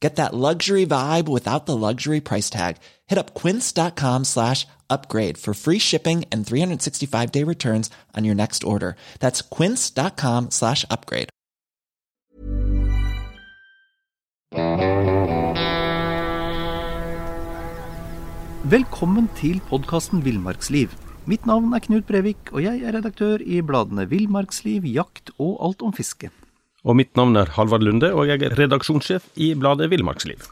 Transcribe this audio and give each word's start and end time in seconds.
Get 0.00 0.16
that 0.16 0.34
luxury 0.34 0.86
vibe 0.86 1.28
without 1.28 1.66
the 1.66 1.76
luxury 1.76 2.20
price 2.20 2.48
tag. 2.48 2.78
Hit 3.06 3.18
up 3.18 3.34
quince.com 3.34 4.24
slash 4.24 4.66
upgrade 4.88 5.36
for 5.36 5.52
free 5.54 5.78
shipping 5.78 6.24
and 6.32 6.46
365 6.46 7.30
day 7.30 7.44
returns 7.44 7.90
on 8.16 8.24
your 8.24 8.34
next 8.34 8.64
order. 8.64 8.96
That's 9.20 9.42
quince.com 9.42 10.50
slash 10.50 10.84
upgrade. 10.90 11.28
Velkommen 18.70 19.28
til 19.36 19.60
podkasten 19.68 20.24
Villmarksliv. 20.24 20.92
Mitt 21.26 21.46
navn 21.46 21.72
er 21.74 21.82
Knut 21.84 22.06
Brevik, 22.06 22.52
og 22.52 22.62
jeg 22.62 22.82
er 22.86 22.94
redaktør 22.96 23.42
i 23.42 23.60
bladene 23.66 24.06
Villmarksliv, 24.10 24.86
Jakt 24.86 25.32
og 25.38 25.58
Alt 25.64 25.82
om 25.82 25.92
fiske. 25.92 26.30
Og 26.86 26.96
mitt 26.96 27.12
navn 27.18 27.36
er 27.36 27.52
Halvard 27.56 27.84
Lunde, 27.84 28.12
og 28.16 28.30
jeg 28.30 28.42
er 28.46 28.56
redaksjonssjef 28.56 29.26
i 29.36 29.52
bladet 29.58 29.90
Villmarksliv. 29.92 30.46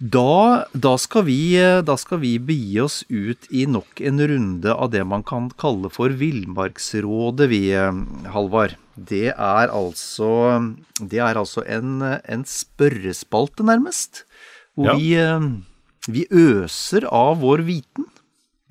Da, 0.00 0.64
da, 0.72 0.94
skal 0.96 1.26
vi, 1.26 1.58
da 1.84 1.94
skal 2.00 2.22
vi 2.22 2.38
begi 2.40 2.78
oss 2.80 3.02
ut 3.12 3.44
i 3.52 3.66
nok 3.68 4.00
en 4.00 4.22
runde 4.30 4.72
av 4.72 4.88
det 4.94 5.02
man 5.04 5.20
kan 5.28 5.50
kalle 5.60 5.90
for 5.92 6.14
Villmarksrådet, 6.16 7.50
vi, 7.52 7.66
Halvard. 8.32 8.78
Det 8.96 9.28
er 9.34 9.72
altså, 9.72 10.30
det 11.00 11.20
er 11.20 11.36
altså 11.36 11.66
en, 11.68 12.00
en 12.00 12.46
spørrespalte, 12.48 13.66
nærmest. 13.68 14.24
Hvor 14.72 14.96
ja. 14.96 15.36
vi, 15.36 16.08
vi 16.08 16.24
øser 16.32 17.04
av 17.12 17.44
vår 17.44 17.66
viten. 17.68 18.08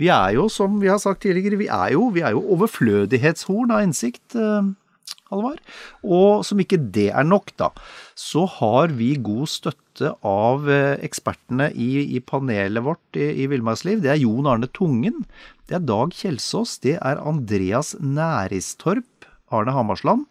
Vi 0.01 0.09
er 0.09 0.33
jo, 0.33 0.47
som 0.49 0.81
vi 0.81 0.89
har 0.89 0.97
sagt 1.03 1.27
tidligere, 1.27 1.61
vi 1.61 1.69
er 1.69 1.93
jo, 1.93 2.09
vi 2.15 2.25
er 2.25 2.33
jo 2.33 2.41
overflødighetshorn 2.55 3.73
av 3.75 3.85
innsikt. 3.85 4.33
Halvard. 5.29 5.61
Og 6.03 6.45
som 6.47 6.61
ikke 6.61 6.79
det 6.79 7.09
er 7.11 7.27
nok, 7.27 7.53
da, 7.59 7.69
så 8.17 8.45
har 8.59 8.93
vi 8.97 9.11
god 9.21 9.49
støtte 9.51 10.13
av 10.25 10.69
ekspertene 10.69 11.69
i, 11.75 12.05
i 12.15 12.21
panelet 12.23 12.85
vårt 12.85 13.19
i, 13.19 13.29
i 13.43 13.49
Villmarksliv. 13.51 14.01
Det 14.05 14.13
er 14.13 14.21
Jon 14.21 14.47
Arne 14.49 14.69
Tungen, 14.73 15.25
det 15.69 15.79
er 15.79 15.85
Dag 15.85 16.15
Kjelsås, 16.15 16.77
det 16.85 16.97
er 16.97 17.21
Andreas 17.21 17.95
Næristorp, 17.99 19.27
Arne 19.53 19.73
Hamarsland 19.75 20.25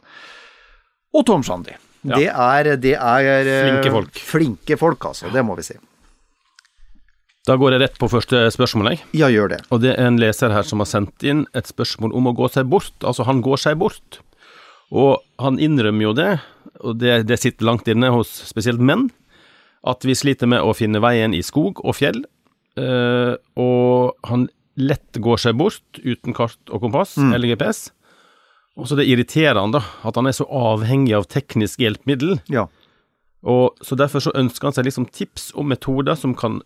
og 1.15 1.27
Tom 1.29 1.45
Shandy. 1.47 1.77
Ja. 2.07 2.15
Det, 2.15 2.29
er, 2.31 2.73
det 2.79 2.95
er 2.95 3.53
Flinke 3.67 3.93
folk. 3.93 4.25
Flinke 4.33 4.79
folk, 4.79 5.09
altså. 5.11 5.31
Det 5.35 5.43
må 5.45 5.57
vi 5.59 5.67
si. 5.67 5.79
Da 7.49 7.57
går 7.57 7.75
jeg 7.75 7.81
rett 7.81 7.99
på 7.99 8.11
første 8.13 8.43
spørsmål, 8.53 8.93
jeg. 8.93 9.03
Ja, 9.17 9.31
gjør 9.33 9.55
det. 9.55 9.63
Og 9.73 9.81
det 9.83 9.95
er 9.95 10.11
en 10.11 10.19
leser 10.21 10.53
her 10.53 10.67
som 10.69 10.83
har 10.85 10.89
sendt 10.91 11.25
inn 11.25 11.47
et 11.57 11.71
spørsmål 11.71 12.13
om 12.17 12.29
å 12.29 12.35
gå 12.37 12.49
seg 12.53 12.69
bort. 12.69 12.93
Altså, 13.01 13.25
han 13.29 13.41
går 13.45 13.63
seg 13.63 13.79
bort. 13.81 14.21
Og 14.95 15.21
han 15.43 15.59
innrømmer 15.61 16.09
jo 16.09 16.15
det, 16.17 16.31
og 16.81 16.99
det, 17.03 17.23
det, 17.29 17.39
sitter 17.41 17.67
langt 17.69 17.89
inne 17.91 18.11
hos 18.15 18.31
spesielt 18.49 18.81
menn, 18.81 19.09
at 19.87 20.05
vi 20.07 20.17
sliter 20.17 20.49
med 20.51 20.65
å 20.65 20.75
finne 20.77 21.03
veien 21.03 21.35
i 21.37 21.43
skog 21.45 21.83
og 21.85 21.97
fjell. 21.99 22.23
Uh, 22.79 23.35
og 23.59 24.17
han 24.29 24.47
lett 24.79 25.19
går 25.19 25.41
seg 25.43 25.57
bort 25.59 25.99
uten 25.99 26.35
kart 26.37 26.71
og 26.71 26.85
kompass 26.85 27.17
mm. 27.19 27.33
eller 27.35 27.53
GPS. 27.53 27.89
Og 28.79 28.87
så 28.87 28.99
det 28.99 29.09
irriterer 29.11 29.59
han 29.59 29.75
da, 29.75 29.83
at 30.07 30.19
han 30.19 30.31
er 30.31 30.37
så 30.37 30.47
avhengig 30.47 31.17
av 31.19 31.27
teknisk 31.31 31.83
hjelpemiddel. 31.83 32.39
Ja. 32.53 32.69
Og 33.43 33.79
så 33.83 33.99
Derfor 33.99 34.23
så 34.23 34.35
ønsker 34.39 34.71
han 34.71 34.77
seg 34.77 34.87
liksom 34.87 35.09
tips 35.15 35.51
og 35.59 35.67
metoder 35.71 36.19
som 36.19 36.37
kan 36.39 36.61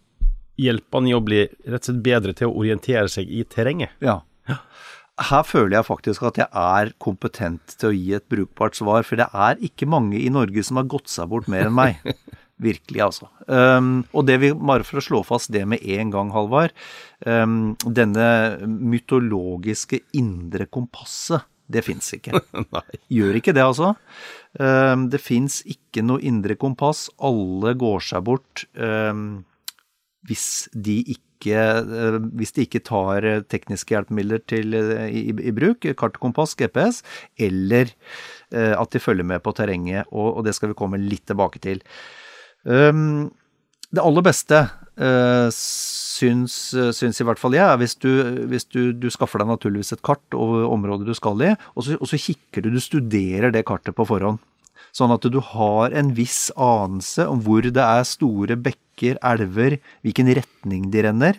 hjelpe 0.61 0.99
han 0.99 1.09
i 1.09 1.15
å 1.17 1.23
bli 1.25 1.47
rett 1.49 1.81
og 1.81 1.89
slett 1.89 2.03
bedre 2.05 2.37
til 2.37 2.51
å 2.51 2.59
orientere 2.61 3.09
seg 3.11 3.33
i 3.33 3.41
terrenget. 3.49 3.97
Ja. 4.05 4.21
ja 4.49 4.61
her 5.21 5.43
føler 5.45 5.77
jeg 5.77 5.89
faktisk 5.89 6.25
at 6.25 6.39
jeg 6.41 6.49
er 6.49 6.93
kompetent 7.03 7.75
til 7.77 7.91
å 7.91 7.97
gi 7.97 8.15
et 8.17 8.25
brukbart 8.33 8.79
svar, 8.79 9.05
for 9.05 9.21
det 9.21 9.29
er 9.29 9.61
ikke 9.65 9.89
mange 9.91 10.17
i 10.21 10.31
Norge 10.33 10.65
som 10.65 10.81
har 10.81 10.89
gått 10.89 11.13
seg 11.13 11.29
bort 11.33 11.51
mer 11.53 11.69
enn 11.69 11.77
meg. 11.77 12.01
Virkelig, 12.63 13.01
altså. 13.03 13.27
Um, 13.51 14.05
og 14.15 14.27
det 14.29 14.39
vi, 14.43 14.53
bare 14.55 14.87
for 14.87 15.01
å 15.01 15.05
slå 15.05 15.23
fast 15.27 15.51
det 15.53 15.65
med 15.69 15.83
en 15.83 16.13
gang, 16.15 16.31
Halvard. 16.35 16.75
Um, 17.27 17.75
denne 17.83 18.27
mytologiske 18.65 20.01
indre 20.17 20.69
kompasset, 20.71 21.49
det 21.73 21.83
fins 21.87 22.13
ikke. 22.15 22.39
Gjør 23.17 23.41
ikke 23.41 23.55
det, 23.57 23.65
altså. 23.67 23.95
Um, 24.61 25.09
det 25.13 25.21
fins 25.25 25.61
ikke 25.67 26.05
noe 26.07 26.23
indre 26.25 26.57
kompass. 26.61 27.09
Alle 27.21 27.75
går 27.79 28.05
seg 28.13 28.29
bort 28.29 28.67
hvis 30.23 30.49
de 30.71 31.01
ikke 31.17 31.32
ikke, 31.43 31.67
eh, 31.83 32.19
hvis 32.39 32.55
de 32.57 32.67
ikke 32.67 32.83
tar 32.87 33.27
eh, 33.29 33.43
tekniske 33.51 33.95
hjelpemidler 33.95 34.43
til, 34.49 34.73
i, 34.73 35.27
i, 35.27 35.35
i, 35.35 35.55
bruk, 35.55 35.85
kart, 35.99 36.19
kompass, 36.23 36.55
GPS, 36.59 37.03
eller 37.37 37.93
at 38.53 38.93
de 38.93 39.01
følger 39.01 39.25
med 39.25 39.41
på 39.41 39.55
terrenget, 39.57 40.05
og, 40.13 40.27
og 40.37 40.43
det 40.45 40.53
skal 40.53 40.69
vi 40.69 40.77
komme 40.77 40.99
litt 41.01 41.23
tilbake 41.31 41.57
til. 41.65 41.79
Um, 42.69 43.31
det 43.89 44.03
aller 44.05 44.25
beste 44.27 44.59
uh, 45.01 45.49
syns, 45.57 46.57
syns, 46.93 47.21
i 47.23 47.27
hvert 47.27 47.41
fall 47.41 47.57
jeg, 47.57 47.65
er 47.65 47.81
hvis, 47.81 47.97
du, 47.97 48.11
hvis 48.51 48.69
du, 48.69 48.93
du, 48.93 49.09
skaffer 49.13 49.41
deg 49.41 49.55
naturligvis 49.55 49.97
et 49.97 50.05
kart 50.05 50.37
over 50.37 50.69
området 50.69 51.09
du 51.09 51.17
skal 51.17 51.41
i, 51.49 51.55
og 51.73 51.87
så, 51.87 51.97
og 51.97 52.13
så 52.13 52.21
kikker 52.21 52.65
du, 52.65 52.71
du 52.77 52.81
studerer 52.85 53.57
det 53.57 53.65
kartet 53.69 53.97
på 53.97 54.07
forhånd. 54.09 54.41
Sånn 54.93 55.13
at 55.15 55.25
du 55.33 55.39
har 55.41 55.95
en 55.97 56.13
viss 56.17 56.51
anelse 56.53 57.25
om 57.31 57.41
hvor 57.45 57.65
det 57.65 57.81
er 57.81 58.05
store 58.09 58.59
bekker, 58.61 59.17
elver, 59.25 59.79
hvilken 60.05 60.29
retning 60.37 60.91
de 60.93 61.07
renner. 61.07 61.39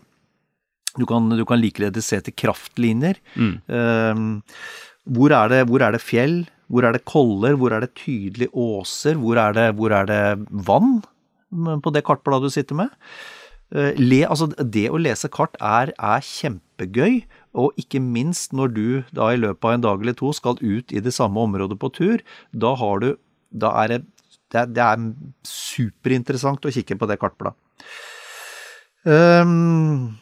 Du 0.97 1.05
kan, 1.09 1.29
du 1.29 1.43
kan 1.45 1.61
likeledes 1.61 2.09
se 2.09 2.19
til 2.25 2.35
kraftlinjer. 2.37 3.19
Mm. 3.37 3.53
Uh, 3.69 4.65
hvor, 5.05 5.33
er 5.37 5.53
det, 5.53 5.61
hvor, 5.69 5.85
er 5.85 5.93
det, 5.93 6.01
fjell? 6.01 6.43
Hvor 6.69 6.85
er 6.85 6.97
det 6.97 7.05
koller? 7.09 7.57
Hvor 7.61 7.73
er 7.73 7.85
det 7.85 7.93
tydelige 7.97 8.53
åser? 8.53 9.17
Hvor 9.21 9.37
er 9.41 9.55
det, 9.57 9.69
hvor 9.77 9.93
er 9.93 10.09
det 10.09 10.23
vann 10.65 11.01
på 11.53 11.93
det 11.93 12.05
kartbladet 12.05 12.49
du 12.49 12.57
sitter 12.57 12.81
med? 12.81 12.93
Uh, 13.73 13.93
le, 13.97 14.23
altså 14.25 14.49
det 14.57 14.87
å 14.89 15.01
lese 15.01 15.29
kart 15.33 15.57
er, 15.61 15.93
er 15.93 16.25
kjempegøy. 16.25 17.21
Og 17.53 17.77
ikke 17.77 18.01
minst 18.01 18.53
når 18.57 18.73
du 18.73 18.87
da 19.13 19.29
i 19.29 19.41
løpet 19.41 19.69
av 19.69 19.77
en 19.77 19.85
dag 19.85 20.01
eller 20.01 20.17
to 20.17 20.33
skal 20.33 20.57
ut 20.61 20.89
i 20.89 21.01
det 21.05 21.13
samme 21.13 21.41
området 21.41 21.77
på 21.81 21.93
tur, 21.93 22.25
da 22.49 22.73
har 22.81 23.05
du 23.05 23.13
da 23.53 23.71
er 23.83 23.93
det, 23.93 24.01
det, 24.53 24.65
det 24.73 24.83
er 24.83 25.07
superinteressant 25.47 26.65
å 26.65 26.73
kikke 26.73 26.97
på 26.99 27.09
det 27.09 27.19
kartbladet. 27.21 27.57
Um, 29.03 30.13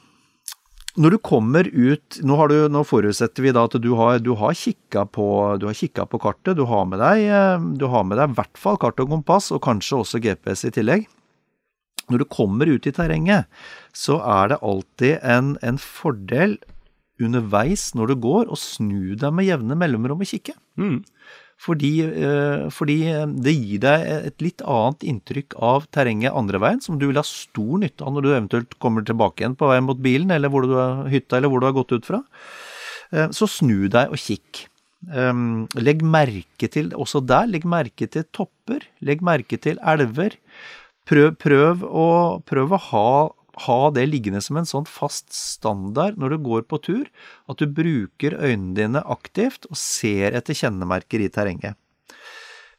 når 0.98 1.14
du 1.14 1.18
kommer 1.22 1.68
ut 1.70 2.18
Nå, 2.26 2.38
du, 2.50 2.56
nå 2.74 2.82
forutsetter 2.88 3.46
vi 3.46 3.52
at 3.54 3.76
du 3.78 3.92
har, 4.00 4.18
du 4.20 4.34
har 4.40 4.58
kikka 4.58 5.06
på, 5.06 5.28
på, 5.62 6.22
kartet. 6.22 6.58
Du 6.58 6.66
har 6.68 6.88
med 6.90 7.00
deg 7.00 7.78
du 7.80 7.86
har 7.94 8.04
med 8.08 8.20
deg 8.20 8.32
i 8.32 8.40
hvert 8.40 8.60
fall 8.60 8.80
kart 8.82 9.00
og 9.00 9.14
kompass, 9.14 9.52
og 9.54 9.64
kanskje 9.64 10.02
også 10.02 10.24
GPS 10.24 10.66
i 10.68 10.74
tillegg. 10.76 11.08
Når 12.12 12.24
du 12.24 12.28
kommer 12.28 12.68
ut 12.68 12.88
i 12.88 12.92
terrenget, 12.92 13.48
så 13.96 14.20
er 14.20 14.52
det 14.52 14.64
alltid 14.66 15.22
en, 15.24 15.56
en 15.64 15.80
fordel 15.80 16.58
underveis 17.22 17.92
når 17.96 18.12
du 18.12 18.16
går, 18.26 18.50
å 18.52 18.58
snu 18.60 19.14
deg 19.20 19.32
med 19.36 19.48
jevne 19.48 19.78
mellomrom 19.78 20.24
og 20.26 20.28
kikke. 20.28 20.58
Mm. 20.82 21.04
Fordi, 21.62 21.92
eh, 22.02 22.70
fordi, 22.74 22.98
det 23.46 23.54
gir 23.54 23.82
deg 23.84 24.06
et 24.16 24.42
litt 24.42 24.64
annet 24.66 25.04
inntrykk 25.12 25.54
av 25.62 25.86
terrenget 25.94 26.34
andre 26.34 26.58
veien, 26.64 26.82
som 26.82 26.98
du 26.98 27.06
vil 27.08 27.20
ha 27.20 27.26
stor 27.28 27.78
nytte 27.84 28.02
av 28.02 28.16
når 28.16 28.26
du 28.26 28.32
eventuelt 28.32 28.74
kommer 28.82 29.06
tilbake 29.06 29.44
igjen 29.44 29.58
på 29.60 29.70
vei 29.70 29.78
mot 29.86 30.00
bilen, 30.02 30.34
eller 30.34 30.50
hvor 30.50 30.66
du 30.66 30.74
har 30.74 31.06
hytta, 31.12 31.38
eller 31.38 31.54
hvor 31.54 31.62
du 31.62 31.70
har 31.70 31.78
gått 31.78 31.94
ut 31.94 32.10
fra. 32.10 32.24
Eh, 33.14 33.30
så 33.30 33.46
snu 33.46 33.86
deg 33.94 34.10
og 34.10 34.18
kikk. 34.18 34.66
Eh, 35.14 35.44
legg 35.78 36.02
merke 36.02 36.72
til, 36.72 36.90
også 36.98 37.22
der, 37.30 37.46
legg 37.54 37.68
merke 37.70 38.10
til 38.10 38.26
topper. 38.34 38.88
Legg 39.06 39.22
merke 39.22 39.62
til 39.62 39.78
elver. 39.86 40.40
Prøv, 41.12 41.36
prøv, 41.42 41.86
å, 41.86 42.10
prøv 42.48 42.74
å 42.74 42.82
ha 42.90 43.12
ha 43.66 43.80
det 43.94 44.08
liggende 44.10 44.42
som 44.44 44.60
en 44.60 44.68
sånn 44.68 44.88
fast 44.90 45.32
standard 45.36 46.20
når 46.20 46.36
du 46.36 46.44
går 46.46 46.66
på 46.70 46.80
tur, 46.84 47.08
at 47.52 47.62
du 47.62 47.68
bruker 47.68 48.38
øynene 48.40 48.76
dine 48.78 49.04
aktivt 49.04 49.68
og 49.70 49.80
ser 49.80 50.38
etter 50.38 50.58
kjennemerker 50.58 51.24
i 51.24 51.32
terrenget. 51.34 51.78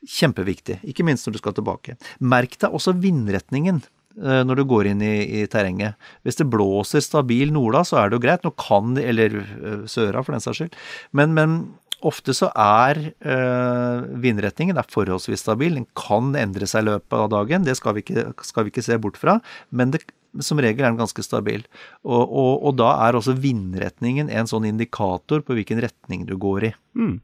Kjempeviktig, 0.03 0.81
ikke 0.89 1.07
minst 1.07 1.29
når 1.29 1.37
du 1.37 1.43
skal 1.43 1.57
tilbake. 1.57 1.99
Merk 2.19 2.57
deg 2.59 2.75
også 2.75 2.97
vindretningen 2.99 3.79
eh, 4.19 4.41
når 4.43 4.63
du 4.63 4.65
går 4.73 4.91
inn 4.91 5.05
i, 5.07 5.15
i, 5.43 5.45
terrenget. 5.51 5.95
Hvis 6.27 6.41
det 6.41 6.49
blåser 6.51 7.05
stabil 7.05 7.55
norda, 7.55 7.85
så 7.87 8.01
er 8.01 8.11
det 8.11 8.19
jo 8.19 8.25
greit. 8.25 8.43
Nå 8.43 8.51
kan 8.59 8.97
Eller 8.99 9.39
eh, 9.39 9.85
søra, 9.87 10.25
for 10.25 10.35
den 10.35 10.43
saks 10.43 10.65
skyld. 10.65 10.81
Men, 11.15 11.37
men 11.39 11.61
ofte 12.03 12.35
så 12.35 12.51
er 12.59 12.99
øh, 13.23 14.09
vindretningen 14.23 14.79
er 14.79 14.91
forholdsvis 14.91 15.45
stabil. 15.47 15.79
Den 15.79 15.87
kan 15.99 16.35
endre 16.39 16.67
seg 16.67 16.85
i 16.85 16.91
løpet 16.91 17.19
av 17.19 17.31
dagen, 17.33 17.67
det 17.67 17.77
skal 17.79 17.97
vi 17.97 18.05
ikke, 18.05 18.27
skal 18.47 18.67
vi 18.67 18.75
ikke 18.75 18.85
se 18.87 18.99
bort 19.03 19.21
fra. 19.21 19.39
Men 19.71 19.95
det, 19.95 20.03
som 20.41 20.61
regel 20.63 20.85
er 20.85 20.93
den 20.93 21.01
ganske 21.01 21.25
stabil. 21.25 21.65
Og, 22.07 22.23
og, 22.23 22.53
og, 22.63 22.77
da 22.81 22.95
er 23.07 23.19
også 23.19 23.37
vindretningen 23.37 24.31
en 24.33 24.49
sånn 24.49 24.69
indikator 24.69 25.45
på 25.45 25.59
hvilken 25.59 25.83
retning 25.85 26.25
du 26.29 26.37
går 26.41 26.71
i. 26.71 26.75
Mm. 26.97 27.17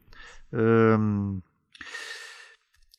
Um, 0.51 1.39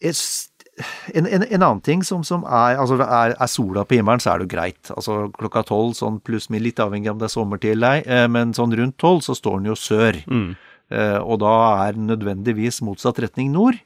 en, 0.00 1.26
en, 1.26 1.42
en, 1.44 1.62
annen 1.62 1.82
ting 1.84 2.02
som, 2.06 2.22
som 2.24 2.44
er 2.46 2.78
Altså, 2.80 2.96
er, 3.04 3.34
er, 3.34 3.50
sola 3.50 3.84
på 3.84 3.98
himmelen, 3.98 4.22
så 4.22 4.32
er 4.32 4.40
det 4.40 4.48
jo 4.48 4.54
greit. 4.54 4.92
Altså 4.94 5.20
klokka 5.36 5.64
tolv, 5.68 5.94
sånn 5.98 6.18
pluss 6.24 6.48
min, 6.50 6.64
litt 6.64 6.80
avhengig 6.80 7.10
av 7.10 7.18
om 7.18 7.22
det 7.22 7.28
er 7.28 7.34
sommertid 7.36 7.86
ei, 7.86 8.00
eh, 8.06 8.26
men 8.32 8.54
sånn 8.56 8.74
rundt 8.78 8.98
tolv 9.00 9.22
så 9.26 9.36
står 9.36 9.60
den 9.60 9.70
jo 9.72 9.78
sør. 9.78 10.18
Mm. 10.30 10.50
Eh, 10.90 11.18
og 11.20 11.42
da 11.44 11.54
er 11.86 12.00
nødvendigvis 12.00 12.80
motsatt 12.86 13.20
retning 13.22 13.52
nord. 13.54 13.78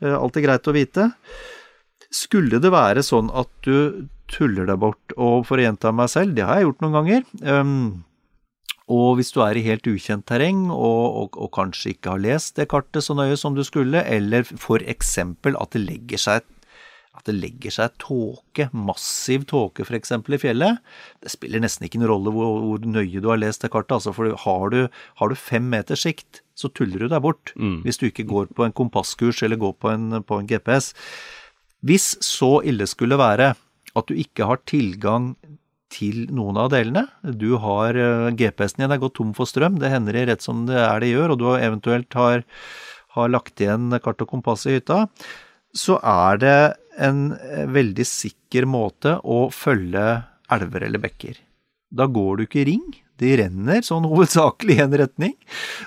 Alt 0.00 0.16
Alltid 0.16 0.46
greit 0.46 0.70
å 0.70 0.74
vite. 0.74 1.10
Skulle 2.10 2.58
det 2.62 2.72
være 2.72 3.04
sånn 3.06 3.28
at 3.36 3.50
du 3.66 4.08
tuller 4.30 4.68
deg 4.70 4.78
bort, 4.82 5.16
og 5.18 5.44
for 5.48 5.58
å 5.58 5.66
gjenta 5.66 5.92
meg 5.94 6.12
selv, 6.12 6.36
det 6.36 6.46
har 6.46 6.60
jeg 6.60 6.68
gjort 6.68 6.86
noen 6.86 6.96
ganger 6.98 7.26
um, 7.42 7.82
og 8.90 9.20
hvis 9.20 9.30
du 9.30 9.38
er 9.44 9.58
i 9.58 9.62
helt 9.62 9.86
ukjent 9.86 10.26
terreng 10.26 10.64
og, 10.74 11.02
og, 11.22 11.36
og, 11.38 11.50
kanskje 11.54 11.94
ikke 11.94 12.16
har 12.16 12.22
lest 12.24 12.56
det 12.58 12.66
kartet 12.72 13.06
så 13.06 13.14
nøye 13.14 13.36
som 13.38 13.54
du 13.54 13.62
skulle, 13.66 14.02
eller 14.02 14.42
for 14.48 14.82
eksempel 14.82 15.58
at 15.60 15.76
det 15.76 15.84
legger 15.84 16.20
seg 16.20 16.48
at 17.20 17.26
det 17.26 17.34
legger 17.36 17.74
seg 17.74 17.96
tåke, 18.00 18.68
massiv 18.72 19.44
tåke 19.50 19.84
f.eks. 19.84 20.12
i 20.14 20.38
fjellet, 20.40 20.78
det 21.20 21.32
spiller 21.32 21.60
nesten 21.62 21.84
ikke 21.86 22.00
noen 22.00 22.12
rolle 22.14 22.32
hvor, 22.34 22.60
hvor, 22.64 22.86
nøye 22.86 23.20
du 23.20 23.28
har 23.28 23.40
lest 23.40 23.64
det 23.64 23.72
kartet. 23.74 23.96
altså 23.98 24.14
for 24.16 24.30
Har 24.44 24.70
du, 24.72 24.78
har 25.20 25.28
du 25.28 25.36
fem 25.36 25.66
meters 25.68 26.06
sikt, 26.06 26.40
så 26.56 26.70
tuller 26.72 27.02
du 27.02 27.10
deg 27.10 27.20
bort 27.24 27.52
mm. 27.56 27.82
hvis 27.84 28.00
du 28.00 28.06
ikke 28.08 28.28
går 28.30 28.54
på 28.56 28.64
en 28.64 28.76
kompasskurs 28.76 29.42
eller 29.42 29.60
går 29.60 29.74
på 29.82 29.90
en, 29.92 30.22
på 30.22 30.38
en 30.38 30.48
GPS. 30.48 30.94
Hvis 31.84 32.14
så 32.24 32.60
ille 32.64 32.88
skulle 32.88 33.20
være 33.20 33.52
at 33.98 34.10
du 34.10 34.18
ikke 34.18 34.46
har 34.48 34.62
tilgang 34.68 35.34
til 35.90 36.28
noen 36.30 36.58
av 36.62 36.70
delene. 36.72 37.06
Du 37.22 37.56
har 37.62 37.98
eh, 37.98 38.30
GPS-en 38.38 38.84
din 38.84 38.94
er 38.94 39.02
gått 39.02 39.16
tom 39.18 39.34
for 39.36 39.50
strøm, 39.50 39.80
det 39.82 39.90
hender 39.92 40.16
det 40.16 40.28
rett 40.30 40.44
som 40.46 40.64
det 40.68 40.78
er 40.78 41.02
det 41.02 41.12
gjør, 41.12 41.34
og 41.34 41.40
du 41.40 41.48
eventuelt 41.56 42.18
har, 42.18 42.44
har 43.16 43.32
lagt 43.32 43.60
igjen 43.60 43.90
kart 44.02 44.22
og 44.22 44.30
kompass 44.30 44.68
i 44.70 44.78
hytta, 44.78 45.04
så 45.76 45.98
er 45.98 46.40
det 46.42 46.58
en 47.02 47.30
eh, 47.34 47.66
veldig 47.70 48.06
sikker 48.06 48.68
måte 48.70 49.18
å 49.22 49.48
følge 49.54 50.06
elver 50.50 50.86
eller 50.86 51.02
bekker. 51.02 51.38
Da 51.90 52.06
går 52.06 52.38
du 52.38 52.46
ikke 52.46 52.62
i 52.62 52.68
ring, 52.70 52.86
de 53.20 53.34
renner 53.42 53.82
sånn 53.86 54.06
hovedsakelig 54.10 54.78
i 54.78 54.84
en 54.86 54.96
retning. 55.02 55.36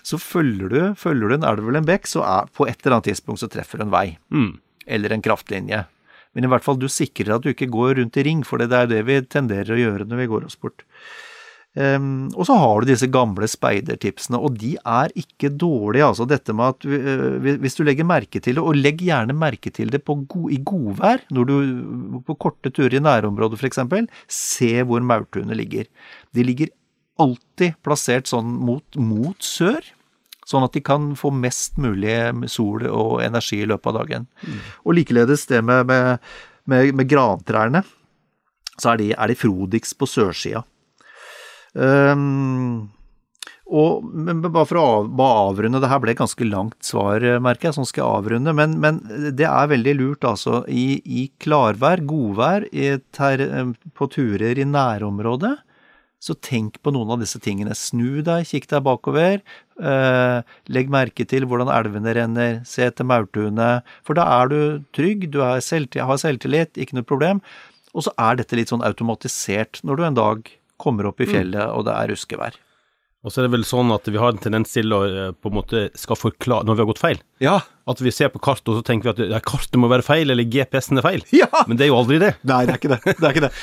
Så 0.06 0.20
følger 0.22 0.74
du, 0.74 0.82
følger 1.00 1.32
du 1.32 1.40
en 1.40 1.50
elv 1.54 1.68
eller 1.68 1.84
en 1.84 1.90
bekk, 1.90 2.10
så 2.12 2.26
er 2.28 2.52
på 2.54 2.68
et 2.68 2.80
eller 2.82 3.00
annet 3.00 3.14
tidspunkt 3.14 3.44
så 3.44 3.52
treffer 3.52 3.80
du 3.80 3.88
en 3.88 3.96
vei. 3.96 4.08
Mm. 4.34 4.54
Eller 4.84 5.16
en 5.16 5.24
kraftlinje. 5.24 5.86
Men 6.34 6.48
i 6.48 6.50
hvert 6.52 6.66
fall 6.66 6.80
du 6.82 6.90
sikrer 6.92 7.36
at 7.36 7.46
du 7.46 7.52
ikke 7.54 7.72
går 7.72 8.00
rundt 8.00 8.18
i 8.18 8.26
ring, 8.26 8.42
for 8.48 8.62
det 8.62 8.74
er 8.74 8.90
det 8.90 9.04
vi 9.10 9.22
tenderer 9.26 9.76
å 9.76 9.80
gjøre 9.80 10.10
når 10.10 10.24
vi 10.24 10.32
går 10.32 10.50
oss 10.50 10.60
bort. 10.60 10.86
Um, 11.74 12.28
og 12.38 12.46
så 12.46 12.54
har 12.62 12.84
du 12.84 12.92
disse 12.92 13.08
gamle 13.10 13.48
speidertipsene, 13.50 14.38
og 14.38 14.60
de 14.62 14.76
er 14.78 15.14
ikke 15.18 15.50
dårlige. 15.50 16.06
altså 16.06 16.28
Dette 16.30 16.54
med 16.54 16.76
at 16.76 16.86
uh, 16.86 17.56
Hvis 17.64 17.80
du 17.80 17.82
legger 17.86 18.06
merke 18.06 18.38
til 18.38 18.60
det, 18.60 18.62
og 18.62 18.78
legg 18.78 19.02
gjerne 19.02 19.34
merke 19.34 19.74
til 19.74 19.90
det 19.94 20.04
go 20.06 20.46
i 20.54 20.60
godvær, 20.62 21.26
når 21.34 21.50
du 21.50 21.56
på 22.28 22.38
korte 22.38 22.70
turer 22.70 23.00
i 23.00 23.02
nærområdet 23.02 23.58
f.eks., 23.58 23.82
se 24.30 24.72
hvor 24.86 25.02
maurtuene 25.02 25.58
ligger. 25.58 25.90
De 26.34 26.46
ligger 26.46 26.70
alltid 27.22 27.78
plassert 27.86 28.30
sånn 28.30 28.54
mot, 28.54 28.86
mot 28.98 29.38
sør. 29.42 29.82
Sånn 30.54 30.68
at 30.68 30.78
de 30.78 30.84
kan 30.86 31.12
få 31.18 31.34
mest 31.34 31.80
mulig 31.82 32.16
sol 32.54 32.86
og 32.92 33.20
energi 33.26 33.64
i 33.64 33.70
løpet 33.70 33.90
av 33.90 34.00
dagen. 34.04 34.28
Mm. 34.46 34.64
Og 34.86 34.98
likeledes 35.00 35.48
det 35.50 35.64
med, 35.66 35.90
med, 35.90 36.34
med, 36.70 36.94
med 37.02 37.10
grantrærne. 37.10 37.84
Så 38.78 38.94
er 38.94 39.02
de, 39.02 39.14
er 39.14 39.30
de 39.30 39.38
frodigst 39.38 39.98
på 39.98 40.10
sørsida. 40.10 40.64
Um, 41.74 42.92
og, 43.74 44.04
men 44.06 44.42
bare 44.44 44.68
for 44.70 44.78
å 44.78 44.86
av, 45.00 45.22
avrunde, 45.24 45.80
det 45.82 45.90
her 45.90 46.02
ble 46.04 46.14
et 46.14 46.20
ganske 46.20 46.46
langt 46.46 46.78
svar, 46.86 47.24
merker 47.42 47.70
jeg, 47.70 47.78
sånn 47.80 47.88
skal 47.90 48.04
jeg 48.04 48.20
avrunde. 48.20 48.54
Men, 48.58 48.76
men 48.84 49.00
det 49.34 49.48
er 49.50 49.72
veldig 49.72 49.94
lurt, 49.98 50.28
altså. 50.30 50.62
I, 50.70 51.00
i 51.02 51.26
klarvær, 51.42 52.04
godvær, 52.06 52.68
i 52.70 52.92
ter, 53.16 53.46
på 53.98 54.10
turer 54.14 54.62
i 54.62 54.68
nærområdet, 54.70 55.56
så 56.24 56.36
tenk 56.40 56.80
på 56.80 56.94
noen 56.96 57.12
av 57.12 57.20
disse 57.20 57.40
tingene. 57.44 57.76
Snu 57.76 58.22
deg, 58.24 58.48
kikk 58.48 58.70
deg 58.72 58.86
bakover. 58.86 59.42
Eh, 59.76 60.56
legg 60.72 60.92
merke 60.94 61.26
til 61.28 61.48
hvordan 61.50 61.72
elvene 61.74 62.16
renner, 62.16 62.62
se 62.68 62.86
etter 62.88 63.08
maurtuene. 63.08 63.82
For 64.08 64.16
da 64.16 64.30
er 64.40 64.52
du 64.54 64.60
trygg, 64.96 65.28
du 65.34 65.42
har 65.44 65.60
selvtillit, 65.64 66.80
ikke 66.80 67.00
noe 67.00 67.08
problem. 67.10 67.44
Og 67.94 68.08
så 68.08 68.14
er 68.16 68.40
dette 68.40 68.58
litt 68.58 68.72
sånn 68.72 68.86
automatisert 68.86 69.84
når 69.84 70.00
du 70.00 70.06
en 70.08 70.22
dag 70.22 70.54
kommer 70.82 71.10
opp 71.10 71.20
i 71.22 71.28
mm. 71.28 71.34
fjellet 71.34 71.74
og 71.76 71.84
det 71.88 71.98
er 71.98 72.14
ruskevær. 72.14 72.56
Og 73.24 73.32
så 73.32 73.40
er 73.40 73.48
det 73.48 73.54
vel 73.54 73.68
sånn 73.68 73.92
at 73.96 74.08
vi 74.12 74.20
har 74.20 74.34
en 74.34 74.42
tendens 74.42 74.74
til 74.76 74.96
å 74.96 75.04
eh, 75.08 75.30
på 75.36 75.52
en 75.52 75.58
måte 75.60 75.86
skal 76.00 76.20
forklare 76.20 76.68
når 76.68 76.76
vi 76.76 76.84
har 76.84 76.90
gått 76.90 77.04
feil. 77.04 77.22
Ja. 77.44 77.60
At 77.88 78.04
vi 78.04 78.12
ser 78.16 78.32
på 78.34 78.42
kartet 78.44 78.72
og 78.72 78.80
så 78.80 78.88
tenker 78.88 79.12
vi 79.12 79.14
at 79.14 79.36
ja, 79.38 79.44
kartet 79.44 79.80
må 79.80 79.92
være 79.92 80.08
feil, 80.08 80.32
eller 80.32 80.48
GPS-en 80.48 81.00
er 81.00 81.08
feil. 81.08 81.28
Ja. 81.36 81.52
Men 81.68 81.80
det 81.80 81.88
er 81.88 81.94
jo 81.94 82.00
aldri 82.02 82.20
det. 82.24 82.34
Nei, 82.48 82.64
det 82.68 82.76
er 82.76 82.82
ikke 82.82 82.96
det. 82.96 83.00
det, 83.12 83.24
er 83.24 83.32
ikke 83.32 83.46
det. 83.48 83.54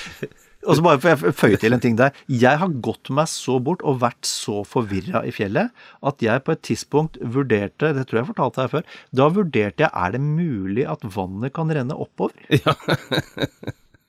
Og 0.69 0.77
så 0.77 0.85
bare 0.85 1.01
får 1.01 1.11
jeg 1.11 1.35
føye 1.39 1.59
til 1.61 1.75
en 1.77 1.83
ting 1.83 1.97
der. 1.97 2.17
Jeg 2.29 2.61
har 2.61 2.73
gått 2.85 3.09
meg 3.17 3.31
så 3.33 3.57
bort 3.65 3.85
og 3.87 4.01
vært 4.03 4.29
så 4.29 4.61
forvirra 4.69 5.23
i 5.25 5.33
fjellet 5.33 5.73
at 6.07 6.25
jeg 6.25 6.45
på 6.45 6.53
et 6.53 6.65
tidspunkt 6.67 7.17
vurderte, 7.21 7.95
det 7.97 8.07
tror 8.09 8.21
jeg 8.21 8.31
fortalte 8.33 8.65
deg 8.65 8.75
før, 8.75 8.89
da 9.17 9.29
vurderte 9.33 9.87
jeg 9.87 9.91
er 9.91 10.17
det 10.17 10.23
mulig 10.25 10.85
at 10.91 11.07
vannet 11.17 11.55
kan 11.57 11.73
renne 11.73 11.97
oppover. 11.97 12.37
Ja. 12.61 12.75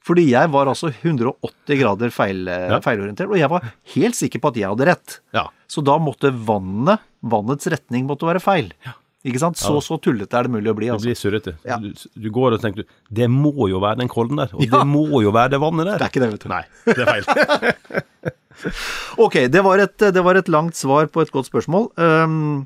Fordi 0.01 0.23
jeg 0.31 0.49
var 0.49 0.65
altså 0.65 0.89
180 0.89 1.77
grader 1.77 2.09
feil, 2.11 2.47
ja. 2.49 2.79
feilorientert, 2.81 3.29
og 3.29 3.37
jeg 3.37 3.49
var 3.51 3.67
helt 3.93 4.17
sikker 4.17 4.41
på 4.41 4.49
at 4.49 4.57
jeg 4.57 4.71
hadde 4.71 4.87
rett. 4.89 5.17
Ja. 5.37 5.43
Så 5.69 5.83
da 5.85 5.99
måtte 6.01 6.33
vannet, 6.33 7.03
vannets 7.21 7.69
retning 7.69 8.07
måtte 8.09 8.25
være 8.25 8.41
feil. 8.41 8.71
Ja. 8.81 8.95
Ikke 9.21 9.41
sant? 9.41 9.59
Så 9.61 9.75
så 9.85 9.99
tullete 10.01 10.37
er 10.37 10.47
det 10.47 10.53
mulig 10.55 10.71
å 10.71 10.75
bli. 10.77 10.89
Altså. 10.89 11.05
Det 11.05 11.11
blir 11.11 11.19
surrete. 11.19 11.53
Ja. 11.67 11.77
Du, 11.81 11.91
du, 11.93 12.29
går 12.33 12.55
og 12.57 12.63
tenker 12.63 12.87
det 13.13 13.27
må 13.29 13.67
jo 13.69 13.81
være 13.83 14.01
den 14.01 14.09
kollen 14.11 14.39
der, 14.41 14.53
og 14.55 14.63
ja. 14.65 14.79
det 14.79 14.85
må 14.89 15.21
jo 15.21 15.33
være 15.35 15.53
det 15.53 15.61
vannet 15.61 15.91
der. 15.91 15.99
Det 16.01 16.07
er 16.07 16.13
ikke 16.13 16.23
det, 16.23 16.31
vet 16.33 16.45
du. 16.45 16.49
Nei, 16.51 16.63
det 16.89 17.05
er 17.05 17.11
feil. 17.11 18.31
ok, 19.25 19.37
det 19.53 19.63
var, 19.65 19.83
et, 19.85 20.07
det 20.17 20.25
var, 20.25 20.39
et, 20.39 20.49
langt 20.53 20.77
svar 20.79 21.09
på 21.13 21.21
et 21.21 21.33
godt 21.33 21.51
spørsmål. 21.51 21.91
Um, 22.01 22.65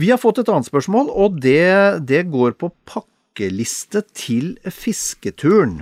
vi 0.00 0.12
har 0.12 0.20
fått 0.20 0.42
et 0.42 0.52
annet 0.52 0.68
spørsmål, 0.68 1.08
og 1.12 1.40
det, 1.44 2.04
det 2.08 2.26
går 2.32 2.58
på 2.60 2.72
pakkeliste 2.88 4.04
til 4.12 4.54
fisketuren. 4.68 5.80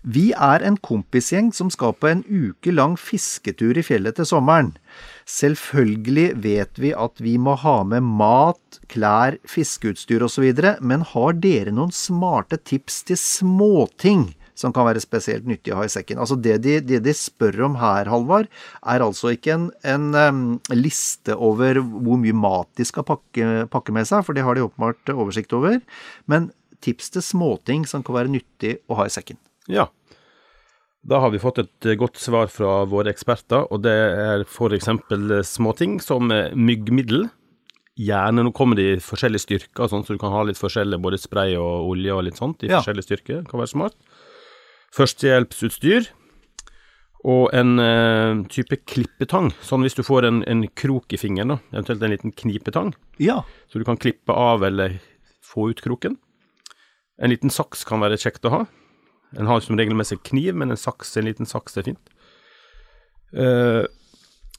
Vi 0.00 0.30
er 0.32 0.62
en 0.64 0.78
kompisgjeng 0.80 1.50
som 1.52 1.68
skal 1.72 1.92
på 1.92 2.08
en 2.08 2.22
uke 2.24 2.72
lang 2.72 2.96
fisketur 2.98 3.76
i 3.76 3.84
fjellet 3.84 4.16
til 4.16 4.28
sommeren. 4.28 4.72
Selvfølgelig 5.30 6.26
vet 6.42 6.78
vi 6.82 6.90
at 6.96 7.20
vi 7.22 7.36
må 7.38 7.54
ha 7.62 7.80
med 7.86 8.02
mat, 8.02 8.80
klær, 8.90 9.36
fiskeutstyr 9.48 10.24
osv., 10.26 10.48
men 10.82 11.04
har 11.12 11.36
dere 11.38 11.74
noen 11.74 11.92
smarte 11.94 12.58
tips 12.58 13.04
til 13.06 13.20
småting 13.20 14.30
som 14.58 14.74
kan 14.76 14.88
være 14.88 15.02
spesielt 15.02 15.46
nyttig 15.48 15.72
å 15.72 15.78
ha 15.78 15.86
i 15.86 15.92
sekken? 15.92 16.18
Altså 16.20 16.36
Det 16.36 16.58
de, 16.64 16.78
det 16.84 17.02
de 17.06 17.14
spør 17.16 17.62
om 17.68 17.78
her, 17.80 18.10
Halvard, 18.10 18.50
er 18.82 19.04
altså 19.04 19.32
ikke 19.36 19.54
en, 19.54 19.68
en 19.86 20.10
um, 20.18 20.42
liste 20.74 21.36
over 21.36 21.78
hvor 21.80 22.18
mye 22.20 22.36
mat 22.36 22.68
de 22.80 22.88
skal 22.88 23.06
pakke, 23.08 23.68
pakke 23.72 23.94
med 23.96 24.10
seg, 24.10 24.26
for 24.26 24.36
det 24.36 24.44
har 24.46 24.58
de 24.58 24.66
åpenbart 24.66 25.14
oversikt 25.14 25.54
over, 25.56 25.78
men 26.30 26.50
tips 26.84 27.14
til 27.14 27.24
småting 27.24 27.86
som 27.88 28.02
kan 28.04 28.18
være 28.18 28.34
nyttig 28.34 28.80
å 28.90 28.98
ha 28.98 29.06
i 29.06 29.14
sekken. 29.14 29.38
Ja, 29.70 29.86
da 31.02 31.20
har 31.20 31.32
vi 31.32 31.40
fått 31.40 31.58
et 31.62 31.86
eh, 31.88 31.96
godt 31.98 32.20
svar 32.20 32.50
fra 32.52 32.82
våre 32.88 33.12
eksperter, 33.12 33.64
og 33.72 33.84
det 33.86 33.92
er 33.94 34.44
f.eks. 34.44 34.88
Eh, 34.90 35.36
småting 35.46 35.98
som 36.04 36.32
eh, 36.34 36.52
myggmiddel. 36.52 37.28
Gjerne, 38.00 38.44
nå 38.44 38.52
kommer 38.56 38.78
de 38.78 38.86
i 38.94 39.00
forskjellige 39.02 39.44
styrker, 39.44 39.88
sånn, 39.90 40.04
så 40.06 40.16
du 40.16 40.20
kan 40.20 40.32
ha 40.32 40.44
litt 40.46 40.60
forskjellig 40.60 41.00
både 41.02 41.18
spray 41.20 41.56
og 41.60 41.90
olje 41.90 42.14
og 42.14 42.24
litt 42.28 42.40
sånt 42.40 42.64
i 42.64 42.70
ja. 42.70 42.78
forskjellige 42.78 43.08
styrker. 43.08 43.42
kan 43.48 43.60
være 43.60 43.72
smart. 43.72 43.96
Førstehjelpsutstyr. 44.96 46.08
Og 47.28 47.50
en 47.52 47.74
uh, 47.76 48.38
type 48.48 48.78
klippetang, 48.88 49.50
sånn 49.60 49.84
hvis 49.84 49.98
du 49.98 50.00
får 50.00 50.24
en, 50.24 50.38
en, 50.48 50.62
krok 50.72 51.12
i 51.12 51.18
fingeren, 51.20 51.52
da, 51.52 51.58
eventuelt 51.74 52.06
en 52.06 52.14
liten 52.14 52.32
knipetang, 52.32 52.94
ja. 53.20 53.42
så 53.68 53.76
du 53.76 53.84
kan 53.84 54.00
klippe 54.00 54.32
av 54.32 54.64
eller 54.64 54.96
få 55.44 55.68
ut 55.68 55.84
kroken. 55.84 56.16
En 57.20 57.28
liten 57.28 57.52
saks 57.52 57.84
kan 57.84 58.00
være 58.00 58.16
kjekt 58.22 58.48
å 58.48 58.54
ha. 58.54 58.62
En 59.38 59.46
har 59.46 59.62
som 59.62 59.78
regel 59.78 59.94
med 59.94 60.08
seg 60.08 60.22
kniv, 60.26 60.56
men 60.58 60.72
en 60.72 60.80
saks, 60.80 61.14
en 61.16 61.28
liten 61.28 61.48
saks 61.48 61.78
er 61.78 61.86
fint. 61.86 62.12
Eh, 63.30 63.84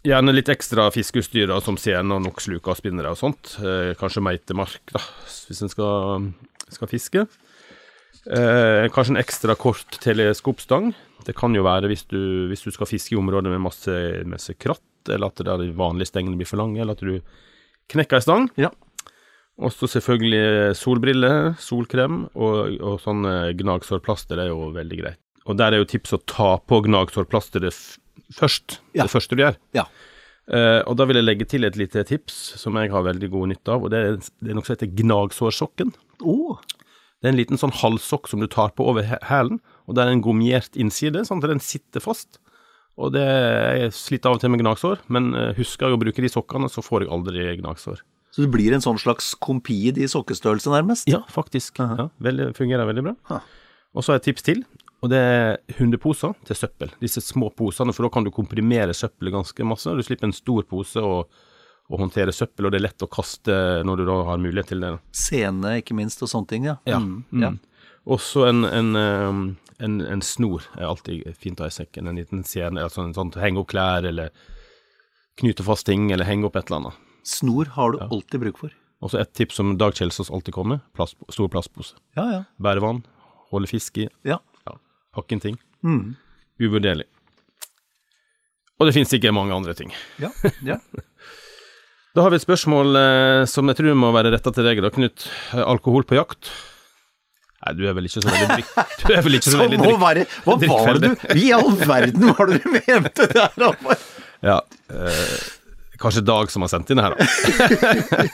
gjerne 0.08 0.34
litt 0.34 0.52
ekstra 0.52 0.88
fiskeutstyr, 0.96 1.52
som 1.66 1.80
sene 1.80 2.16
og 2.16 2.24
nok 2.24 2.42
sluker 2.44 2.74
og 2.74 2.80
spinnere 2.80 3.12
og 3.12 3.20
sånt. 3.20 3.58
Eh, 3.60 3.92
kanskje 4.00 4.24
meitemark, 4.24 4.84
da, 4.94 5.04
hvis 5.48 5.64
en 5.66 5.72
skal, 5.74 6.30
skal 6.72 6.92
fiske. 6.92 7.26
Eh, 8.22 8.88
kanskje 8.94 9.16
en 9.16 9.22
ekstra 9.22 9.58
kort 9.60 10.00
teleskopstang. 10.04 10.94
Det 11.26 11.36
kan 11.38 11.54
jo 11.58 11.66
være 11.66 11.90
hvis 11.92 12.06
du, 12.10 12.48
hvis 12.50 12.64
du 12.66 12.72
skal 12.74 12.90
fiske 12.90 13.16
i 13.16 13.20
områder 13.20 13.54
med 13.54 13.66
masse, 13.66 13.94
masse 14.30 14.56
kratt, 14.58 14.82
eller 15.10 15.34
at 15.34 15.42
de 15.62 15.72
vanlige 15.78 16.12
stengene 16.14 16.38
blir 16.38 16.50
for 16.50 16.62
lange, 16.62 16.80
eller 16.82 16.98
at 16.98 17.04
du 17.04 17.20
knekker 17.92 18.20
ei 18.20 18.26
stang. 18.26 18.48
Ja. 18.62 18.72
Og 19.62 19.74
så 19.76 19.90
selvfølgelig 19.90 20.76
solbriller, 20.80 21.52
solkrem 21.62 22.24
og, 22.34 22.78
og 22.82 23.02
sånn 23.04 23.28
eh, 23.30 23.52
gnagsårplaster 23.60 24.42
er 24.42 24.50
jo 24.50 24.72
veldig 24.74 25.02
greit. 25.04 25.22
Og 25.50 25.58
der 25.58 25.74
er 25.74 25.82
jo 25.82 25.90
tips 25.90 26.16
å 26.18 26.22
ta 26.30 26.56
på 26.66 26.82
gnagsårplasteret 26.86 27.78
først. 28.34 28.80
Ja. 28.96 29.06
Det 29.06 29.12
første 29.14 29.38
du 29.38 29.44
gjør. 29.44 29.58
Ja. 29.78 29.86
Uh, 30.52 30.82
og 30.90 30.98
da 31.00 31.06
vil 31.08 31.20
jeg 31.20 31.28
legge 31.28 31.46
til 31.48 31.64
et 31.64 31.78
lite 31.80 32.02
tips 32.08 32.38
som 32.60 32.76
jeg 32.80 32.90
har 32.92 33.06
veldig 33.06 33.30
god 33.32 33.52
nytte 33.54 33.72
av, 33.72 33.86
og 33.86 33.92
det 33.94 34.00
er, 34.02 34.16
det 34.42 34.52
er 34.52 34.58
noe 34.58 34.66
som 34.66 34.74
heter 34.74 34.90
gnagsårsokken. 35.00 35.94
Oh, 36.28 36.58
Det 37.22 37.30
er 37.30 37.36
en 37.36 37.38
liten 37.38 37.60
sånn 37.62 37.76
halssokk 37.78 38.28
som 38.28 38.42
du 38.42 38.48
tar 38.52 38.74
på 38.74 38.88
over 38.90 39.06
hælen, 39.30 39.62
og 39.86 39.96
det 39.96 40.04
er 40.04 40.12
en 40.12 40.24
gummiert 40.26 40.76
innside, 40.76 41.22
sånn 41.28 41.44
at 41.44 41.52
den 41.54 41.62
sitter 41.62 42.04
fast. 42.04 42.42
Og 43.00 43.14
det 43.14 43.24
Jeg 43.24 43.94
sliter 43.96 44.32
av 44.32 44.40
og 44.40 44.42
til 44.42 44.52
med 44.52 44.64
gnagsår, 44.64 45.06
men 45.08 45.30
eh, 45.38 45.54
husker 45.56 45.88
jeg 45.88 45.96
å 45.96 46.02
bruke 46.02 46.26
de 46.26 46.32
sokkene, 46.34 46.68
så 46.70 46.84
får 46.84 47.06
jeg 47.06 47.14
aldri 47.14 47.46
gnagsår. 47.62 48.02
Så 48.32 48.46
det 48.46 48.52
blir 48.54 48.74
en 48.74 48.84
sånn 48.84 49.00
slags 49.02 49.34
kompid 49.44 49.98
i 50.00 50.08
sokkestørrelse, 50.08 50.72
nærmest? 50.72 51.08
Ja, 51.12 51.20
faktisk. 51.30 51.80
Ja, 51.84 52.10
veldig, 52.24 52.52
fungerer 52.56 52.88
veldig 52.88 53.04
bra. 53.10 53.16
Ha. 53.32 53.42
Og 53.92 54.04
så 54.06 54.12
har 54.14 54.20
jeg 54.20 54.24
et 54.24 54.28
tips 54.32 54.46
til, 54.48 54.62
og 55.04 55.10
det 55.12 55.18
er 55.20 55.58
hundeposer 55.80 56.36
til 56.48 56.56
søppel. 56.56 56.92
Disse 57.02 57.20
små 57.26 57.50
posene, 57.58 57.92
for 57.94 58.06
da 58.08 58.12
kan 58.14 58.24
du 58.24 58.32
komprimere 58.32 58.94
søppelet 58.96 59.34
ganske 59.36 59.66
masse. 59.68 59.92
Du 59.98 60.04
slipper 60.06 60.30
en 60.30 60.36
stor 60.38 60.64
pose 60.70 61.02
å, 61.04 61.18
å 61.92 62.00
håndtere 62.00 62.32
søppel, 62.32 62.70
og 62.70 62.72
det 62.72 62.80
er 62.80 62.86
lett 62.88 63.04
å 63.04 63.10
kaste 63.12 63.58
når 63.84 63.98
du 63.98 64.06
da 64.08 64.16
har 64.30 64.40
mulighet 64.40 64.72
til 64.72 64.86
det. 64.86 64.94
Scene, 65.12 65.76
ikke 65.82 65.98
minst, 65.98 66.22
og 66.24 66.32
sånne 66.32 66.48
ting, 66.54 66.70
ja. 66.72 66.78
Ja. 66.88 67.02
Mm, 67.04 67.24
Mm. 67.32 67.44
ja. 67.44 67.52
Også 68.16 68.48
en, 68.48 68.64
en, 68.66 68.96
um, 68.98 69.42
en, 69.78 70.00
en 70.02 70.22
snor 70.26 70.64
er 70.80 70.88
alltid 70.88 71.36
fint 71.38 71.60
å 71.60 71.68
ha 71.68 71.70
i 71.70 71.76
sekken. 71.76 72.08
En 72.10 72.18
liten 72.18 72.42
scene, 72.48 72.82
altså 72.82 73.04
en 73.04 73.12
sånn 73.14 73.30
henge 73.38 73.62
opp 73.62 73.70
klær, 73.76 74.08
eller 74.10 74.32
knyte 75.42 75.66
fast 75.68 75.86
ting, 75.86 76.08
eller 76.14 76.26
henge 76.26 76.48
opp 76.48 76.56
et 76.58 76.70
eller 76.72 76.80
annet. 76.88 77.08
Snor 77.28 77.72
har 77.76 77.94
du 77.94 78.02
alltid 78.04 78.42
bruk 78.44 78.62
for. 78.62 78.74
Og 79.02 79.14
så 79.14 79.22
et 79.22 79.32
tips 79.38 79.58
som 79.58 79.74
Dag 79.82 79.96
Kjelsås 79.98 80.30
alltid 80.34 80.54
kommer, 80.54 80.82
plast, 80.98 81.18
stor 81.34 81.50
plastpose. 81.54 81.98
Ja, 82.18 82.26
ja. 82.34 82.42
Bære 82.62 82.84
vann, 82.84 83.02
holde 83.54 83.70
fisk 83.70 83.98
i, 84.04 84.08
ja. 84.28 84.38
ja, 84.68 84.76
pakke 85.16 85.38
inn 85.38 85.44
ting. 85.44 85.58
Mm. 85.86 86.14
Uvurderlig. 86.62 87.08
Og 88.82 88.90
det 88.90 88.96
finnes 88.98 89.14
ikke 89.14 89.34
mange 89.34 89.54
andre 89.54 89.78
ting. 89.78 89.94
Ja, 90.22 90.34
ja. 90.66 90.82
Da 92.12 92.26
har 92.26 92.34
vi 92.34 92.42
et 92.42 92.44
spørsmål 92.44 92.98
eh, 93.00 93.42
som 93.48 93.70
jeg 93.72 93.78
tror 93.78 93.96
må 93.96 94.10
være 94.12 94.34
retta 94.34 94.52
til 94.52 94.66
deg, 94.68 94.82
da, 94.84 94.90
Knut. 94.92 95.30
Eh, 95.56 95.62
Alkohol 95.64 96.04
på 96.04 96.18
jakt? 96.18 96.50
Nei, 97.62 97.72
du 97.78 97.86
er 97.88 97.96
vel 97.96 98.10
ikke 98.10 98.20
så 98.20 98.26
veldig 98.26 98.58
drikk... 98.58 98.74
Du 99.06 99.14
er 99.16 99.24
vel 99.24 99.38
ikke 99.38 99.54
så 99.54 99.62
veldig 99.62 99.80
drikk... 99.80 100.02
være, 100.02 100.26
hva 100.44 100.58
var 100.60 101.00
det 101.00 101.12
du 101.14 101.40
I 101.40 101.46
all 101.56 101.72
verden 101.78 102.34
var 102.34 102.52
det 102.52 102.60
du 102.66 102.68
mente 102.76 103.30
der? 103.32 103.70
Ja. 104.50 104.58
Eh, 104.92 105.38
kanskje 106.02 106.26
Dag 106.28 106.52
som 106.52 106.66
har 106.66 106.72
sendt 106.74 106.92
inn 106.92 107.00
det 107.02 107.06
her, 107.06 107.16
da. 107.16 107.24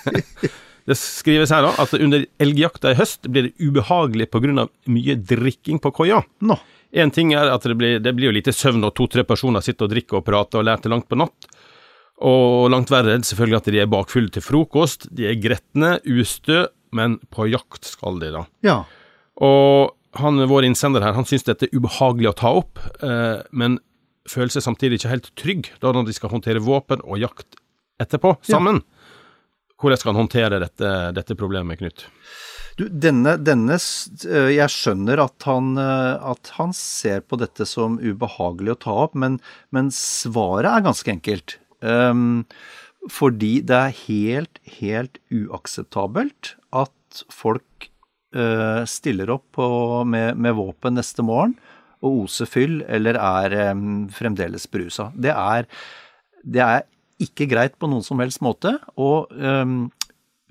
det 0.88 0.98
skrives 1.00 1.52
her 1.54 1.66
da 1.68 1.74
at 1.84 1.94
under 1.98 2.26
elgjakta 2.44 2.94
i 2.94 3.00
høst 3.00 3.28
blir 3.28 3.50
det 3.50 3.56
ubehagelig 3.60 4.30
pga. 4.32 4.68
mye 4.88 5.18
drikking 5.20 5.82
på 5.84 5.94
koia. 6.02 6.22
No. 6.42 6.60
En 6.96 7.12
ting 7.12 7.34
er 7.36 7.52
at 7.52 7.66
det 7.68 7.76
blir, 7.76 8.00
det 8.00 8.14
blir 8.16 8.32
jo 8.32 8.38
lite 8.38 8.56
søvn 8.56 8.80
når 8.82 8.96
to-tre 8.96 9.26
personer 9.28 9.64
sitter 9.64 9.88
og 9.88 9.94
drikker 9.96 10.22
og 10.22 10.26
prater 10.28 10.62
og 10.62 10.70
lærer 10.70 10.86
til 10.86 10.96
langt 10.96 11.10
på 11.12 11.20
natt. 11.20 11.50
Og 12.26 12.72
langt 12.74 12.90
verre 12.90 13.14
er 13.14 13.22
det 13.22 13.30
selvfølgelig 13.30 13.60
at 13.60 13.68
de 13.74 13.82
er 13.84 13.92
bakfulle 13.92 14.32
til 14.34 14.46
frokost. 14.46 15.10
De 15.14 15.28
er 15.30 15.38
gretne, 15.42 15.98
ustø, 16.08 16.66
men 16.96 17.20
på 17.34 17.50
jakt 17.52 17.86
skal 17.86 18.18
de, 18.24 18.32
da. 18.34 18.46
Ja. 18.66 18.78
Og 19.44 19.94
han, 20.18 20.42
vår 20.50 20.70
innsender 20.70 21.04
her, 21.04 21.14
han 21.18 21.28
syns 21.30 21.46
dette 21.46 21.68
er 21.68 21.76
ubehagelig 21.78 22.32
å 22.32 22.38
ta 22.40 22.54
opp, 22.64 22.82
eh, 23.06 23.44
men 23.52 23.78
føler 24.30 24.54
seg 24.54 24.66
samtidig 24.66 25.00
ikke 25.00 25.14
helt 25.14 25.32
trygg 25.40 25.72
da 25.84 25.94
når 25.96 26.10
de 26.10 26.16
skal 26.18 26.34
håndtere 26.34 26.64
våpen 26.64 27.04
og 27.06 27.22
jakt 27.22 27.60
etterpå, 28.02 28.36
sammen. 28.46 28.84
Hvordan 29.78 30.00
skal 30.02 30.14
han 30.14 30.24
håndtere 30.24 30.62
dette, 30.62 30.92
dette 31.18 31.38
problemet, 31.38 31.80
Knut? 31.82 32.08
Du, 32.78 32.86
denne, 32.94 33.36
denne 33.42 33.78
øh, 33.78 34.50
Jeg 34.54 34.70
skjønner 34.70 35.22
at 35.24 35.46
han, 35.50 35.72
øh, 35.82 36.30
at 36.32 36.52
han 36.60 36.74
ser 36.78 37.24
på 37.26 37.40
dette 37.42 37.66
som 37.66 37.98
ubehagelig 37.98 38.76
å 38.76 38.82
ta 38.86 38.98
opp, 39.06 39.18
men, 39.18 39.40
men 39.74 39.90
svaret 39.94 40.70
er 40.70 40.86
ganske 40.86 41.14
enkelt. 41.14 41.58
Um, 41.82 42.46
fordi 43.14 43.60
det 43.66 43.78
er 43.78 43.98
helt, 44.04 44.62
helt 44.80 45.18
uakseptabelt 45.34 46.56
at 46.76 47.24
folk 47.34 47.90
uh, 48.36 48.82
stiller 48.90 49.32
opp 49.38 49.46
på, 49.58 49.68
med, 50.10 50.38
med 50.42 50.58
våpen 50.58 50.98
neste 50.98 51.26
morgen 51.26 51.56
og 52.06 52.24
oser 52.26 52.50
fyll 52.50 52.82
eller 52.88 53.18
er 53.20 53.56
fremdeles 54.14 54.68
berusa. 54.70 55.10
Det 55.16 55.34
er, 55.34 55.68
det 56.44 56.62
er 56.64 56.86
ikke 57.24 57.48
greit 57.50 57.78
på 57.82 57.90
noen 57.90 58.06
som 58.06 58.20
helst 58.22 58.44
måte. 58.46 58.78
og 58.96 59.32
um, 59.34 59.88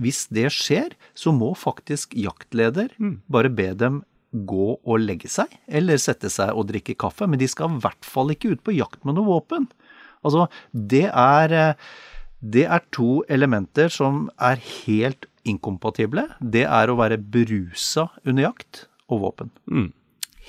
hvis 0.02 0.26
det 0.34 0.50
skjer, 0.52 0.92
så 1.16 1.32
må 1.32 1.54
faktisk 1.56 2.12
jaktleder 2.18 2.90
bare 3.32 3.48
be 3.52 3.70
dem 3.78 4.02
gå 4.32 4.74
og 4.76 5.00
legge 5.00 5.30
seg, 5.32 5.52
eller 5.66 6.00
sette 6.00 6.28
seg 6.32 6.52
og 6.52 6.68
drikke 6.68 6.96
kaffe, 6.98 7.28
men 7.28 7.40
de 7.40 7.48
skal 7.48 7.72
i 7.72 7.80
hvert 7.84 8.04
fall 8.04 8.34
ikke 8.34 8.52
ut 8.52 8.64
på 8.66 8.74
jakt 8.76 9.00
med 9.06 9.16
noe 9.16 9.28
våpen. 9.28 9.68
Altså, 10.26 10.48
det 10.72 11.06
er, 11.08 11.52
eh, 11.52 11.74
det 12.42 12.66
er 12.66 12.84
to 12.92 13.22
elementer 13.32 13.88
som 13.88 14.26
er 14.36 14.60
helt 14.84 15.26
inkompatible. 15.46 16.26
Det 16.40 16.66
er 16.66 16.90
å 16.90 16.98
være 16.98 17.16
berusa 17.16 18.10
under 18.26 18.50
jakt 18.50 18.86
og 19.08 19.22
våpen. 19.22 19.50
Mm. 19.70 19.92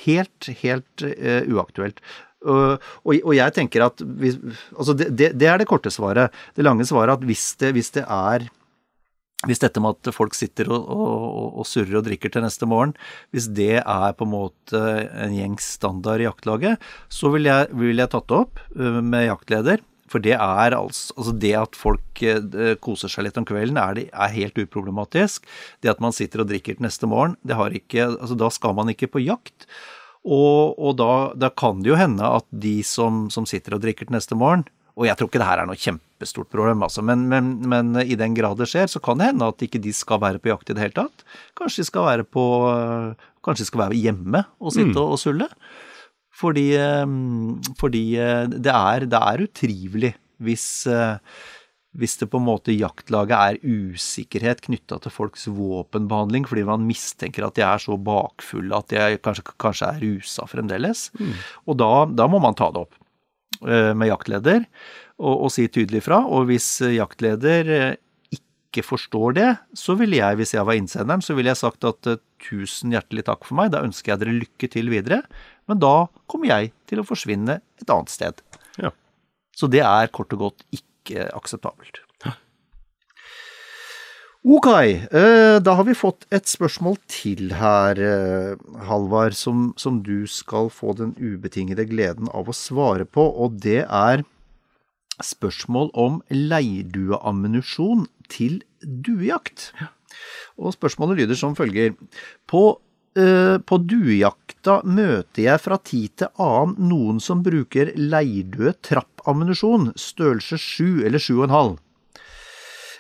Helt, 0.06 0.50
helt 0.62 1.06
uh, 1.06 1.42
uaktuelt. 1.54 2.02
Og, 2.46 2.84
og, 3.02 3.16
og 3.18 3.34
jeg 3.34 3.56
tenker 3.56 3.88
at 3.88 4.04
hvis, 4.22 4.38
altså 4.78 4.94
det, 4.98 5.10
det, 5.18 5.32
det 5.42 5.50
er 5.50 5.58
det 5.58 5.68
korte 5.70 5.92
svaret. 5.94 6.36
Det 6.56 6.66
lange 6.66 6.86
svaret 6.86 7.16
er 7.16 7.18
at 7.18 7.26
hvis 7.28 7.50
det, 7.62 7.74
hvis 7.78 7.92
det 7.98 8.06
er 8.06 8.46
hvis 9.46 9.62
dette 9.62 9.82
med 9.84 9.94
at 9.94 10.16
folk 10.16 10.34
sitter 10.34 10.72
og, 10.74 10.88
og, 10.90 11.60
og 11.62 11.68
surrer 11.70 12.00
og 12.00 12.08
drikker 12.08 12.32
til 12.34 12.42
neste 12.42 12.66
morgen, 12.70 12.96
hvis 13.30 13.46
det 13.54 13.84
er 13.84 14.16
på 14.18 14.26
en 14.26 14.34
måte 14.34 14.82
en 15.14 15.36
gjengs 15.38 15.68
standard 15.78 16.24
i 16.24 16.26
jaktlaget, 16.26 16.82
så 17.14 17.30
ville 17.30 17.54
jeg, 17.54 17.70
vil 17.78 18.02
jeg 18.02 18.10
tatt 18.16 18.26
det 18.32 18.40
opp 18.40 18.64
øh, 18.74 18.98
med 19.06 19.28
jaktleder. 19.28 19.84
For 20.12 20.24
det 20.24 20.36
er 20.38 20.76
altså, 20.78 21.12
altså 21.18 21.34
det 21.36 21.54
at 21.60 21.78
folk 21.78 22.24
eh, 22.24 22.74
koser 22.84 23.12
seg 23.12 23.28
litt 23.28 23.38
om 23.40 23.48
kvelden, 23.48 23.80
er, 23.82 24.06
er 24.08 24.34
helt 24.36 24.58
uproblematisk. 24.62 25.48
Det 25.84 25.92
at 25.92 26.02
man 26.04 26.16
sitter 26.16 26.44
og 26.44 26.50
drikker 26.52 26.78
til 26.78 26.88
neste 26.88 27.10
morgen, 27.10 27.38
det 27.44 27.60
har 27.60 27.76
ikke 27.76 28.08
Altså 28.08 28.38
da 28.40 28.50
skal 28.54 28.76
man 28.78 28.92
ikke 28.92 29.10
på 29.12 29.24
jakt. 29.24 29.68
Og, 30.28 30.76
og 30.76 30.98
da, 31.00 31.12
da 31.40 31.52
kan 31.56 31.84
det 31.84 31.94
jo 31.94 32.00
hende 32.00 32.26
at 32.40 32.48
de 32.52 32.82
som, 32.84 33.28
som 33.32 33.46
sitter 33.48 33.78
og 33.78 33.84
drikker 33.84 34.08
til 34.08 34.16
neste 34.18 34.36
morgen 34.36 34.66
Og 34.98 35.06
jeg 35.08 35.16
tror 35.16 35.30
ikke 35.30 35.40
det 35.40 35.48
her 35.48 35.62
er 35.62 35.70
noe 35.70 35.80
kjempestort 35.80 36.50
problem, 36.52 36.82
altså, 36.84 37.04
men, 37.06 37.28
men, 37.32 37.52
men 37.70 38.00
i 38.02 38.18
den 38.20 38.36
grad 38.36 38.58
det 38.60 38.68
skjer, 38.72 38.90
så 38.92 39.00
kan 39.04 39.22
det 39.22 39.30
hende 39.30 39.48
at 39.48 39.62
ikke 39.64 39.80
de 39.84 39.94
skal 39.94 40.20
være 40.24 40.42
på 40.42 40.50
jakt 40.50 40.72
i 40.72 40.76
det 40.76 40.84
hele 40.84 40.98
tatt. 40.98 41.28
Kanskje 41.60 41.84
de 41.84 41.90
skal 41.92 42.08
være 42.08 42.26
på 42.26 42.46
Kanskje 43.46 43.64
de 43.64 43.70
skal 43.70 43.84
være 43.86 44.00
hjemme 44.02 44.42
og 44.60 44.74
sitte 44.76 45.00
og 45.00 45.20
sulle. 45.22 45.48
Fordi, 46.38 46.70
eh, 46.78 47.06
fordi 47.80 48.04
eh, 48.22 48.48
det, 48.52 48.74
er, 48.74 49.08
det 49.10 49.22
er 49.32 49.46
utrivelig 49.48 50.14
hvis 50.44 50.68
eh, 50.92 51.18
hvis 51.98 52.14
det 52.20 52.28
på 52.30 52.38
en 52.38 52.46
måte 52.46 52.70
i 52.70 52.78
jaktlaget 52.78 53.34
er 53.34 53.56
usikkerhet 53.66 54.60
knytta 54.68 55.00
til 55.02 55.10
folks 55.10 55.48
våpenbehandling, 55.50 56.44
fordi 56.46 56.62
man 56.68 56.84
mistenker 56.86 57.48
at 57.48 57.56
de 57.58 57.64
er 57.66 57.82
så 57.82 57.96
bakfulle 57.98 58.78
at 58.78 58.92
de 58.92 59.18
kanskje, 59.24 59.48
kanskje 59.58 59.88
er 59.88 60.04
rusa 60.04 60.46
fremdeles. 60.46 61.08
Og 61.66 61.80
da, 61.82 61.90
da 62.06 62.28
må 62.30 62.38
man 62.44 62.54
ta 62.60 62.68
det 62.76 62.84
opp 62.84 63.00
med 63.98 64.12
jaktleder 64.12 64.68
og, 65.18 65.48
og 65.48 65.50
si 65.56 65.66
tydelig 65.74 66.04
fra. 66.06 66.22
Og 66.22 66.52
hvis 66.52 66.70
jaktleder 67.00 67.98
ikke 68.38 68.86
forstår 68.86 69.40
det, 69.40 69.50
så 69.74 69.98
ville 69.98 70.22
jeg, 70.22 70.38
hvis 70.38 70.54
jeg 70.54 70.70
var 70.70 70.78
innsenderen, 70.78 71.26
så 71.26 71.34
ville 71.34 71.50
jeg 71.50 71.64
sagt 71.64 71.88
at 71.90 72.14
tusen 72.46 72.94
hjertelig 72.94 73.26
takk 73.26 73.48
for 73.48 73.58
meg, 73.58 73.74
da 73.74 73.82
ønsker 73.88 74.14
jeg 74.14 74.22
dere 74.22 74.38
lykke 74.44 74.70
til 74.70 74.94
videre, 74.94 75.24
men 75.68 75.80
da 75.84 76.08
kommer 76.30 76.52
jeg 76.52 76.74
til 76.90 77.02
å 77.02 77.08
forsvinne 77.08 77.60
et 77.82 77.94
annet 77.94 78.14
sted. 78.14 78.44
Ja. 78.80 78.94
Så 79.56 79.70
det 79.72 79.84
er 79.86 80.12
kort 80.14 80.34
og 80.36 80.48
godt 80.48 80.68
ikke 80.76 81.30
akseptabelt. 81.36 82.04
Ok, 84.48 84.68
eh, 84.72 85.58
da 85.60 85.74
har 85.76 85.84
vi 85.84 85.96
fått 85.98 86.24
et 86.32 86.48
spørsmål 86.48 86.96
til 87.12 87.50
her, 87.58 88.00
eh, 88.00 88.54
Halvard, 88.88 89.36
som, 89.36 89.74
som 89.76 89.98
du 90.06 90.24
skal 90.24 90.70
få 90.72 90.94
den 90.96 91.12
ubetingede 91.20 91.84
gleden 91.90 92.30
av 92.32 92.48
å 92.48 92.56
svare 92.56 93.04
på, 93.04 93.26
og 93.28 93.58
det 93.66 93.82
er 93.84 94.24
spørsmål 95.20 95.92
om 96.00 96.22
leirdueammunisjon 96.32 98.06
til 98.32 98.62
duejakt. 98.80 99.74
Og 100.56 100.72
spørsmålet 100.78 101.26
lyder 101.26 101.36
som 101.36 101.58
følger. 101.58 101.98
På 102.48 102.80
på 103.18 103.78
duejakta 103.90 104.82
møter 104.86 105.42
jeg 105.48 105.62
fra 105.64 105.78
tid 105.82 106.14
til 106.22 106.44
annen 106.44 106.90
noen 106.92 107.22
som 107.24 107.42
bruker 107.46 107.90
leirdød 107.98 108.78
trappammunisjon, 108.86 109.92
størrelse 109.98 110.60
7 110.62 111.06
eller 111.08 111.24
7,5. 111.24 111.78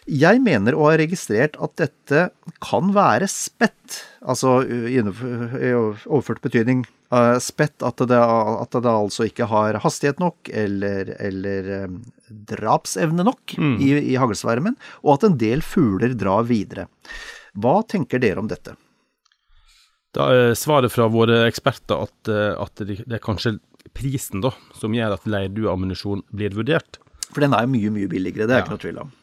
Jeg 0.07 0.39
mener 0.39 0.75
å 0.77 0.85
ha 0.87 0.93
registrert 0.99 1.57
at 1.59 1.73
dette 1.81 2.29
kan 2.63 2.93
være 2.95 3.27
spett, 3.27 3.97
altså 4.23 4.61
i 4.63 5.01
overført 5.03 6.39
betydning 6.45 6.85
spett, 7.43 7.83
at 7.83 7.99
det, 8.07 8.19
at 8.19 8.71
det, 8.71 8.91
altså 8.91 9.27
ikke 9.27 9.47
har 9.51 9.79
hastighet 9.83 10.23
nok 10.23 10.47
eller, 10.47 11.11
eller 11.19 11.69
drapsevne 12.27 13.27
nok 13.27 13.57
mm. 13.59 13.77
i, 13.83 13.91
i 14.13 14.17
haglsvermen, 14.19 14.79
og 15.03 15.17
at 15.17 15.27
en 15.27 15.37
del 15.39 15.63
fugler 15.63 16.15
drar 16.15 16.47
videre. 16.47 16.87
Hva 17.59 17.81
tenker 17.87 18.23
dere 18.23 18.43
om 18.43 18.47
dette? 18.47 18.75
Da 20.17 20.27
er 20.33 20.55
svaret 20.57 20.93
fra 20.93 21.05
våre 21.13 21.43
eksperter 21.45 22.07
at, 22.07 22.31
at 22.57 22.81
det, 22.87 23.03
er 23.05 23.21
kanskje 23.21 23.57
prisen 23.97 24.41
da, 24.41 24.51
som 24.77 24.95
gjør 24.95 25.15
at 25.17 25.29
leirdueammunisjon 25.29 26.25
blir 26.33 26.57
vurdert. 26.57 26.99
For 27.29 27.43
den 27.43 27.53
er 27.53 27.67
jo 27.67 27.73
mye, 27.75 27.93
mye 27.93 28.09
billigere, 28.11 28.47
det 28.49 28.55
er 28.55 28.61
ja. 28.61 28.65
ikke 28.65 28.75
noe 28.75 28.83
tvil 28.83 29.01
om. 29.03 29.15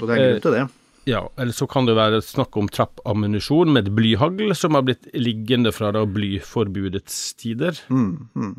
Og 0.00 0.08
det 0.08 0.16
er 0.16 0.22
grunn 0.22 0.44
til 0.44 0.56
det. 0.56 0.66
Ja, 1.06 1.20
eller 1.38 1.54
så 1.54 1.68
kan 1.70 1.86
det 1.86 1.94
være 1.94 2.18
snakk 2.24 2.56
om 2.58 2.66
trappammunisjon 2.66 3.70
med 3.76 3.92
blyhagl, 3.94 4.50
som 4.58 4.74
har 4.74 4.82
blitt 4.88 5.06
liggende 5.14 5.70
fra 5.74 5.92
da 5.94 6.02
blyforbudets 6.10 7.20
tider. 7.38 7.78
Mm, 7.86 8.26
mm. 8.34 8.56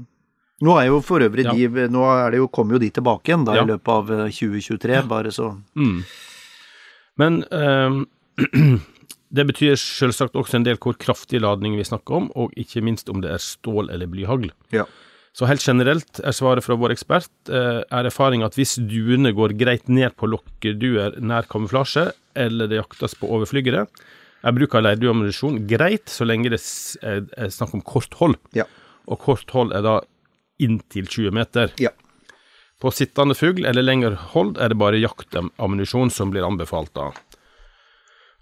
Nå 0.63 0.77
er 0.79 0.87
jo 0.87 1.01
for 1.05 1.21
øvrig 1.21 1.43
ja. 1.45 1.53
de 1.53 1.89
Nå 1.93 2.05
det 2.33 2.39
jo, 2.39 2.47
kommer 2.49 2.77
jo 2.77 2.81
de 2.81 2.89
tilbake 2.95 3.29
igjen 3.29 3.43
da 3.45 3.59
ja. 3.59 3.65
i 3.65 3.71
løpet 3.73 3.91
av 3.93 4.31
2023, 4.31 5.01
bare 5.09 5.33
så 5.35 5.51
mm. 5.77 5.97
Men 7.21 7.41
um, 7.51 7.99
det 9.29 9.47
betyr 9.49 9.75
selvsagt 9.79 10.37
også 10.39 10.59
en 10.59 10.67
del 10.67 10.79
hvor 10.81 10.95
kraftig 10.99 11.41
ladning 11.43 11.75
vi 11.77 11.85
snakker 11.87 12.21
om, 12.21 12.29
og 12.39 12.53
ikke 12.59 12.83
minst 12.85 13.09
om 13.11 13.21
det 13.23 13.33
er 13.33 13.43
stål 13.43 13.91
eller 13.93 14.09
blyhagl. 14.11 14.49
Ja. 14.75 14.85
Så 15.37 15.45
helt 15.45 15.61
generelt 15.61 16.21
er 16.25 16.33
svaret 16.33 16.65
fra 16.65 16.77
vår 16.79 16.95
ekspert 16.95 17.51
eh, 17.53 17.83
er 17.83 18.07
erfaring 18.09 18.41
at 18.45 18.55
hvis 18.57 18.77
duene 18.89 19.35
går 19.37 19.53
greit 19.59 19.91
ned 19.91 20.15
på 20.17 20.29
lokkeduer 20.31 21.19
nær 21.21 21.45
kamuflasje, 21.51 22.07
eller 22.37 22.69
det 22.71 22.79
jaktes 22.79 23.13
på 23.19 23.29
overflygere, 23.35 23.85
er 24.47 24.55
bruk 24.55 24.75
av 24.77 24.85
leirdueammunisjon 24.85 25.63
greit 25.69 26.09
så 26.09 26.25
lenge 26.25 26.53
det 26.53 26.61
er 27.03 27.53
snakk 27.53 27.75
om 27.77 27.83
kort 27.85 28.17
hold. 28.21 28.37
Ja. 28.57 28.65
Og 29.09 29.21
kort 29.23 29.51
hold 29.53 29.75
er 29.75 29.85
da 29.85 29.99
inntil 30.63 31.05
20 31.05 31.35
meter. 31.37 31.73
Ja. 31.81 31.91
På 32.81 32.91
sittende 32.93 33.33
fugl 33.37 33.65
eller 33.65 33.85
lengre 33.85 34.17
hold 34.33 34.57
er 34.61 34.69
det 34.69 34.77
bare 34.77 35.01
jaktammunisjon 35.01 36.11
som 36.13 36.33
blir 36.33 36.45
anbefalt 36.45 36.93
da. 36.97 37.09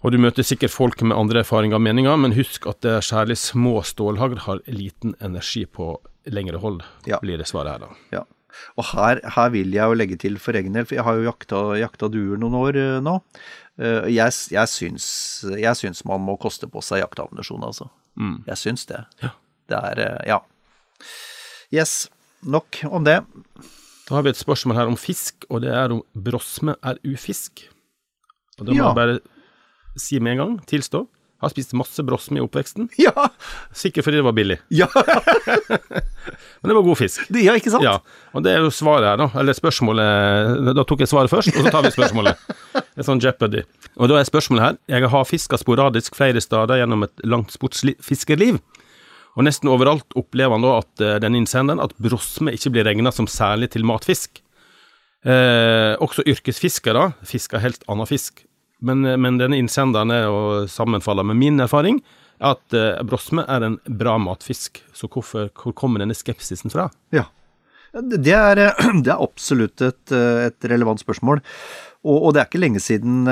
Og 0.06 0.12
du 0.14 0.20
møter 0.22 0.46
sikkert 0.46 0.70
folk 0.70 1.00
med 1.02 1.16
andre 1.18 1.40
erfaringer 1.42 1.80
og 1.80 1.82
meninger, 1.82 2.14
men 2.22 2.36
husk 2.36 2.68
at 2.70 2.78
det 2.86 2.92
er 2.94 3.02
særlig 3.02 3.34
små 3.42 3.80
stålhagl 3.82 4.38
har 4.44 4.60
liten 4.70 5.16
energi 5.18 5.64
på 5.66 5.96
lengre 6.30 6.60
hold, 6.62 6.84
ja. 7.10 7.18
blir 7.18 7.42
det 7.42 7.48
svaret 7.50 7.74
her, 7.74 7.82
da. 7.82 7.96
Ja. 8.14 8.22
Og 8.78 8.86
her, 8.92 9.18
her, 9.34 9.50
vil 9.50 9.74
jeg 9.74 9.82
jo 9.82 9.98
legge 9.98 10.18
til 10.22 10.38
for 10.40 10.54
egen 10.54 10.78
del, 10.78 10.86
for 10.86 10.94
jeg 10.94 11.04
har 11.08 11.18
jo 11.18 11.26
jakta, 11.26 11.64
jakta 11.80 12.08
duer 12.12 12.38
noen 12.38 12.54
år 12.60 12.78
uh, 12.78 13.00
nå. 13.02 13.18
Uh, 13.82 14.06
jeg, 14.06 14.30
jeg, 14.54 14.70
syns, 14.70 15.08
jeg, 15.50 15.74
syns, 15.82 16.06
man 16.06 16.22
må 16.22 16.38
koste 16.40 16.70
på 16.70 16.80
seg 16.86 17.02
jaktammunisjon, 17.02 17.66
altså. 17.66 17.90
Mm. 18.14 18.38
Jeg 18.46 18.62
syns 18.62 18.86
det. 18.88 19.02
Ja. 19.26 19.34
Det 19.66 19.84
er 19.90 20.04
uh, 20.06 20.18
Ja. 20.30 20.42
Yes. 21.74 22.04
Nok 22.46 22.84
om 22.94 23.02
det. 23.02 23.24
Da 24.06 24.14
har 24.14 24.22
vi 24.22 24.30
et 24.30 24.38
spørsmål 24.38 24.78
her 24.78 24.90
om 24.92 24.96
fisk, 25.00 25.48
og 25.50 25.66
det 25.66 25.74
er 25.74 25.90
om 25.98 26.06
brosme 26.14 26.78
er 26.78 27.02
ufisk. 27.02 27.66
Og 28.60 28.68
da 28.68 28.70
må 28.70 28.84
jeg 28.84 28.96
bare 29.02 29.18
si 30.00 30.20
med 30.20 30.36
en 30.36 30.42
gang, 30.42 30.56
tilstå, 30.68 31.02
har 31.42 31.52
spist 31.52 31.74
masse 31.76 32.00
brosme 32.06 32.40
i 32.40 32.44
oppveksten. 32.44 32.88
Ja! 33.06 33.28
Sikkert 33.76 34.06
fordi 34.06 34.20
det 34.20 34.26
var 34.26 34.36
billig. 34.36 34.56
Ja! 34.72 34.88
Men 36.60 36.70
det 36.70 36.76
var 36.76 36.86
god 36.86 36.98
fisk. 36.98 37.26
Ja, 37.36 37.56
ikke 37.58 37.72
sant? 37.74 37.84
Ja, 37.84 37.98
Og 38.32 38.44
det 38.46 38.54
er 38.54 38.64
jo 38.64 38.70
svaret 38.72 39.10
her, 39.10 39.18
da. 39.20 39.26
Eller 39.38 39.56
spørsmålet 39.56 40.72
Da 40.76 40.84
tok 40.88 41.04
jeg 41.04 41.10
svaret 41.10 41.30
først, 41.32 41.52
og 41.52 41.66
så 41.66 41.74
tar 41.74 41.84
vi 41.84 41.92
spørsmålet. 41.94 42.40
Det 42.72 43.04
er 43.04 43.06
sånn 43.06 43.20
Jeopardy. 43.22 43.66
Og 44.00 44.10
da 44.10 44.18
er 44.20 44.28
spørsmålet 44.28 44.64
her 44.64 44.80
Jeg 44.96 45.12
har 45.12 45.28
fiska 45.28 45.60
sporadisk 45.60 46.16
flere 46.16 46.40
steder 46.42 46.80
gjennom 46.80 47.04
et 47.06 47.26
langt 47.28 47.52
sportsfiskerliv. 47.54 48.58
Og 49.36 49.44
nesten 49.44 49.68
overalt 49.68 50.16
opplever 50.16 50.56
han 50.56 50.64
da 50.64 50.78
at 50.80 51.04
uh, 51.04 51.14
den 51.20 51.36
innsenderen 51.36 51.82
at 51.84 51.92
brosme 52.00 52.54
ikke 52.56 52.72
blir 52.72 52.88
regna 52.88 53.12
som 53.12 53.28
særlig 53.28 53.68
til 53.76 53.84
matfisk. 53.84 54.40
Eh, 55.26 55.96
også 55.98 56.22
yrkesfiskere 56.28 57.08
fisker 57.26 57.58
helt 57.58 57.82
annen 57.90 58.06
fisk. 58.06 58.44
Men, 58.84 59.04
eh, 59.04 59.16
men 59.16 59.40
denne 59.40 59.58
innsenderen 59.60 60.12
er 60.14 60.26
jo 60.26 60.66
sammenfaller 60.70 61.26
med 61.26 61.40
min 61.40 61.60
erfaring, 61.64 62.02
at 62.36 62.76
uh, 62.76 63.00
brosme 63.08 63.46
er 63.48 63.64
en 63.64 63.78
bra 63.88 64.18
matfisk. 64.20 64.82
Så 64.92 65.08
hvorfor, 65.08 65.48
hvor 65.56 65.72
kommer 65.72 66.02
denne 66.02 66.16
skepsisen 66.16 66.72
fra? 66.72 66.90
Ja, 67.14 67.24
det 67.96 68.34
er, 68.34 68.60
det 69.04 69.12
er 69.12 69.22
absolutt 69.22 69.80
et, 69.80 70.12
et, 70.12 70.68
relevant 70.68 71.00
spørsmål. 71.00 71.40
Og, 72.06 72.18
og, 72.18 72.28
det 72.34 72.42
er 72.42 72.48
ikke 72.50 72.60
lenge 72.60 72.80
siden, 72.84 73.24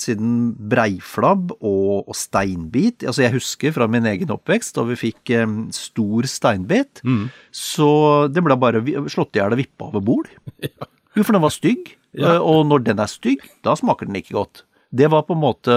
siden 0.00 0.36
breiflabb 0.70 1.50
og, 1.58 2.06
og, 2.06 2.14
steinbit 2.16 3.02
Altså 3.04 3.26
Jeg 3.26 3.34
husker 3.34 3.74
fra 3.76 3.84
min 3.90 4.06
egen 4.08 4.30
oppvekst 4.32 4.78
da 4.78 4.86
vi 4.88 4.96
fikk 4.96 5.34
um, 5.42 5.58
stor 5.74 6.28
steinbit. 6.30 7.02
Mm. 7.04 7.26
Så 7.50 7.90
det 8.32 8.44
ble 8.46 8.56
bare 8.62 8.80
slått 9.12 9.36
i 9.36 9.42
hjel 9.42 9.58
og 9.58 9.60
vippa 9.60 9.90
over 9.90 10.06
bord. 10.12 10.30
Jo, 11.12 11.26
for 11.26 11.36
den 11.36 11.42
var 11.44 11.52
stygg. 11.52 11.90
Ja. 12.16 12.38
Og 12.40 12.62
når 12.64 12.86
den 12.86 13.00
er 13.02 13.10
stygg, 13.10 13.42
da 13.60 13.74
smaker 13.76 14.08
den 14.08 14.16
ikke 14.16 14.32
godt. 14.38 14.62
Det 14.92 15.08
var 15.08 15.24
på 15.24 15.36
en 15.36 15.40
måte 15.42 15.74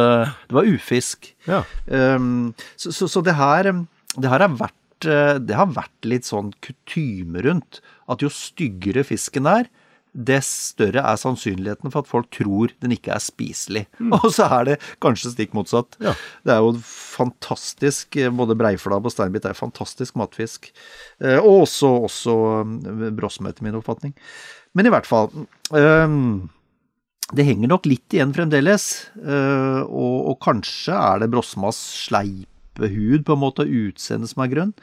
Det 0.50 0.56
var 0.58 0.68
ufisk. 0.68 1.32
Ja. 1.48 1.64
Um, 1.88 2.54
så, 2.76 2.92
så, 2.92 3.08
så, 3.08 3.24
det 3.24 3.38
her, 3.40 3.72
det 4.16 4.32
her 4.32 4.44
har 4.44 4.60
vært 4.60 5.08
eh, 5.08 5.38
det 5.40 5.56
har 5.56 5.72
vært 5.72 6.08
litt 6.08 6.28
sånn 6.28 6.52
kutyme 6.66 7.44
rundt 7.46 7.80
at 8.12 8.22
jo 8.24 8.30
styggere 8.32 9.06
fisken 9.08 9.48
er, 9.50 9.70
dess 10.16 10.48
større 10.72 11.04
er 11.04 11.18
sannsynligheten 11.20 11.92
for 11.92 12.06
at 12.06 12.10
folk 12.10 12.30
tror 12.34 12.72
den 12.84 12.94
ikke 12.96 13.12
er 13.16 13.24
spiselig. 13.24 13.84
Mm. 14.00 14.14
Og 14.22 14.30
så 14.36 14.48
er 14.60 14.70
det 14.70 14.78
kanskje 15.04 15.34
stikk 15.34 15.56
motsatt. 15.58 15.98
Ja. 16.04 16.16
Det 16.48 16.56
er 16.56 16.64
jo 16.64 16.76
fantastisk 16.86 18.16
Både 18.36 18.56
breiflabb 18.58 19.08
og 19.08 19.14
steinbit 19.14 19.48
er 19.48 19.58
fantastisk 19.58 20.16
matfisk. 20.20 20.72
Eh, 21.24 21.40
og 21.40 21.66
også, 21.66 21.92
også 22.08 22.36
eh, 22.62 23.10
brosme, 23.16 23.52
etter 23.52 23.68
min 23.68 23.78
oppfatning. 23.80 24.16
Men 24.76 24.88
i 24.88 24.92
hvert 24.92 25.08
fall 25.08 25.30
um, 25.72 26.48
det 27.34 27.46
henger 27.48 27.72
nok 27.72 27.88
litt 27.90 28.14
igjen 28.14 28.34
fremdeles, 28.36 29.08
eh, 29.18 29.82
og, 29.82 30.18
og 30.30 30.38
kanskje 30.46 30.94
er 30.94 31.24
det 31.24 31.32
Brosmas 31.34 31.80
sleipehud, 32.06 33.26
på 33.26 33.34
en 33.34 33.42
måte, 33.42 33.66
utseendet 33.66 34.30
som 34.30 34.44
er 34.46 34.52
grønn. 34.52 34.76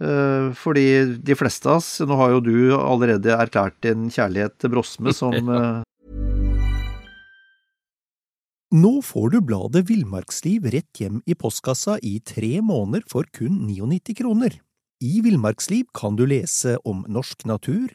Eh, 0.00 0.48
fordi 0.56 0.86
de 1.20 1.36
fleste 1.36 1.68
av 1.68 1.82
oss, 1.82 1.90
nå 2.00 2.16
har 2.16 2.32
jo 2.36 2.40
du 2.46 2.56
allerede 2.78 3.36
erklært 3.36 3.76
din 3.84 4.08
kjærlighet 4.14 4.56
til 4.62 4.72
Brosme 4.72 5.12
som 5.16 5.36
ja. 5.52 5.68
Nå 8.68 8.98
får 9.00 9.30
du 9.32 9.38
bladet 9.48 9.86
Villmarksliv 9.88 10.66
rett 10.68 11.00
hjem 11.00 11.22
i 11.24 11.32
postkassa 11.40 11.94
i 12.04 12.18
tre 12.20 12.58
måneder 12.60 13.06
for 13.08 13.24
kun 13.32 13.62
99 13.64 14.12
kroner. 14.18 14.58
I 15.00 15.22
Villmarksliv 15.24 15.86
kan 15.96 16.18
du 16.18 16.26
lese 16.28 16.74
om 16.84 17.00
norsk 17.08 17.46
natur, 17.48 17.94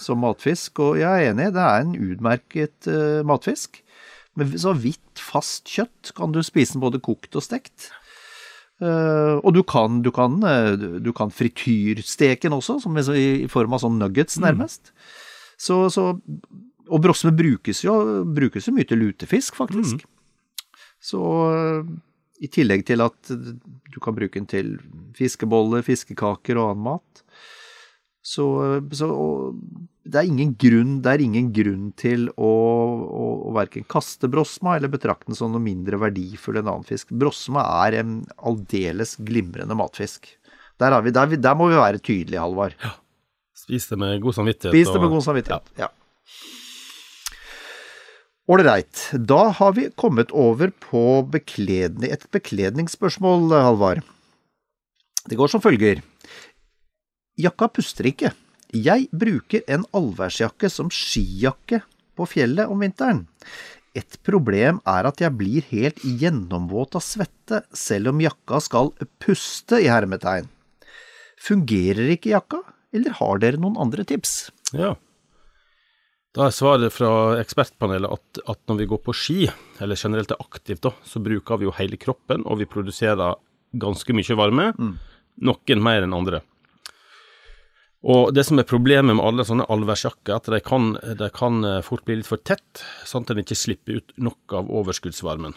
Som 0.00 0.22
matfisk, 0.22 0.80
og 0.84 0.98
jeg 1.00 1.08
er 1.08 1.32
enig, 1.32 1.50
det 1.56 1.64
er 1.64 1.84
en 1.84 1.94
utmerket 1.96 2.88
uh, 2.90 3.20
matfisk. 3.26 3.80
Med 4.38 4.54
så 4.62 4.74
hvitt, 4.78 5.18
fast 5.18 5.66
kjøtt 5.68 6.12
kan 6.16 6.34
du 6.34 6.40
spise 6.46 6.76
den 6.76 6.84
både 6.84 7.02
kokt 7.02 7.34
og 7.38 7.44
stekt. 7.44 7.90
Uh, 8.78 9.42
og 9.42 9.50
du 9.56 9.64
kan, 9.66 10.02
du 10.06 10.12
kan, 10.14 10.38
uh, 10.44 10.78
du 11.02 11.10
kan 11.16 11.32
frityrsteke 11.34 12.46
den 12.46 12.54
også, 12.54 12.78
som 12.84 12.98
i, 13.00 13.04
i, 13.42 13.48
form 13.50 13.74
av 13.74 13.82
sånn 13.82 13.98
nuggets, 13.98 14.38
mm. 14.38 14.46
nærmest. 14.46 14.92
Mm. 14.92 15.08
Så, 15.58 15.80
så, 15.90 16.12
og 16.88 17.02
brosme 17.02 17.34
brukes 17.34 17.82
jo, 17.82 17.96
brukes 18.24 18.68
jo 18.68 18.76
mye 18.76 18.86
til 18.88 19.02
lutefisk, 19.02 19.58
faktisk. 19.58 20.06
Så 21.02 21.22
eh, 21.50 21.90
i 22.42 22.50
tillegg 22.50 22.84
til 22.86 23.02
at 23.02 23.30
du 23.30 23.98
kan 24.02 24.16
bruke 24.16 24.38
den 24.38 24.46
til 24.50 24.76
fiskeboller, 25.18 25.82
fiskekaker 25.86 26.58
og 26.58 26.72
annen 26.72 26.86
mat. 26.86 27.22
Så, 28.24 28.44
så 28.92 29.08
det, 30.02 30.18
er 30.18 30.26
ingen 30.28 30.54
grunn, 30.60 30.98
det 31.04 31.12
er 31.14 31.22
ingen 31.24 31.50
grunn 31.54 31.90
til 31.98 32.26
å, 32.34 32.48
å, 32.48 33.26
å 33.48 33.52
verken 33.56 33.86
kaste 33.88 34.28
brosma 34.30 34.76
eller 34.76 34.92
betrakte 34.92 35.30
den 35.30 35.38
som 35.38 35.54
noe 35.54 35.64
mindre 35.64 36.00
verdifull 36.02 36.58
enn 36.60 36.68
annen 36.68 36.88
fisk. 36.88 37.12
Brosma 37.14 37.64
er 37.86 38.00
en 38.02 38.18
aldeles 38.36 39.16
glimrende 39.24 39.76
matfisk. 39.78 40.28
Der, 40.78 40.98
vi, 41.02 41.14
der, 41.14 41.38
der, 41.38 41.56
må 41.58 41.70
vi 41.70 41.78
være 41.78 42.02
tydelige, 42.02 42.42
Halvard. 42.42 42.76
Ja. 42.82 42.96
Spis 43.58 43.88
det 43.90 43.98
med 43.98 44.20
god 44.22 44.36
samvittighet. 44.36 44.74
Spis 44.74 44.92
det 44.94 45.00
med 45.02 45.10
god 45.12 45.24
samvittighet, 45.26 45.72
ja. 45.80 45.88
Ålreit. 48.48 49.00
Da 49.28 49.50
har 49.58 49.74
vi 49.76 49.90
kommet 50.00 50.30
over 50.32 50.70
på 50.72 51.20
bekledning, 51.28 52.08
et 52.08 52.24
bekledningsspørsmål, 52.32 53.50
Halvard. 53.52 54.06
Det 55.28 55.36
går 55.36 55.50
som 55.52 55.60
følger. 55.60 56.00
Jakka 57.38 57.68
puster 57.70 58.08
ikke. 58.10 58.32
Jeg 58.74 59.06
bruker 59.14 59.62
en 59.70 59.86
allværsjakke 59.96 60.68
som 60.72 60.90
skijakke 60.92 61.80
på 62.18 62.26
fjellet 62.28 62.68
om 62.68 62.82
vinteren. 62.82 63.24
Et 63.96 64.18
problem 64.26 64.80
er 64.86 65.08
at 65.08 65.22
jeg 65.22 65.34
blir 65.38 65.64
helt 65.70 66.02
gjennomvåt 66.02 66.98
av 66.98 67.04
svette, 67.04 67.62
selv 67.72 68.12
om 68.12 68.22
jakka 68.22 68.60
skal 68.62 68.92
puste 69.22 69.80
i 69.80 69.88
hermetegn. 69.90 70.50
Fungerer 71.38 72.12
ikke 72.14 72.34
jakka, 72.34 72.60
eller 72.94 73.16
har 73.20 73.40
dere 73.42 73.62
noen 73.62 73.78
andre 73.80 74.04
tips? 74.06 74.50
Ja. 74.76 74.96
Da 76.36 76.46
er 76.46 76.54
svaret 76.54 76.92
fra 76.92 77.38
ekspertpanelet 77.40 78.12
at, 78.18 78.42
at, 78.44 78.60
når 78.68 78.82
vi 78.82 78.88
går 78.90 79.00
på 79.06 79.14
ski, 79.16 79.38
eller 79.80 79.98
generelt 79.98 80.34
er 80.34 80.42
aktivt, 80.42 80.82
da, 80.84 80.92
så 81.06 81.22
bruker 81.24 81.58
vi 81.58 81.66
jo 81.66 81.74
hele 81.78 81.98
kroppen, 81.98 82.44
og 82.44 82.60
vi 82.60 82.68
produserer 82.68 83.38
ganske 83.78 84.14
mye 84.14 84.36
varme. 84.38 84.68
Mm. 84.76 84.94
Noen 85.48 85.82
mer 85.82 86.04
enn 86.04 86.14
andre. 86.14 86.42
Og 88.06 88.30
det 88.30 88.44
som 88.46 88.60
er 88.60 88.68
problemet 88.68 89.16
med 89.16 89.24
alle 89.24 89.42
sånne 89.46 89.66
allværsjakker, 89.66 90.36
at 90.36 90.50
de 90.52 90.60
kan, 90.62 90.92
de 91.18 91.30
kan, 91.34 91.64
eh, 91.66 91.80
fort 91.82 92.04
bli 92.06 92.20
litt 92.20 92.28
for 92.30 92.38
tett, 92.38 92.84
sånn 93.04 93.26
at 93.26 93.32
en 93.34 93.42
ikke 93.42 93.58
slipper 93.58 93.98
ut 93.98 94.12
nok 94.16 94.54
av 94.54 94.70
overskuddsvarmen. 94.70 95.56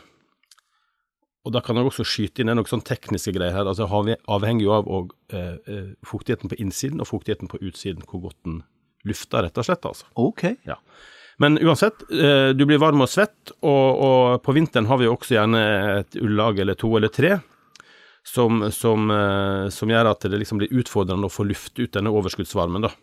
Og 1.45 1.53
da 1.53 1.61
kan 1.61 1.77
jeg 1.77 1.85
også 1.85 2.05
skyte 2.05 2.41
inn 2.41 2.51
noen 2.53 2.67
sånne 2.69 2.85
tekniske 2.85 3.33
greier 3.33 3.53
her. 3.53 3.65
altså 3.65 3.85
Avhenger 3.89 4.61
jo 4.61 4.73
av 4.73 4.87
og, 4.87 5.13
eh, 5.29 5.57
eh, 5.67 5.93
fuktigheten 6.05 6.49
på 6.49 6.57
innsiden 6.57 7.01
og 7.01 7.07
fuktigheten 7.07 7.49
på 7.49 7.61
utsiden, 7.61 8.05
hvor 8.05 8.21
godt 8.29 8.37
den 8.45 8.63
lufter, 9.05 9.43
rett 9.43 9.57
og 9.57 9.65
slett. 9.65 9.85
altså. 9.85 10.05
Ok. 10.15 10.57
Ja. 10.65 10.77
Men 11.39 11.57
uansett, 11.57 12.03
eh, 12.11 12.53
du 12.53 12.65
blir 12.65 12.77
varm 12.77 13.01
og 13.01 13.09
svett, 13.09 13.51
og, 13.63 14.01
og 14.01 14.43
på 14.43 14.53
vinteren 14.53 14.85
har 14.85 14.97
vi 14.97 15.05
jo 15.05 15.15
også 15.15 15.37
gjerne 15.37 15.99
et 15.99 16.15
ullag 16.21 16.59
eller 16.59 16.75
to 16.75 16.95
eller 16.97 17.09
tre 17.09 17.39
som, 18.23 18.71
som, 18.71 19.11
eh, 19.11 19.69
som, 19.73 19.89
gjør 19.89 20.11
at 20.11 20.25
det 20.29 20.39
liksom 20.41 20.61
blir 20.61 20.73
utfordrende 20.81 21.27
å 21.27 21.33
få 21.33 21.45
luft 21.49 21.79
ut 21.79 21.93
denne 21.95 22.13
overskuddsvarmen. 22.13 22.85
da. 22.85 22.93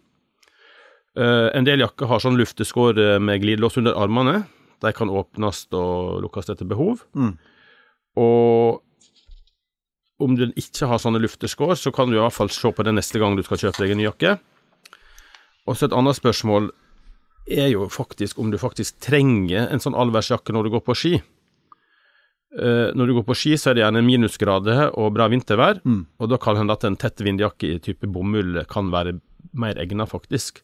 Uh, 1.18 1.48
en 1.56 1.66
del 1.66 1.82
jakker 1.82 2.06
har 2.06 2.22
sånn 2.22 2.38
lufteskår 2.38 2.98
eh, 3.02 3.16
med 3.18 3.42
glidelås 3.42 3.78
under 3.80 3.96
armene. 3.98 4.44
De 4.78 4.92
kan 4.94 5.10
åpnes 5.10 5.64
og 5.74 6.20
lukkes 6.22 6.52
etter 6.52 6.68
behov. 6.68 7.02
Mm. 7.18 7.32
Og 8.22 8.84
om 10.22 10.36
du 10.38 10.44
ikke 10.58 10.86
har 10.90 11.00
sånne 11.02 11.22
lufteskår, 11.22 11.74
så 11.78 11.90
kan 11.94 12.10
du 12.10 12.18
i 12.18 12.22
hvert 12.22 12.34
fall 12.34 12.50
se 12.54 12.70
på 12.74 12.86
det 12.86 12.94
neste 12.94 13.18
gang 13.18 13.34
du 13.38 13.42
skal 13.46 13.58
kjøpe 13.58 13.82
deg 13.82 13.94
en 13.94 14.00
ny 14.02 14.06
jakke. 14.06 14.36
Og 15.66 15.76
så 15.76 15.88
et 15.88 15.96
annet 15.96 16.18
spørsmål 16.18 16.70
er 17.48 17.72
jo 17.72 17.88
faktisk 17.90 18.38
om 18.38 18.52
du 18.52 18.58
faktisk 18.60 19.00
trenger 19.02 19.66
en 19.72 19.82
sånn 19.82 19.96
allværsjakke 19.98 20.54
når 20.54 20.66
du 20.66 20.74
går 20.76 20.84
på 20.86 20.96
ski. 20.98 21.14
Uh, 22.48 22.94
når 22.96 23.10
du 23.10 23.16
går 23.18 23.26
på 23.28 23.36
ski, 23.36 23.50
så 23.60 23.70
er 23.70 23.76
det 23.76 23.82
gjerne 23.82 24.04
minusgrader 24.06 24.86
og 24.96 25.12
bra 25.16 25.26
vintervær, 25.28 25.82
mm. 25.84 26.00
og 26.16 26.30
da 26.32 26.38
kan 26.40 26.56
det 26.56 26.62
hende 26.62 26.76
at 26.78 26.86
en 26.88 26.96
tett 26.96 27.20
vindjakke 27.20 27.74
i 27.74 27.82
type 27.84 28.08
bomull 28.08 28.62
kan 28.70 28.88
være 28.94 29.18
mer 29.58 29.76
egnet, 29.82 30.08
faktisk, 30.08 30.62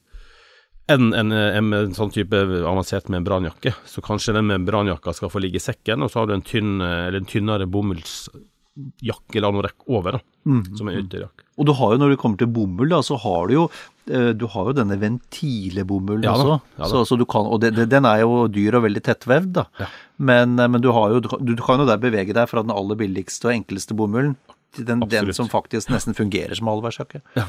enn 0.89 1.13
en, 1.17 1.33
en, 1.33 1.69
en, 1.77 1.93
sånn 1.97 2.13
type 2.13 2.41
avansert 2.41 3.11
membranjakke. 3.13 3.75
Så 3.89 4.05
kanskje 4.05 4.37
den 4.37 4.49
membranjakka 4.49 5.13
skal 5.17 5.33
få 5.33 5.45
ligge 5.45 5.61
i 5.61 5.65
sekken, 5.65 6.05
og 6.05 6.13
så 6.13 6.23
har 6.23 6.31
du 6.31 6.39
en, 6.39 6.45
tynn, 6.45 6.77
eller 6.81 7.21
en 7.21 7.29
tynnere 7.29 7.69
bomullsjakke 7.69 9.41
eller 9.41 9.57
noe 9.57 9.69
rekk 9.69 9.89
over, 9.89 10.19
da, 10.19 10.25
mm. 10.49 10.63
som 10.81 10.89
er 10.89 11.03
ytterjakke. 11.03 11.49
Og 11.61 11.69
du 11.69 11.77
har 11.77 11.95
jo, 11.95 12.01
når 12.01 12.15
det 12.15 12.21
kommer 12.25 12.41
til 12.41 12.53
bomull, 12.53 12.93
da, 12.97 13.05
så 13.05 13.21
har 13.21 13.49
du 13.49 13.59
jo 13.59 13.69
Eh, 13.69 13.94
du 14.05 14.43
har 14.53 14.67
jo 14.69 14.75
denne 14.77 14.99
ventilebomullen 15.01 16.27
ja, 16.27 16.35
også, 16.37 16.59
ja, 16.77 16.89
så, 16.91 17.05
så, 17.09 17.17
du 17.17 17.25
kan, 17.25 17.47
og 17.49 17.63
det, 17.63 17.71
det, 17.73 17.87
den 17.89 18.05
er 18.05 18.21
jo 18.21 18.43
dyr 18.53 18.77
og 18.77 18.85
veldig 18.85 19.03
tettvevd. 19.07 19.55
da. 19.57 19.65
Ja. 19.81 19.89
Men, 20.17 20.59
eh, 20.59 20.69
men 20.69 20.83
du, 20.83 20.91
jo, 20.91 21.21
du, 21.21 21.55
du, 21.55 21.63
kan 21.63 21.81
jo 21.81 21.89
der 21.89 22.01
bevege 22.03 22.35
deg 22.37 22.51
fra 22.51 22.63
den 22.65 22.75
aller 22.75 22.99
billigste 22.99 23.51
og 23.51 23.57
enkleste 23.57 23.97
bomullen 23.99 24.37
til 24.75 24.87
den, 24.89 25.05
den 25.11 25.33
som 25.37 25.51
faktisk 25.51 25.93
nesten 25.93 26.17
fungerer 26.17 26.55
som 26.59 26.71
allværsjakke. 26.71 27.23
Ja. 27.39 27.47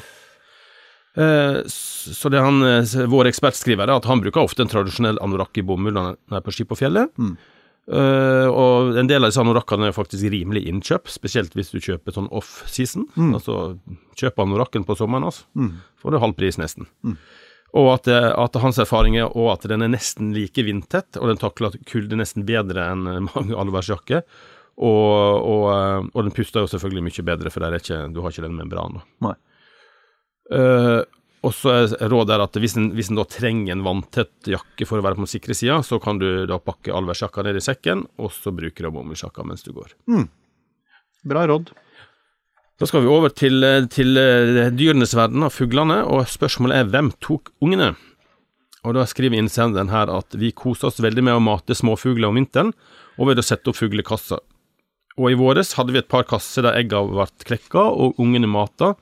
Eh, 1.15 1.61
så 1.65 2.31
det 2.31 2.43
han, 2.43 2.61
eh, 2.65 2.95
vår 3.09 3.31
ekspert 3.31 3.57
skriver, 3.57 3.87
er 3.87 3.99
at 3.99 4.09
han 4.09 4.23
bruker 4.23 4.43
ofte 4.43 4.65
en 4.65 4.71
tradisjonell 4.71 5.21
anorakk 5.23 5.61
i 5.61 5.65
bomull 5.65 5.95
når 5.95 6.09
han 6.11 6.39
er 6.39 6.45
på 6.45 6.55
ski 6.55 6.67
på 6.67 6.77
fjellet. 6.79 7.13
Mm. 7.17 7.35
Uh, 7.85 8.49
og 8.49 8.95
en 8.97 9.09
del 9.09 9.21
av 9.21 9.29
disse 9.29 9.41
anorakkene 9.43 9.91
er 9.91 9.93
faktisk 9.93 10.25
rimelig 10.33 10.63
innkjøp, 10.71 11.09
spesielt 11.11 11.53
hvis 11.53 11.69
du 11.69 11.77
kjøper 11.77 12.15
sånn 12.15 12.31
off-season. 12.33 13.05
Mm. 13.13 13.35
Altså 13.37 13.57
kjøp 14.17 14.41
anorakken 14.41 14.87
på 14.87 14.97
sommeren, 14.97 15.27
altså. 15.29 15.45
Mm. 15.53 15.75
Får 16.01 16.15
du 16.15 16.21
halv 16.23 16.37
pris, 16.39 16.57
nesten. 16.61 16.89
Mm. 17.05 17.19
Og 17.75 17.89
at, 17.91 18.07
eh, 18.07 18.29
at, 18.31 18.57
hans 18.63 18.79
erfaring 18.79 19.17
er 19.19 19.27
og 19.27 19.49
at 19.51 19.65
den 19.67 19.83
er 19.83 19.91
nesten 19.91 20.31
like 20.35 20.63
vindtett, 20.63 21.19
og 21.19 21.27
den 21.31 21.41
takler 21.41 21.75
kulde 21.89 22.17
nesten 22.17 22.45
bedre 22.47 22.87
enn 22.93 23.03
mange 23.33 23.57
allværsjakker. 23.59 24.23
Og, 24.75 25.11
og, 25.39 25.65
eh, 25.71 25.99
og, 26.13 26.21
den 26.23 26.35
puster 26.35 26.63
jo 26.63 26.71
selvfølgelig 26.71 27.05
mye 27.09 27.27
bedre, 27.27 27.51
for 27.53 27.77
ikke, 27.77 28.01
du 28.15 28.23
har 28.23 28.33
ikke 28.33 28.47
den 28.47 28.57
membranen. 28.59 29.03
Uh, 30.45 31.01
og 31.45 31.53
så 31.53 31.73
er 31.85 32.09
rådet 32.09 32.39
at 32.41 32.57
hvis 32.57 32.73
en, 32.79 32.89
hvis 32.97 33.11
en, 33.11 33.19
da 33.19 33.25
trenger 33.29 33.75
en 33.75 33.85
vanntett 33.85 34.49
jakke 34.49 34.87
for 34.89 34.97
å 34.97 35.05
være 35.05 35.19
på 35.19 35.25
den 35.25 35.29
sikre 35.29 35.57
sida, 35.57 35.77
så 35.85 35.99
kan 36.01 36.17
du 36.21 36.45
da 36.49 36.57
pakke 36.61 36.93
allværsjakka 36.95 37.45
ned 37.45 37.59
i 37.59 37.63
sekken, 37.63 38.05
og 38.17 38.33
så 38.33 38.53
bruker 38.55 38.87
du 38.87 38.93
bomullsjakka 38.95 39.45
mens 39.45 39.65
du 39.65 39.69
går. 39.75 39.93
Mm. 40.09 40.25
Bra 41.29 41.45
råd. 41.51 41.69
Da 42.81 42.89
skal 42.89 43.05
vi 43.05 43.11
over 43.13 43.31
til, 43.31 43.63
til 43.93 44.19
eh, 44.19 44.67
dyrenes 44.75 45.13
verden 45.15 45.45
av 45.47 45.53
fuglene, 45.55 46.01
og 46.09 46.25
spørsmålet 46.27 46.81
er 46.81 46.89
hvem 46.91 47.13
tok 47.23 47.53
ungene? 47.63 47.93
Og 48.85 48.93
Da 48.97 49.05
skriver 49.09 49.39
innsenderen 49.39 49.89
her 49.89 50.11
at 50.13 50.35
vi 50.37 50.51
koser 50.53 50.91
oss 50.91 51.01
veldig 51.01 51.23
med 51.25 51.37
å 51.37 51.43
mate 51.43 51.77
småfugler 51.77 52.29
om 52.29 52.37
vinteren, 52.37 52.73
og 53.15 53.31
ved 53.31 53.39
å 53.39 53.45
sette 53.45 53.71
opp 53.71 53.79
fuglekasser. 53.79 54.41
Og 55.15 55.31
i 55.31 55.37
våres 55.39 55.71
hadde 55.77 55.95
vi 55.95 56.01
et 56.01 56.11
par 56.11 56.25
kasser 56.27 56.65
der 56.65 56.77
egga 56.81 56.99
ble 57.07 57.25
klekka 57.47 57.85
og 57.95 58.19
ungene 58.21 58.49
mata, 58.51 58.93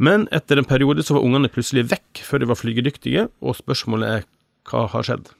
men 0.00 0.28
etter 0.32 0.60
en 0.60 0.68
periode 0.68 1.04
så 1.04 1.18
var 1.18 1.26
ungene 1.26 1.50
plutselig 1.52 1.88
vekk 1.90 2.22
før 2.24 2.42
de 2.42 2.48
var 2.52 2.60
flygedyktige, 2.60 3.26
og 3.44 3.58
spørsmålet 3.58 4.16
er 4.16 4.24
hva 4.70 4.86
har 4.92 5.04
skjedd? 5.06 5.32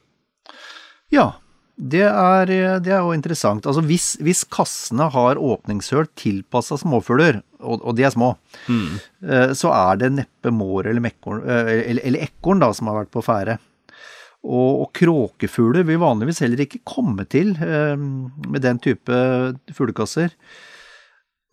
Ja, 1.14 1.28
det 1.76 2.04
er, 2.04 2.50
det 2.84 2.92
er 2.92 3.00
jo 3.00 3.14
interessant. 3.16 3.66
Altså 3.66 3.82
hvis, 3.86 4.14
hvis 4.20 4.42
kassene 4.44 5.08
har 5.14 5.40
åpningshull 5.40 6.08
tilpassa 6.18 6.76
småfugler, 6.80 7.40
og, 7.62 7.80
og, 7.80 7.94
de 7.96 8.04
er 8.06 8.12
små, 8.12 8.34
mm. 8.68 9.54
så 9.56 9.72
er 9.72 10.00
det 10.02 10.12
neppe 10.18 10.52
mår 10.52 10.90
eller, 10.90 11.04
mekkorn, 11.04 11.44
eh, 11.46 11.72
eller, 11.92 12.02
eller 12.10 12.26
ekorn 12.26 12.62
da, 12.62 12.72
som 12.76 12.90
har 12.90 13.02
vært 13.02 13.12
på 13.14 13.24
ferde. 13.24 13.56
Og, 14.42 14.82
og 14.82 14.88
kråkefugler 14.98 15.86
vil 15.86 16.02
vanligvis 16.02 16.42
heller 16.42 16.64
ikke 16.64 16.82
komme 16.88 17.26
til 17.30 17.54
eh, 17.62 17.94
med 17.96 18.64
den 18.64 18.82
type 18.82 19.18
fuglekasser. 19.72 20.34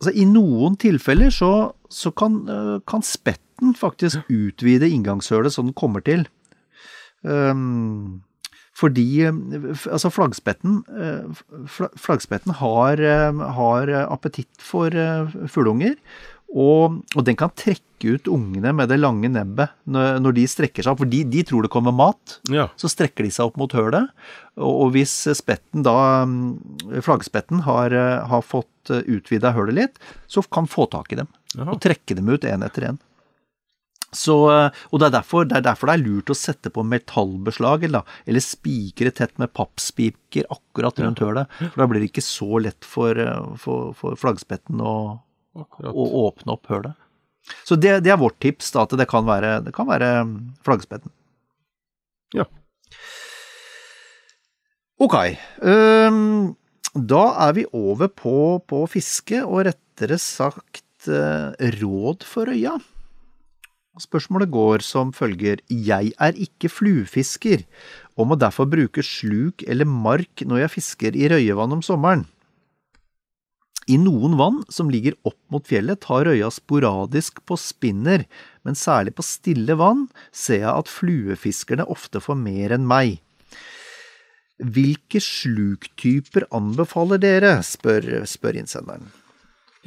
Altså, 0.00 0.14
I 0.16 0.26
noen 0.26 0.78
tilfeller 0.80 1.30
så, 1.34 1.52
så 1.90 2.12
kan, 2.14 2.42
eh, 2.48 2.78
kan, 2.86 3.02
spetten 3.02 3.74
faktisk 3.76 4.24
utvide 4.30 4.88
inngangshølet 4.88 5.52
så 5.52 5.62
den 5.66 5.76
kommer 5.76 6.00
til. 6.06 6.26
Um, 7.22 8.22
fordi 8.78 9.26
altså 9.28 10.08
flaggspetten, 10.08 10.78
eh, 10.88 11.42
flaggspetten 12.00 12.54
har, 12.56 13.02
har 13.58 13.92
appetitt 14.06 14.62
for 14.64 14.88
fugleunger, 15.52 15.98
og, 16.50 17.00
og, 17.14 17.20
den 17.26 17.36
kan 17.38 17.52
trekke 17.54 18.16
ut 18.16 18.30
ungene 18.32 18.72
med 18.74 18.90
det 18.90 18.98
lange 18.98 19.28
nebbet 19.30 19.74
når, 19.86 20.18
når 20.24 20.34
de 20.38 20.46
strekker 20.50 20.82
seg 20.82 20.94
opp. 20.94 21.02
For 21.04 21.10
de, 21.12 21.20
de 21.30 21.44
tror 21.46 21.66
det 21.66 21.70
kommer 21.72 21.94
mat, 21.94 22.38
ja. 22.50 22.66
så 22.80 22.90
strekker 22.90 23.26
de 23.26 23.30
seg 23.34 23.50
opp 23.50 23.60
mot 23.60 23.74
hølet. 23.76 24.10
Og, 24.58 24.72
og 24.72 24.96
hvis 24.96 25.14
spetten 25.38 25.86
da, 25.86 25.94
mm, 26.26 26.98
flaggspetten, 27.06 27.62
har, 27.68 27.94
har 28.32 28.42
fått 28.46 28.90
utvida 28.90 29.54
hølet 29.54 29.78
litt, 29.78 30.02
så 30.26 30.42
kan 30.42 30.66
få 30.70 30.88
tak 30.90 31.14
i 31.14 31.20
dem. 31.22 31.30
Aha. 31.58 31.70
Og 31.70 31.80
trekke 31.82 32.18
dem 32.18 32.32
ut 32.32 32.46
én 32.48 32.66
etter 32.66 32.90
én. 32.90 33.00
Så, 34.10 34.34
og 34.42 34.98
det 34.98 35.06
er, 35.06 35.12
derfor, 35.20 35.44
det 35.46 35.60
er, 35.60 35.62
derfor, 35.68 35.86
det 35.86 36.00
er 36.00 36.02
lurt 36.02 36.32
å 36.32 36.34
sette 36.34 36.72
på 36.74 36.82
metallbeslag, 36.82 37.84
eller, 37.86 38.18
eller 38.26 38.42
spikre 38.42 39.12
tett 39.14 39.36
med 39.38 39.52
pappspiker 39.54 40.50
akkurat 40.50 40.98
rundt 40.98 41.22
hølet. 41.22 41.52
For 41.60 41.78
da 41.78 41.86
blir 41.86 42.02
det 42.02 42.10
ikke 42.10 42.26
så 42.26 42.58
lett 42.66 42.82
for, 42.82 43.20
for, 43.62 43.92
for 43.94 44.18
flaggspetten 44.18 44.82
å 44.82 44.94
Akkurat. 45.56 45.90
og 45.94 46.18
åpne 46.24 46.54
opp 46.54 46.70
hølet. 46.70 46.98
Så 47.66 47.76
det, 47.80 48.00
det, 48.04 48.12
er 48.12 48.20
vårt 48.20 48.38
tips, 48.42 48.70
da, 48.74 48.84
at 48.84 48.94
det 49.00 49.08
kan 49.10 49.26
være, 49.26 49.58
det 49.64 49.72
kan 49.74 49.88
være 49.88 50.10
mm, 50.28 50.36
flaggspetten. 50.66 51.12
Ja. 52.36 52.46
Ok. 55.00 55.16
Um, 55.64 56.54
da 56.94 57.24
er 57.48 57.56
vi 57.56 57.66
over 57.72 58.10
på, 58.12 58.60
på 58.68 58.84
fiske, 58.92 59.42
og 59.42 59.64
rettere 59.70 60.20
sagt 60.20 61.08
uh, 61.10 61.56
råd 61.80 62.26
for 62.28 62.52
øya. 62.52 62.76
Spørsmålet 64.00 64.48
går 64.48 64.84
som 64.86 65.10
følger 65.12 65.60
Jeg 65.68 66.12
er 66.16 66.36
ikke 66.38 66.70
fluefisker, 66.72 67.66
og 68.16 68.30
må 68.30 68.38
derfor 68.38 68.68
bruke 68.70 69.02
sluk 69.04 69.64
eller 69.66 69.88
mark 69.88 70.44
når 70.46 70.64
jeg 70.64 70.74
fisker 70.78 71.18
i 71.18 71.28
røyevann 71.28 71.74
om 71.76 71.82
sommeren. 71.84 72.24
I 73.90 73.96
noen 73.98 74.36
vann 74.38 74.60
som 74.70 74.90
ligger 74.92 75.16
opp 75.26 75.38
mot 75.50 75.66
fjellet, 75.66 75.98
tar 76.04 76.28
røya 76.28 76.50
sporadisk 76.54 77.40
på 77.48 77.56
spinner, 77.58 78.26
men 78.62 78.78
særlig 78.78 79.16
på 79.18 79.24
stille 79.26 79.74
vann 79.80 80.06
ser 80.30 80.62
jeg 80.62 80.70
at 80.70 80.90
fluefiskerne 80.90 81.88
ofte 81.90 82.22
får 82.22 82.38
mer 82.38 82.76
enn 82.76 82.86
meg. 82.86 83.18
Hvilke 84.60 85.22
sluktyper 85.24 86.46
anbefaler 86.54 87.18
dere, 87.22 87.56
spør, 87.66 88.20
spør 88.28 88.60
innsenderen. 88.60 89.08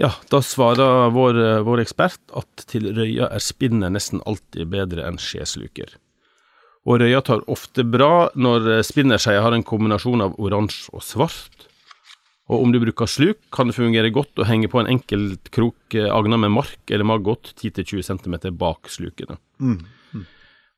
Ja, 0.01 0.09
da 0.33 0.39
svarer 0.41 1.11
vår, 1.13 1.37
vår 1.63 1.83
ekspert 1.83 2.21
at 2.33 2.63
til 2.71 2.89
røya 2.97 3.29
er 3.29 3.43
spinner 3.45 3.93
nesten 3.93 4.23
alltid 4.25 4.71
bedre 4.73 5.05
enn 5.05 5.21
skjesluker. 5.21 5.93
Og 6.89 6.99
røya 6.99 7.21
tar 7.23 7.45
ofte 7.47 7.85
bra 7.87 8.31
når 8.35 8.81
spinnerskeia 8.83 9.45
har 9.45 9.55
en 9.55 9.63
kombinasjon 9.63 10.25
av 10.25 10.33
oransje 10.41 10.89
og 10.91 11.05
svart. 11.05 11.69
Og 12.51 12.65
om 12.65 12.73
du 12.73 12.79
bruker 12.81 13.07
sluk, 13.07 13.39
kan 13.55 13.69
det 13.69 13.77
fungere 13.77 14.11
godt 14.11 14.41
å 14.41 14.47
henge 14.47 14.67
på 14.71 14.81
en 14.81 14.89
enkelt 14.91 15.47
krok 15.55 15.95
eh, 15.95 16.09
agna 16.11 16.39
med 16.41 16.51
mark 16.51 16.91
eller 16.91 17.07
maggot 17.07 17.53
10-20 17.55 18.03
cm 18.03 18.35
bak 18.59 18.91
slukene. 18.91 19.37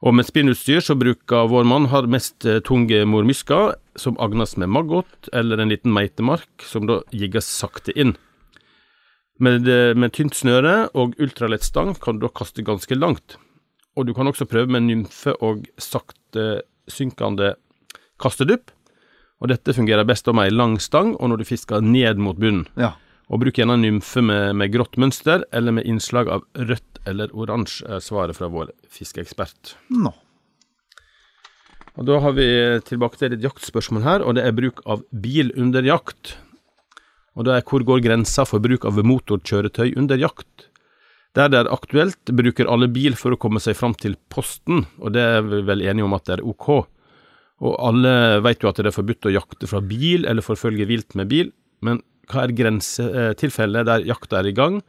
Og 0.06 0.14
med 0.14 0.28
spinnutstyr 0.28 0.84
så 0.86 0.94
bruker 1.00 1.48
vår 1.50 1.66
mann 1.66 1.88
har 1.90 2.06
mest 2.12 2.46
eh, 2.46 2.62
tunge 2.66 3.02
mormysker, 3.10 3.74
som 3.98 4.20
agnes 4.22 4.54
med 4.62 4.70
maggot 4.70 5.30
eller 5.34 5.62
en 5.62 5.72
liten 5.72 5.94
meitemark, 5.96 6.52
som 6.62 6.86
da 6.90 7.00
jigges 7.16 7.50
sakte 7.50 7.96
inn. 7.98 8.14
Med, 9.42 9.66
eh, 9.68 9.96
med 9.98 10.14
tynt 10.14 10.38
snøre 10.38 10.92
og 10.94 11.18
ultralett 11.18 11.66
stang 11.66 11.96
kan 11.98 12.20
du 12.20 12.28
da 12.28 12.34
kaste 12.36 12.64
ganske 12.64 12.96
langt. 12.96 13.40
Og 13.96 14.06
du 14.06 14.14
kan 14.14 14.28
også 14.28 14.46
prøve 14.46 14.70
med 14.76 14.86
nymfe 14.86 15.34
og 15.42 15.66
sakte 15.82 16.62
synkende 16.92 17.56
kastedypp. 18.22 18.75
Og 19.44 19.52
dette 19.52 19.76
fungerer 19.76 20.08
best 20.08 20.28
med 20.32 20.48
ei 20.48 20.54
lang 20.54 20.78
stang, 20.80 21.16
og 21.20 21.30
når 21.30 21.42
du 21.42 21.50
fisker 21.50 21.84
ned 21.84 22.22
mot 22.22 22.38
bunnen. 22.40 22.68
Ja. 22.80 22.94
Og 23.28 23.42
bruk 23.42 23.58
gjerne 23.58 23.78
nymfe 23.82 24.22
med, 24.22 24.54
med 24.56 24.72
grått 24.74 25.00
mønster, 25.02 25.44
eller 25.52 25.76
med 25.76 25.88
innslag 25.90 26.30
av 26.30 26.46
rødt 26.56 27.02
eller 27.10 27.34
oransje, 27.34 27.88
er 27.90 28.04
svaret 28.04 28.38
fra 28.38 28.50
vår 28.54 28.72
fiskeekspert. 28.92 29.76
Nå. 29.94 30.14
Og 31.96 32.08
Da 32.08 32.20
har 32.20 32.36
vi 32.36 32.48
tilbake 32.88 33.20
til 33.20 33.34
et 33.34 33.44
jaktspørsmål 33.44 34.04
her, 34.04 34.24
og 34.24 34.36
det 34.36 34.46
er 34.46 34.56
bruk 34.56 34.82
av 34.86 35.04
bil 35.12 35.52
under 35.56 35.86
jakt. 35.86 36.36
Og 37.36 37.48
det 37.48 37.56
er 37.56 37.68
hvor 37.68 37.84
går 37.84 38.04
grensa 38.04 38.46
for 38.48 38.64
bruk 38.64 38.86
av 38.88 39.00
motorkjøretøy 39.04 39.96
under 40.00 40.20
jakt? 40.20 40.70
Der 41.36 41.50
det 41.52 41.60
er 41.60 41.72
aktuelt, 41.72 42.32
bruker 42.32 42.70
alle 42.72 42.88
bil 42.88 43.16
for 43.20 43.36
å 43.36 43.40
komme 43.40 43.60
seg 43.60 43.76
fram 43.76 43.96
til 44.00 44.16
posten, 44.32 44.86
og 45.04 45.16
det 45.16 45.24
er 45.24 45.42
vi 45.44 45.64
vel 45.68 45.84
enige 45.84 46.08
om 46.08 46.16
at 46.16 46.28
det 46.28 46.38
er 46.38 46.46
ok. 46.48 46.86
Og 47.66 47.78
alle 47.82 48.16
vet 48.46 48.64
jo 48.64 48.70
at 48.70 48.82
det 48.82 48.92
er 48.92 48.96
forbudt 48.96 49.30
å 49.30 49.34
jakte 49.34 49.70
fra 49.70 49.82
bil 49.82 50.28
eller 50.30 50.46
forfølge 50.46 50.88
vilt 50.90 51.16
med 51.18 51.32
bil, 51.32 51.52
men 51.86 52.02
hva 52.30 52.46
er 52.46 52.56
grensetilfellet 52.58 53.88
der 53.88 54.06
jakta 54.08 54.40
er 54.40 54.50
i 54.50 54.56
gang, 54.58 54.80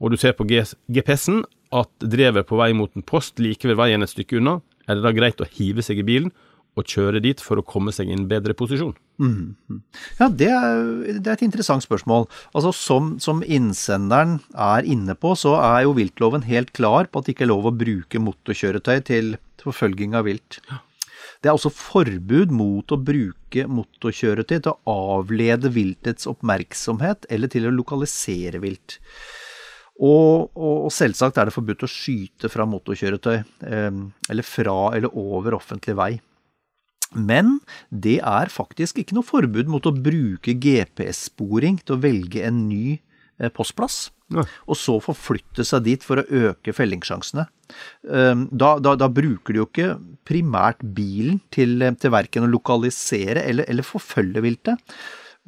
og 0.00 0.12
du 0.12 0.20
ser 0.20 0.36
på 0.36 0.46
GPS-en 0.48 1.42
at 1.76 1.90
drevet 2.02 2.48
på 2.48 2.58
vei 2.58 2.72
mot 2.74 2.90
en 2.96 3.06
post 3.06 3.38
like 3.42 3.68
ved 3.68 3.78
veien 3.78 4.02
et 4.02 4.10
stykke 4.10 4.40
unna, 4.40 4.58
er 4.88 4.98
det 4.98 5.04
da 5.06 5.12
greit 5.14 5.42
å 5.42 5.48
hive 5.58 5.84
seg 5.86 6.00
i 6.02 6.06
bilen 6.06 6.32
og 6.78 6.86
kjøre 6.86 7.20
dit 7.22 7.40
for 7.42 7.58
å 7.58 7.66
komme 7.66 7.92
seg 7.94 8.08
i 8.08 8.14
en 8.14 8.26
bedre 8.30 8.54
posisjon? 8.58 8.94
Ja, 10.20 10.28
det 10.30 10.48
er, 10.48 10.76
det 11.18 11.26
er 11.26 11.34
et 11.34 11.44
interessant 11.44 11.84
spørsmål. 11.84 12.28
Altså, 12.54 12.72
som, 12.76 13.16
som 13.22 13.42
innsenderen 13.42 14.38
er 14.54 14.86
inne 14.88 15.16
på, 15.18 15.34
så 15.38 15.56
er 15.58 15.84
jo 15.84 15.96
viltloven 15.98 16.46
helt 16.46 16.72
klar 16.76 17.10
på 17.10 17.20
at 17.20 17.26
det 17.26 17.34
ikke 17.34 17.48
er 17.48 17.52
lov 17.52 17.68
å 17.68 17.74
bruke 17.74 18.22
motorkjøretøy 18.22 19.02
til 19.10 19.34
forfølging 19.60 20.16
av 20.16 20.30
vilt. 20.30 20.62
Det 21.40 21.48
er 21.48 21.56
også 21.56 21.72
forbud 21.72 22.50
mot 22.52 22.92
å 22.92 22.98
bruke 23.00 23.64
motorkjøretøy 23.64 24.58
til 24.58 24.72
å 24.74 24.96
avlede 25.16 25.70
viltets 25.72 26.28
oppmerksomhet 26.28 27.24
eller 27.32 27.48
til 27.52 27.68
å 27.68 27.72
lokalisere 27.72 28.60
vilt. 28.60 28.98
Og, 30.00 30.50
og, 30.56 30.76
og 30.86 30.92
selvsagt 30.92 31.40
er 31.40 31.48
det 31.48 31.54
forbudt 31.56 31.84
å 31.84 31.90
skyte 31.90 32.48
fra 32.52 32.66
motorkjøretøy, 32.68 33.38
eh, 33.68 34.02
eller 34.32 34.46
fra 34.46 34.76
eller 34.96 35.16
over 35.16 35.56
offentlig 35.56 35.96
vei. 35.96 36.12
Men 37.16 37.58
det 37.90 38.20
er 38.20 38.52
faktisk 38.52 39.00
ikke 39.00 39.16
noe 39.16 39.26
forbud 39.26 39.68
mot 39.68 39.86
å 39.88 39.96
bruke 39.96 40.54
GPS-sporing 40.54 41.80
til 41.82 41.96
å 41.96 42.02
velge 42.04 42.44
en 42.46 42.66
ny 42.68 42.84
eh, 42.94 43.50
postplass, 43.52 44.10
Og 44.38 44.78
så 44.78 44.98
forflytte 45.02 45.64
seg 45.66 45.86
dit 45.86 46.04
for 46.06 46.22
å 46.22 46.26
øke 46.50 46.74
fellingssjansene. 46.76 47.46
Um, 48.06 48.48
Da, 48.50 48.74
da, 48.82 48.96
da 48.98 49.08
bruker 49.12 49.54
du 49.54 49.62
jo 49.62 49.68
ikke 49.68 49.94
primært 50.26 50.82
bilen 50.96 51.40
til, 51.54 51.78
til 52.00 52.14
verken 52.14 52.46
å 52.46 52.50
lokalisere 52.50 53.44
eller, 53.46 53.68
eller 53.70 53.86
forfølge 53.86 54.42
viltet. 54.44 54.94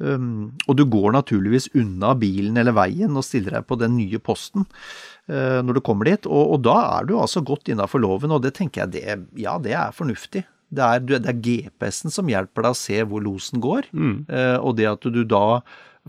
Um, 0.01 0.55
og 0.65 0.77
du 0.79 0.87
går 0.89 1.11
naturligvis 1.13 1.69
unna 1.77 2.15
bilen 2.17 2.57
eller 2.57 2.73
veien 2.73 3.13
og 3.13 3.25
stiller 3.27 3.59
deg 3.59 3.67
på 3.69 3.77
den 3.77 3.93
nye 3.99 4.17
posten 4.17 4.65
uh, 4.65 5.61
når 5.61 5.77
du 5.77 5.83
kommer 5.85 6.09
dit. 6.09 6.25
Og, 6.25 6.55
og 6.55 6.63
da 6.65 6.79
er 6.97 7.07
du 7.07 7.15
altså 7.19 7.43
godt 7.45 7.69
innafor 7.71 8.01
loven, 8.03 8.33
og 8.33 8.41
det 8.43 8.55
tenker 8.57 8.83
jeg 8.83 8.95
det, 8.95 9.19
ja, 9.39 9.59
det 9.61 9.77
er 9.77 9.95
fornuftig. 9.95 10.43
Det 10.73 10.81
er, 10.81 11.19
er 11.21 11.41
GPS-en 11.45 12.13
som 12.13 12.29
hjelper 12.31 12.65
deg 12.65 12.73
å 12.73 12.79
se 12.79 13.03
hvor 13.05 13.21
losen 13.21 13.61
går, 13.61 13.91
uh, 13.93 14.57
og 14.57 14.79
det 14.79 14.89
at 14.89 15.05
du 15.13 15.21
da 15.23 15.61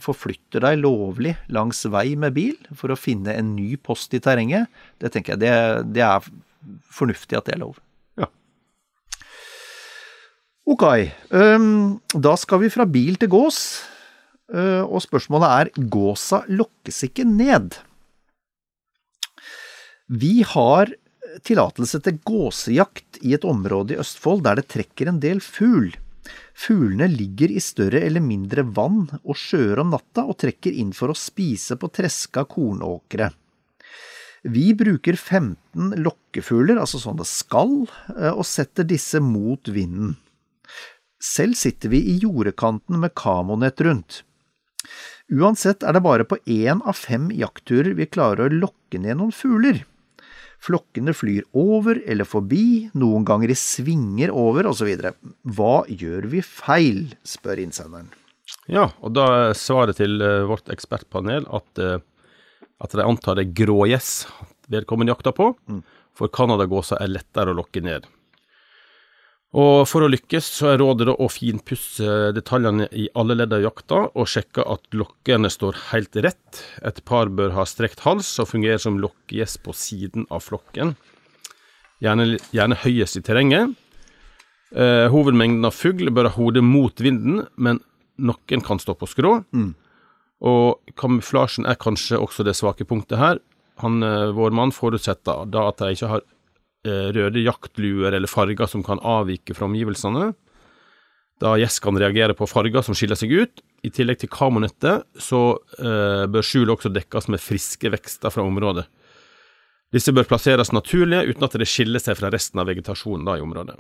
forflytter 0.03 0.65
deg 0.65 0.81
lovlig 0.83 1.37
langs 1.55 1.85
vei 1.87 2.15
med 2.19 2.35
bil 2.35 2.57
for 2.75 2.91
å 2.91 2.99
finne 2.99 3.35
en 3.37 3.55
ny 3.55 3.77
post 3.77 4.15
i 4.17 4.23
terrenget, 4.23 4.71
det 4.99 5.13
tenker 5.15 5.35
jeg 5.35 5.45
det, 5.45 5.55
det 5.95 6.03
er 6.07 6.27
fornuftig 6.95 7.39
at 7.39 7.47
det 7.47 7.57
er 7.57 7.63
lov. 7.63 7.81
Ja. 8.19 8.31
Ok, 10.67 10.87
Um, 11.31 12.01
da 12.15 12.35
skal 12.41 12.65
vi 12.65 12.73
fra 12.73 12.87
bil 12.89 13.19
til 13.21 13.33
gås, 13.33 13.65
Uh, 14.53 14.85
og 14.85 15.01
spørsmålet 15.01 15.49
er 15.49 15.89
gåsa 15.89 16.43
lokkes 16.53 16.99
ikke 17.07 17.25
ned. 17.25 17.79
Vi 20.13 20.43
har 20.45 20.93
tillatelse 21.49 22.03
til 22.05 22.19
gåsejakt 22.29 23.23
i 23.25 23.33
et 23.35 23.47
område 23.49 23.97
i 23.97 24.01
Østfold 24.03 24.45
der 24.45 24.61
det 24.61 24.69
trekker 24.75 25.09
en 25.11 25.21
del 25.23 25.41
fugl. 25.41 25.95
Fuglene 26.55 27.09
ligger 27.11 27.53
i 27.53 27.61
større 27.61 28.01
eller 28.07 28.23
mindre 28.25 28.65
vann 28.65 29.07
og 29.23 29.39
sjøer 29.39 29.83
om 29.83 29.93
natta 29.93 30.25
og 30.25 30.39
trekker 30.41 30.73
inn 30.73 30.93
for 30.97 31.13
å 31.13 31.19
spise 31.19 31.77
på 31.81 31.91
treska 31.93 32.47
kornåkre. 32.49 33.31
Vi 34.45 34.75
bruker 34.77 35.17
15 35.17 35.95
lokkefugler, 36.05 36.77
altså 36.77 37.01
sånne 37.01 37.25
skall, 37.25 37.87
skal, 37.89 38.35
og 38.37 38.45
setter 38.45 38.85
disse 38.85 39.21
mot 39.25 39.69
vinden. 39.73 40.19
Selv 41.25 41.57
sitter 41.57 41.89
vi 41.89 42.03
i 42.13 42.19
jordekanten 42.21 43.01
med 43.01 43.15
kamonett 43.17 43.81
rundt. 43.81 44.21
Uansett 45.33 45.83
er 45.83 45.97
det 45.97 46.05
bare 46.05 46.27
på 46.29 46.37
én 46.45 46.83
av 46.85 46.99
fem 46.99 47.31
jaktturer 47.33 47.97
vi 47.97 48.05
klarer 48.05 48.51
å 48.51 48.59
lokke 48.67 49.01
ned 49.01 49.17
noen 49.17 49.33
fugler. 49.33 49.81
Flokkene 50.65 51.13
flyr 51.13 51.45
over 51.53 51.99
eller 52.09 52.25
forbi, 52.25 52.89
noen 52.97 53.27
ganger 53.29 53.53
i 53.53 53.57
svinger 53.59 54.33
over 54.33 54.71
osv. 54.71 54.91
Hva 55.57 55.75
gjør 55.91 56.29
vi 56.33 56.41
feil, 56.45 57.03
spør 57.27 57.61
innsenderen. 57.67 58.09
Ja, 58.73 58.89
og 59.05 59.13
da 59.17 59.27
er 59.51 59.59
svaret 59.59 59.99
til 60.01 60.23
eh, 60.25 60.45
vårt 60.49 60.71
ekspertpanel 60.73 61.45
at, 61.53 61.81
eh, 61.81 62.01
at 62.81 62.97
de 62.97 63.05
antar 63.05 63.37
det 63.37 63.49
er 63.49 63.57
grågjess 63.65 64.11
vedkommende 64.73 65.13
jakter 65.13 65.37
på, 65.37 65.51
for 66.17 66.33
canadagåsa 66.33 66.97
er 67.03 67.13
lettere 67.13 67.53
å 67.53 67.59
lokke 67.59 67.83
ned. 67.85 68.09
Og 69.55 69.85
for 69.87 70.03
å 70.03 70.11
lykkes 70.11 70.47
så 70.57 70.73
er 70.73 70.81
rådet 70.83 71.13
å 71.15 71.29
finpusse 71.31 72.33
detaljene 72.35 72.89
i 72.91 73.07
alle 73.15 73.37
ledd 73.39 73.53
av 73.55 73.63
jakta, 73.63 74.01
og 74.11 74.27
sjekke 74.27 74.65
at 74.67 74.89
lokkene 74.99 75.51
står 75.53 75.79
helt 75.93 76.19
rett. 76.27 76.63
Et 76.83 76.99
par 77.07 77.31
bør 77.31 77.55
ha 77.55 77.67
strekt 77.69 78.03
hals 78.03 78.33
og 78.43 78.51
fungere 78.51 78.81
som 78.83 78.99
lokkegjess 78.99 79.61
på 79.63 79.77
siden 79.79 80.27
av 80.35 80.43
flokken. 80.43 80.97
Gjerne, 82.03 82.41
gjerne 82.51 82.81
høyest 82.83 83.21
i 83.21 83.23
terrenget. 83.23 83.79
Eh, 84.75 85.07
hovedmengden 85.15 85.71
av 85.71 85.79
fugl 85.79 86.11
bør 86.11 86.33
ha 86.33 86.35
hodet 86.35 86.65
mot 86.67 86.99
vinden, 86.99 87.45
men 87.55 87.79
noen 88.19 88.67
kan 88.67 88.83
stå 88.83 88.99
på 88.99 89.07
skrå. 89.07 89.37
Og 90.45 90.95
kamuflasjen 90.99 91.71
er 91.71 91.79
kanskje 91.79 92.19
også 92.19 92.43
det 92.43 92.59
svake 92.59 92.83
punktet 92.91 93.23
her. 93.23 93.39
Han, 93.83 94.03
eh, 94.03 94.35
vår 94.35 94.51
mann 94.51 94.75
forutsetter 94.75 95.47
da 95.47 95.69
at 95.71 95.79
de 95.79 95.95
ikke 95.95 96.11
har 96.11 96.27
røde 96.85 97.43
jaktluer 97.43 98.13
eller 98.13 98.31
farger 98.31 98.69
som 98.71 98.83
kan 98.85 99.01
avvike 99.01 99.57
fra 99.57 99.69
omgivelsene. 99.69 100.33
Da 101.43 101.57
gjeskene 101.59 102.01
reagerer 102.03 102.37
på 102.39 102.47
farger 102.47 102.85
som 102.87 102.97
skiller 102.97 103.19
seg 103.19 103.33
ut. 103.35 103.63
I 103.85 103.91
tillegg 103.93 104.21
til 104.23 104.31
kamonettet 104.33 105.05
så 105.21 105.41
eh, 105.79 106.25
bør 106.31 106.47
skjulet 106.47 106.77
også 106.77 106.93
dekkes 106.95 107.29
med 107.33 107.43
friske 107.43 107.91
vekster 107.93 108.33
fra 108.33 108.45
området. 108.47 108.87
Disse 109.95 110.15
bør 110.15 110.27
plasseres 110.27 110.73
naturlig 110.75 111.21
uten 111.31 111.47
at 111.47 111.57
det 111.61 111.69
skiller 111.71 112.03
seg 112.03 112.17
fra 112.19 112.31
resten 112.33 112.63
av 112.63 112.71
vegetasjonen 112.71 113.27
da, 113.29 113.37
i 113.39 113.45
området. 113.45 113.77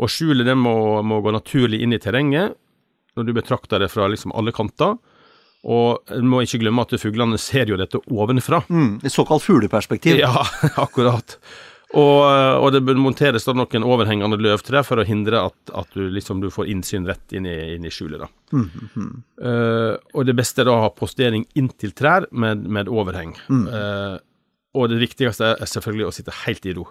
Og 0.00 0.12
skjulet 0.12 0.46
det 0.46 0.54
må, 0.58 0.74
må 1.02 1.18
gå 1.24 1.32
naturlig 1.34 1.80
inn 1.82 1.96
i 1.96 2.02
terrenget 2.02 2.54
når 3.18 3.26
du 3.26 3.32
betrakter 3.34 3.82
det 3.82 3.90
fra 3.90 4.06
liksom 4.10 4.34
alle 4.38 4.54
kanter. 4.54 4.98
Og 5.66 6.12
en 6.14 6.28
må 6.30 6.44
ikke 6.44 6.60
glemme 6.62 6.84
at 6.86 6.94
fuglene 7.02 7.40
ser 7.40 7.68
jo 7.68 7.76
dette 7.80 7.98
ovenfra. 8.08 8.62
Mm, 8.70 9.00
et 9.04 9.12
såkalt 9.12 9.44
fugleperspektiv. 9.44 10.20
Ja, 10.22 10.44
akkurat. 10.86 11.36
Og, 11.98 12.20
og 12.62 12.68
det 12.70 12.84
bør 12.86 12.98
monteres 13.02 13.42
da 13.48 13.50
noen 13.56 13.82
overhengende 13.82 14.36
løvtrær 14.38 14.84
for 14.86 15.02
å 15.02 15.06
hindre 15.08 15.40
at, 15.48 15.72
at 15.74 15.88
du, 15.96 16.04
liksom, 16.14 16.38
du 16.38 16.46
får 16.54 16.68
innsyn 16.70 17.08
rett 17.08 17.34
inn 17.34 17.48
i, 17.50 17.56
inn 17.74 17.88
i 17.88 17.90
skjulet. 17.90 18.22
da. 18.22 18.28
Eh, 19.42 19.96
og 20.14 20.26
det 20.28 20.36
beste 20.38 20.62
er 20.62 20.68
da 20.70 20.76
å 20.76 20.84
ha 20.84 20.92
postering 20.94 21.48
inntil 21.58 21.90
trær 21.98 22.28
med, 22.30 22.62
med 22.70 22.90
overheng. 22.92 23.34
Uh, 23.50 24.20
og 24.78 24.86
det 24.92 25.00
viktigste 25.02 25.56
er 25.56 25.66
selvfølgelig 25.72 26.06
å 26.06 26.14
sitte 26.14 26.36
helt 26.44 26.70
i 26.70 26.76
ro. 26.78 26.86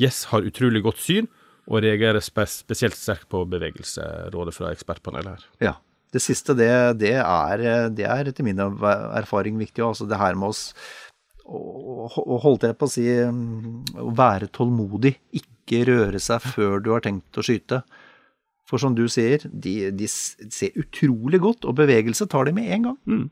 Gjess 0.00 0.22
har 0.32 0.46
utrolig 0.48 0.80
godt 0.86 1.02
syn 1.04 1.28
og 1.68 1.82
reagerer 1.84 2.22
spe 2.24 2.46
spesielt 2.48 2.96
sterkt 2.96 3.28
på 3.30 3.42
bevegelserådet 3.50 4.56
fra 4.56 4.72
ekspertpanelet 4.72 5.34
her. 5.36 5.46
Ja. 5.68 5.76
Det 6.10 6.18
siste, 6.24 6.56
det, 6.58 6.66
det, 6.98 7.12
er, 7.22 7.60
det 7.94 8.02
er 8.08 8.26
etter 8.32 8.42
min 8.42 8.58
erfaring 8.58 9.60
viktig. 9.60 9.84
Altså 9.86 10.08
det 10.10 10.16
her 10.18 10.34
med 10.34 10.48
oss 10.48 10.72
å- 10.72 10.80
holdt 11.50 12.68
jeg 12.68 12.78
på 12.78 12.86
å 12.86 12.92
si 12.92 13.06
mm, 13.06 13.96
å 14.02 14.12
være 14.16 14.50
tålmodig. 14.54 15.16
Ikke 15.36 15.84
røre 15.88 16.20
seg 16.22 16.44
før 16.54 16.78
du 16.82 16.92
har 16.94 17.04
tenkt 17.04 17.38
å 17.38 17.44
skyte. 17.46 17.82
For 18.70 18.78
som 18.78 18.94
du 18.94 19.06
sier, 19.10 19.42
de, 19.50 19.90
de 19.90 20.06
ser 20.06 20.76
utrolig 20.78 21.40
godt, 21.42 21.66
og 21.66 21.78
bevegelse 21.80 22.28
tar 22.30 22.46
de 22.46 22.54
med 22.54 22.70
en 22.70 22.90
gang. 22.90 22.98
Mm. 23.10 23.28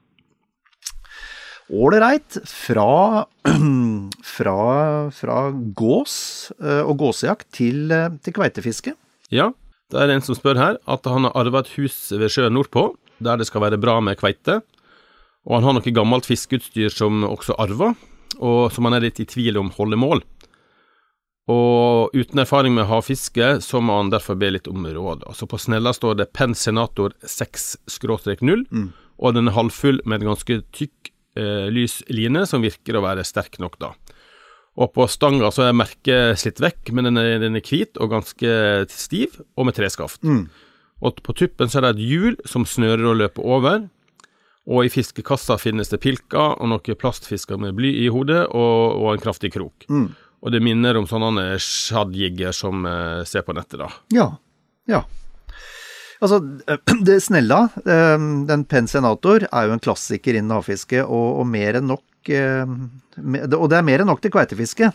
Ålreit. 1.68 2.40
Fra, 2.48 3.26
fra, 4.34 4.58
fra 5.14 5.38
gås 5.78 6.16
eh, 6.58 6.82
og 6.82 6.96
gåsejakt 7.04 7.50
til, 7.54 7.86
eh, 7.92 8.10
til 8.24 8.34
kveitefiske. 8.38 8.94
Ja, 9.34 9.52
det 9.92 10.00
er 10.00 10.14
en 10.14 10.24
som 10.24 10.36
spør 10.36 10.58
her 10.60 10.80
at 10.88 11.06
han 11.08 11.28
har 11.28 11.36
arva 11.38 11.62
et 11.62 11.74
hus 11.76 12.08
ved 12.16 12.32
sjøen 12.32 12.56
nordpå, 12.56 12.90
der 13.24 13.38
det 13.38 13.48
skal 13.48 13.66
være 13.66 13.80
bra 13.80 13.98
med 14.04 14.18
kveite. 14.20 14.60
Og 15.48 15.56
han 15.56 15.64
har 15.64 15.78
noe 15.78 15.94
gammelt 15.96 16.28
fiskeutstyr 16.28 16.92
som 16.92 17.24
også 17.24 17.56
arva, 17.60 17.94
og 18.38 18.68
som 18.74 18.84
han 18.84 18.98
er 18.98 19.06
litt 19.08 19.20
i 19.22 19.28
tvil 19.28 19.56
om 19.60 19.72
holder 19.72 20.00
mål. 20.00 20.20
Og 21.48 22.12
uten 22.12 22.42
erfaring 22.42 22.74
med 22.76 22.90
havfiske, 22.90 23.54
så 23.64 23.80
må 23.80 23.96
han 23.96 24.12
derfor 24.12 24.36
be 24.36 24.50
litt 24.52 24.68
om 24.68 24.84
råd. 24.84 25.24
Altså 25.24 25.48
På 25.48 25.56
snella 25.56 25.94
står 25.96 26.18
det 26.20 26.32
Penn 26.36 26.52
Senator 26.54 27.14
6-0, 27.24 28.66
og 29.18 29.34
den 29.34 29.48
er 29.48 29.56
halvfull 29.56 30.02
med 30.04 30.20
en 30.20 30.34
ganske 30.34 30.60
tykk, 30.76 31.12
eh, 31.40 31.72
lys 31.72 32.02
line 32.12 32.44
som 32.46 32.62
virker 32.62 32.98
å 32.98 33.02
være 33.02 33.24
sterk 33.24 33.58
nok, 33.58 33.78
da. 33.80 33.94
Og 34.78 34.92
på 34.94 35.08
stanga 35.08 35.48
så 35.50 35.64
er 35.66 35.72
merket 35.74 36.38
slitt 36.38 36.60
vekk, 36.60 36.92
men 36.92 37.08
den 37.08 37.16
er, 37.16 37.38
den 37.40 37.56
er 37.56 37.64
hvit 37.64 37.96
og 37.98 38.12
ganske 38.12 38.86
stiv, 38.92 39.40
og 39.56 39.66
med 39.66 39.74
treskaft. 39.74 40.20
Og 41.00 41.22
på 41.22 41.34
tuppen 41.34 41.70
så 41.70 41.78
er 41.80 41.88
det 41.88 41.96
et 41.96 42.08
hjul 42.10 42.36
som 42.46 42.66
snører 42.66 43.08
og 43.08 43.16
løper 43.16 43.42
over. 43.42 43.88
Og 44.68 44.84
i 44.84 44.92
fiskekassa 44.92 45.56
finnes 45.60 45.88
det 45.88 46.00
pilker 46.04 46.58
og 46.60 46.68
noen 46.68 46.98
plastfisker 47.00 47.60
med 47.60 47.76
bly 47.78 47.92
i 48.04 48.08
hodet, 48.12 48.42
og, 48.52 48.98
og 49.00 49.14
en 49.14 49.22
kraftig 49.22 49.54
krok. 49.54 49.86
Og 50.38 50.52
det 50.54 50.60
minner 50.62 50.98
om 50.98 51.06
sånne 51.08 51.56
shadjigger 51.62 52.52
som 52.54 52.84
eh, 52.86 53.22
ser 53.26 53.46
på 53.46 53.56
nettet, 53.56 53.80
da. 53.80 53.88
Ja. 54.14 54.28
Ja. 54.88 55.02
Altså, 56.20 56.38
det 57.08 57.20
Snella, 57.24 57.64
eh, 57.80 58.18
den 58.50 58.66
Pen 58.68 58.90
Senator, 58.90 59.48
er 59.48 59.66
jo 59.66 59.74
en 59.74 59.82
klassiker 59.82 60.38
innen 60.38 60.54
havfiske, 60.54 61.02
og, 61.04 61.40
og 61.42 61.48
mer 61.50 61.80
enn 61.80 61.90
nok 61.90 62.30
eh, 62.34 62.76
Og 63.56 63.66
det 63.72 63.80
er 63.80 63.86
mer 63.86 64.04
enn 64.04 64.10
nok 64.12 64.22
til 64.22 64.34
kveitefiske. 64.34 64.92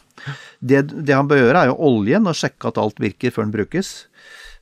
Det, 0.62 0.86
det 0.93 1.17
han 1.17 1.27
bør 1.27 1.43
gjøre, 1.43 1.65
er 1.65 1.73
jo 1.73 1.79
oljen 1.89 2.29
og 2.29 2.38
sjekke 2.39 2.71
at 2.71 2.79
alt 2.79 3.01
virker 3.03 3.33
før 3.36 3.49
den 3.49 3.55
brukes. 3.57 3.93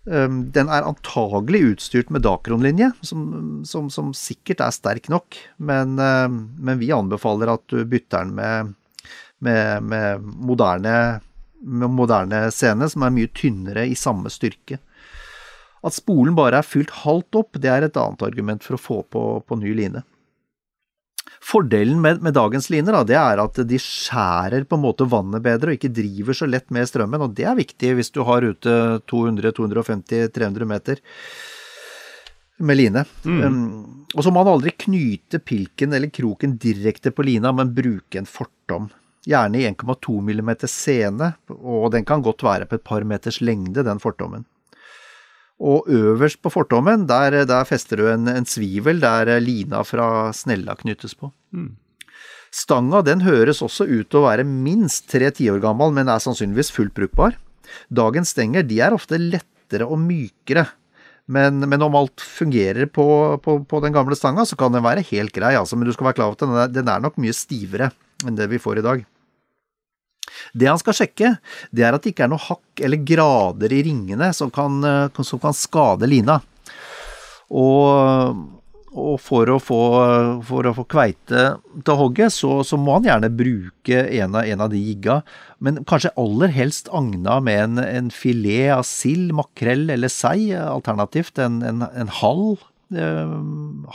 Um, 0.06 0.48
Den 0.54 0.72
er 0.74 0.88
antagelig 0.88 1.62
utstyrt 1.76 2.10
med 2.10 2.24
Dacron-linje, 2.26 2.92
som, 3.06 3.26
som, 3.70 3.90
som 3.94 4.14
sikkert 4.18 4.64
er 4.66 4.74
sterk 4.74 5.12
nok, 5.14 5.38
men, 5.62 5.94
eh, 6.02 6.26
men 6.32 6.80
vi 6.82 6.90
anbefaler 6.96 7.54
at 7.54 7.62
du 7.70 7.84
bytter 7.86 8.26
den 8.26 8.34
med, 8.40 8.72
med, 9.46 9.86
med 9.86 10.26
moderne 10.42 10.96
med 11.62 11.94
moderne 11.94 12.48
scene, 12.52 12.88
som 12.90 13.06
er 13.06 13.14
mye 13.14 13.30
tynnere 13.38 13.86
i 13.86 13.98
samme 13.98 14.32
styrke. 14.34 14.80
At 15.86 15.96
spolen 15.98 16.38
bare 16.38 16.62
er 16.62 16.68
fylt 16.68 16.94
halvt 17.04 17.38
opp, 17.38 17.60
det 17.62 17.70
er 17.70 17.86
et 17.86 17.98
annet 17.98 18.26
argument 18.26 18.66
for 18.66 18.78
å 18.78 18.82
få 18.82 18.98
på, 19.10 19.24
på 19.46 19.58
ny 19.62 19.74
line. 19.78 20.04
Fordelen 21.42 22.02
med, 22.02 22.22
med 22.22 22.36
dagens 22.38 22.70
liner 22.70 22.94
da, 22.94 23.02
det 23.08 23.18
er 23.18 23.42
at 23.42 23.58
de 23.68 23.80
skjærer 23.82 24.68
på 24.70 24.78
en 24.78 24.84
måte 24.84 25.08
vannet 25.10 25.42
bedre 25.44 25.72
og 25.72 25.80
ikke 25.80 25.94
driver 25.94 26.38
så 26.38 26.48
lett 26.50 26.70
med 26.74 26.86
strømmen, 26.90 27.24
og 27.26 27.34
det 27.38 27.48
er 27.50 27.58
viktig 27.58 27.96
hvis 27.98 28.14
du 28.14 28.22
har 28.28 28.46
ute 28.46 28.76
200-250-300 29.10 30.70
meter 30.70 31.02
med 32.62 32.78
line. 32.78 33.04
Um, 33.26 34.06
og 34.14 34.22
så 34.22 34.30
må 34.30 34.44
man 34.44 34.54
aldri 34.54 34.76
knyte 34.86 35.42
pilken 35.42 35.98
eller 35.98 36.14
kroken 36.14 36.58
direkte 36.62 37.14
på 37.16 37.26
lina, 37.26 37.52
men 37.56 37.74
bruke 37.74 38.22
en 38.22 38.30
fortom. 38.30 38.92
Gjerne 39.26 39.62
i 39.62 39.68
1,2 39.70 40.18
mm 40.22 40.54
sene, 40.70 41.34
og 41.58 41.92
den 41.94 42.06
kan 42.06 42.24
godt 42.26 42.46
være 42.46 42.70
på 42.70 42.78
et 42.78 42.86
par 42.86 43.06
meters 43.08 43.42
lengde, 43.42 43.86
den 43.86 44.02
fortommen. 44.02 44.46
Og 45.62 45.86
øverst 45.94 46.42
på 46.42 46.50
fortommen, 46.50 47.06
der, 47.10 47.44
der 47.46 47.68
fester 47.70 48.00
du 48.00 48.08
en, 48.10 48.26
en 48.32 48.48
svivel 48.50 49.02
der 49.04 49.36
lina 49.44 49.84
fra 49.86 50.32
snella 50.34 50.74
knyttes 50.80 51.14
på. 51.14 51.30
Stanga 52.52 53.04
den 53.06 53.22
høres 53.24 53.62
også 53.64 53.86
ut 53.88 54.10
til 54.10 54.20
å 54.20 54.26
være 54.26 54.44
minst 54.48 55.08
tre 55.12 55.30
tiår 55.32 55.62
gammel, 55.64 55.94
men 55.96 56.10
er 56.12 56.24
sannsynligvis 56.24 56.74
fullt 56.76 56.96
brukbar. 56.98 57.38
Dagens 57.94 58.34
stenger 58.34 58.66
de 58.68 58.82
er 58.84 58.96
ofte 58.96 59.22
lettere 59.22 59.88
og 59.88 60.02
mykere, 60.02 60.66
men, 61.32 61.62
men 61.70 61.86
om 61.86 61.96
alt 61.96 62.20
fungerer 62.26 62.90
på, 62.92 63.06
på, 63.46 63.62
på 63.64 63.80
den 63.86 63.96
gamle 63.96 64.18
stanga, 64.20 64.44
så 64.50 64.58
kan 64.60 64.74
den 64.76 64.84
være 64.84 65.06
helt 65.14 65.32
grei, 65.36 65.54
altså, 65.56 65.78
men 65.78 65.88
du 65.88 65.94
skal 65.96 66.10
være 66.10 66.18
klar 66.20 66.32
over 66.32 66.40
at 66.40 66.44
den 66.44 66.58
er, 66.58 66.74
den 66.82 66.92
er 66.92 67.06
nok 67.06 67.22
mye 67.22 67.38
stivere 67.38 67.94
enn 68.26 68.36
det 68.36 68.50
vi 68.52 68.60
får 68.62 68.82
i 68.82 68.88
dag. 68.90 69.06
Det 70.54 70.70
han 70.70 70.80
skal 70.82 70.98
sjekke, 70.98 71.36
det 71.72 71.86
er 71.86 71.98
at 71.98 72.06
det 72.06 72.14
ikke 72.14 72.28
er 72.28 72.34
noe 72.34 72.46
hakk 72.46 72.86
eller 72.86 73.04
grader 73.06 73.76
i 73.76 73.84
ringene 73.88 74.32
som 74.36 74.52
kan, 74.54 74.82
eh, 74.88 75.22
som 75.28 75.42
kan 75.42 75.56
skade 75.58 76.10
lina. 76.10 76.40
Og, 77.52 78.42
og 78.92 79.16
for, 79.24 79.50
å 79.52 79.58
få, 79.60 79.82
for 80.48 80.68
å 80.68 80.74
få 80.76 80.86
kveite 80.92 81.44
til 81.84 82.00
hogget, 82.00 82.34
så, 82.36 82.62
så 82.68 82.80
må 82.80 82.98
han 82.98 83.08
gjerne 83.10 83.32
bruke 83.36 84.02
en 84.22 84.36
av, 84.40 84.48
en 84.48 84.66
av 84.68 84.72
de 84.72 84.80
jigga, 84.80 85.22
men 85.64 85.84
kanskje 85.88 86.14
aller 86.20 86.52
helst 86.56 86.92
agna 86.96 87.40
med 87.44 87.64
en, 87.66 87.84
en 87.84 88.12
filet 88.16 88.72
av 88.76 88.86
sild, 88.88 89.32
makrell 89.38 89.90
eller 89.94 90.12
sei, 90.12 90.52
alternativt 90.56 91.40
en, 91.44 91.62
en, 91.64 92.14
halv 92.22 92.64
eh, 92.96 93.36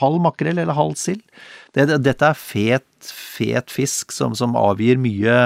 halv 0.01 0.23
makrell 0.25 0.61
eller 0.61 0.77
halv 0.77 0.97
sild. 1.01 1.25
Det, 1.73 1.89
det, 1.91 2.01
dette 2.07 2.33
er 2.33 2.41
fet, 2.41 2.89
fet 3.05 3.73
fisk 3.73 4.15
som, 4.17 4.37
som 4.37 4.57
avgir 4.57 5.01
mye 5.01 5.37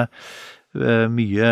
mye 1.11 1.49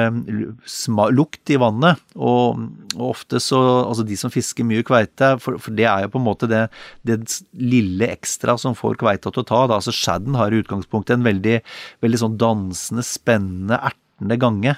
lukt 1.11 1.51
i 1.51 1.57
vannet, 1.59 1.99
og, 2.15 2.61
og 2.95 3.05
ofte 3.09 3.41
så 3.43 3.59
Altså 3.81 4.05
de 4.07 4.15
som 4.19 4.31
fisker 4.31 4.67
mye 4.67 4.85
kveite, 4.87 5.33
for, 5.43 5.59
for 5.59 5.75
det 5.75 5.89
er 5.91 6.05
jo 6.05 6.13
på 6.15 6.21
en 6.21 6.27
måte 6.29 6.49
det, 6.51 6.69
det 7.03 7.19
lille 7.59 8.13
ekstra 8.13 8.55
som 8.61 8.77
får 8.79 9.01
kveita 9.01 9.33
til 9.33 9.43
å 9.43 9.49
ta. 9.49 9.63
Da. 9.67 9.81
Altså 9.81 9.95
Shadden 9.95 10.39
har 10.39 10.55
i 10.55 10.61
utgangspunktet 10.63 11.17
en 11.17 11.27
veldig, 11.27 11.59
veldig 12.05 12.21
sånn 12.23 12.39
dansende, 12.39 13.07
spennende, 13.07 13.81
ertende 13.91 14.39
gange. 14.39 14.77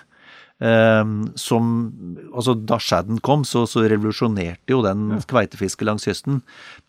Um, 0.61 1.31
som 1.41 1.69
Altså, 2.37 2.53
da 2.53 2.77
shadden 2.77 3.17
kom, 3.25 3.47
så, 3.49 3.63
så 3.65 3.87
revolusjonerte 3.89 4.75
jo 4.75 4.83
den 4.85 5.15
kveitefisket 5.29 5.87
langs 5.89 6.05
kysten. 6.05 6.43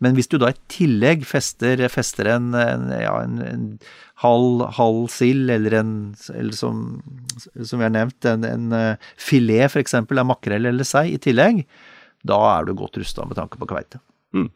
Men 0.03 0.17
hvis 0.17 0.27
du 0.27 0.35
da 0.41 0.49
i 0.51 0.57
tillegg 0.71 1.23
fester, 1.27 1.79
fester 1.91 2.27
en, 2.33 2.49
en, 2.51 2.89
ja, 2.91 3.13
en, 3.23 3.37
en 3.39 3.63
halv, 4.21 4.65
halv 4.77 5.07
sild, 5.13 5.49
eller 5.55 5.77
en 5.79 5.93
eller 6.33 6.57
som, 6.57 6.81
som 7.39 7.79
vi 7.79 7.87
har 7.87 7.93
nevnt, 7.95 8.27
en, 8.27 8.43
en 8.45 8.75
eh, 8.75 9.11
filet 9.15 9.71
f.eks. 9.71 9.95
av 10.01 10.27
makrell 10.27 10.67
eller 10.69 10.87
sei 10.87 11.13
i 11.15 11.21
tillegg, 11.21 11.63
da 12.27 12.41
er 12.51 12.67
du 12.67 12.75
godt 12.77 12.99
rusta 13.01 13.25
med 13.25 13.39
tanke 13.39 13.57
på 13.61 13.69
kveite. 13.71 14.01
Mm. 14.35 14.49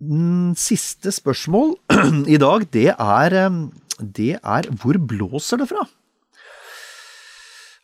Mm, 0.00 0.56
Siste 0.58 1.12
spørsmål 1.14 1.76
i 2.34 2.40
dag, 2.40 2.66
det 2.72 2.88
er, 2.96 3.38
eh, 3.44 3.62
det 4.00 4.32
er 4.40 4.72
hvor 4.80 4.98
blåser 5.12 5.62
det 5.62 5.70
fra? 5.70 5.86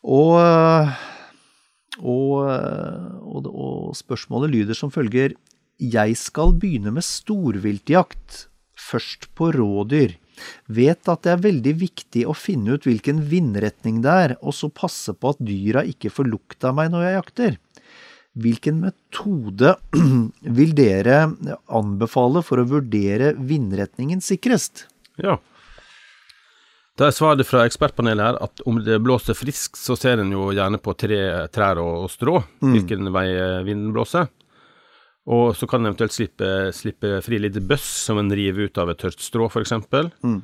Og, 0.03 0.35
og, 2.03 2.33
og, 2.43 3.47
og 3.47 3.95
spørsmålet 3.95 4.51
lyder 4.51 4.77
som 4.77 4.91
følger 4.91 5.37
Jeg 5.79 6.17
skal 6.19 6.51
begynne 6.59 6.91
med 6.95 7.05
storviltjakt, 7.07 8.47
først 8.75 9.29
på 9.37 9.53
rådyr. 9.55 10.17
Vet 10.67 11.09
at 11.09 11.23
det 11.25 11.31
er 11.33 11.43
veldig 11.43 11.73
viktig 11.79 12.25
å 12.27 12.35
finne 12.35 12.75
ut 12.75 12.87
hvilken 12.87 13.21
vindretning 13.29 14.01
det 14.03 14.15
er, 14.25 14.35
og 14.41 14.55
så 14.57 14.69
passe 14.73 15.13
på 15.15 15.33
at 15.33 15.43
dyra 15.43 15.85
ikke 15.87 16.11
får 16.13 16.29
lukt 16.29 16.65
av 16.67 16.75
meg 16.77 16.91
når 16.91 17.05
jeg 17.05 17.17
jakter. 17.19 17.57
Hvilken 18.43 18.79
metode 18.81 19.75
vil 20.57 20.75
dere 20.77 21.27
anbefale 21.69 22.41
for 22.45 22.59
å 22.59 22.69
vurdere 22.69 23.35
vindretningen 23.37 24.23
sikrest? 24.25 24.87
Ja. 25.21 25.37
Da 26.99 27.07
er 27.09 27.15
svaret 27.15 27.47
fra 27.49 27.63
ekspertpanelet 27.65 28.21
her 28.21 28.37
at 28.45 28.61
om 28.69 28.77
det 28.85 28.99
blåser 29.01 29.37
friskt, 29.37 29.79
så 29.81 29.95
ser 29.97 30.21
en 30.21 30.33
jo 30.33 30.51
gjerne 30.53 30.77
på 30.77 30.93
tre, 30.93 31.19
trær 31.53 31.81
og, 31.81 32.05
og 32.05 32.11
strå, 32.13 32.35
hvilken 32.61 33.09
vei 33.15 33.27
eh, 33.33 33.61
vinden 33.65 33.95
blåser. 33.95 34.29
Og 35.33 35.55
så 35.55 35.65
kan 35.69 35.81
en 35.81 35.89
eventuelt 35.89 36.13
slippe, 36.13 36.49
slippe 36.75 37.17
fri 37.23 37.39
litt 37.39 37.57
bøss 37.65 37.87
som 38.09 38.19
en 38.19 38.29
river 38.35 38.67
ut 38.67 38.77
av 38.81 38.91
et 38.91 38.99
tørt 38.99 39.23
strå, 39.23 39.47
f.eks. 39.47 39.73
Mm. 40.21 40.41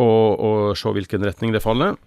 Og, 0.00 0.40
og 0.40 0.78
se 0.78 0.94
hvilken 0.96 1.26
retning 1.28 1.52
det 1.54 1.62
faller. 1.62 1.98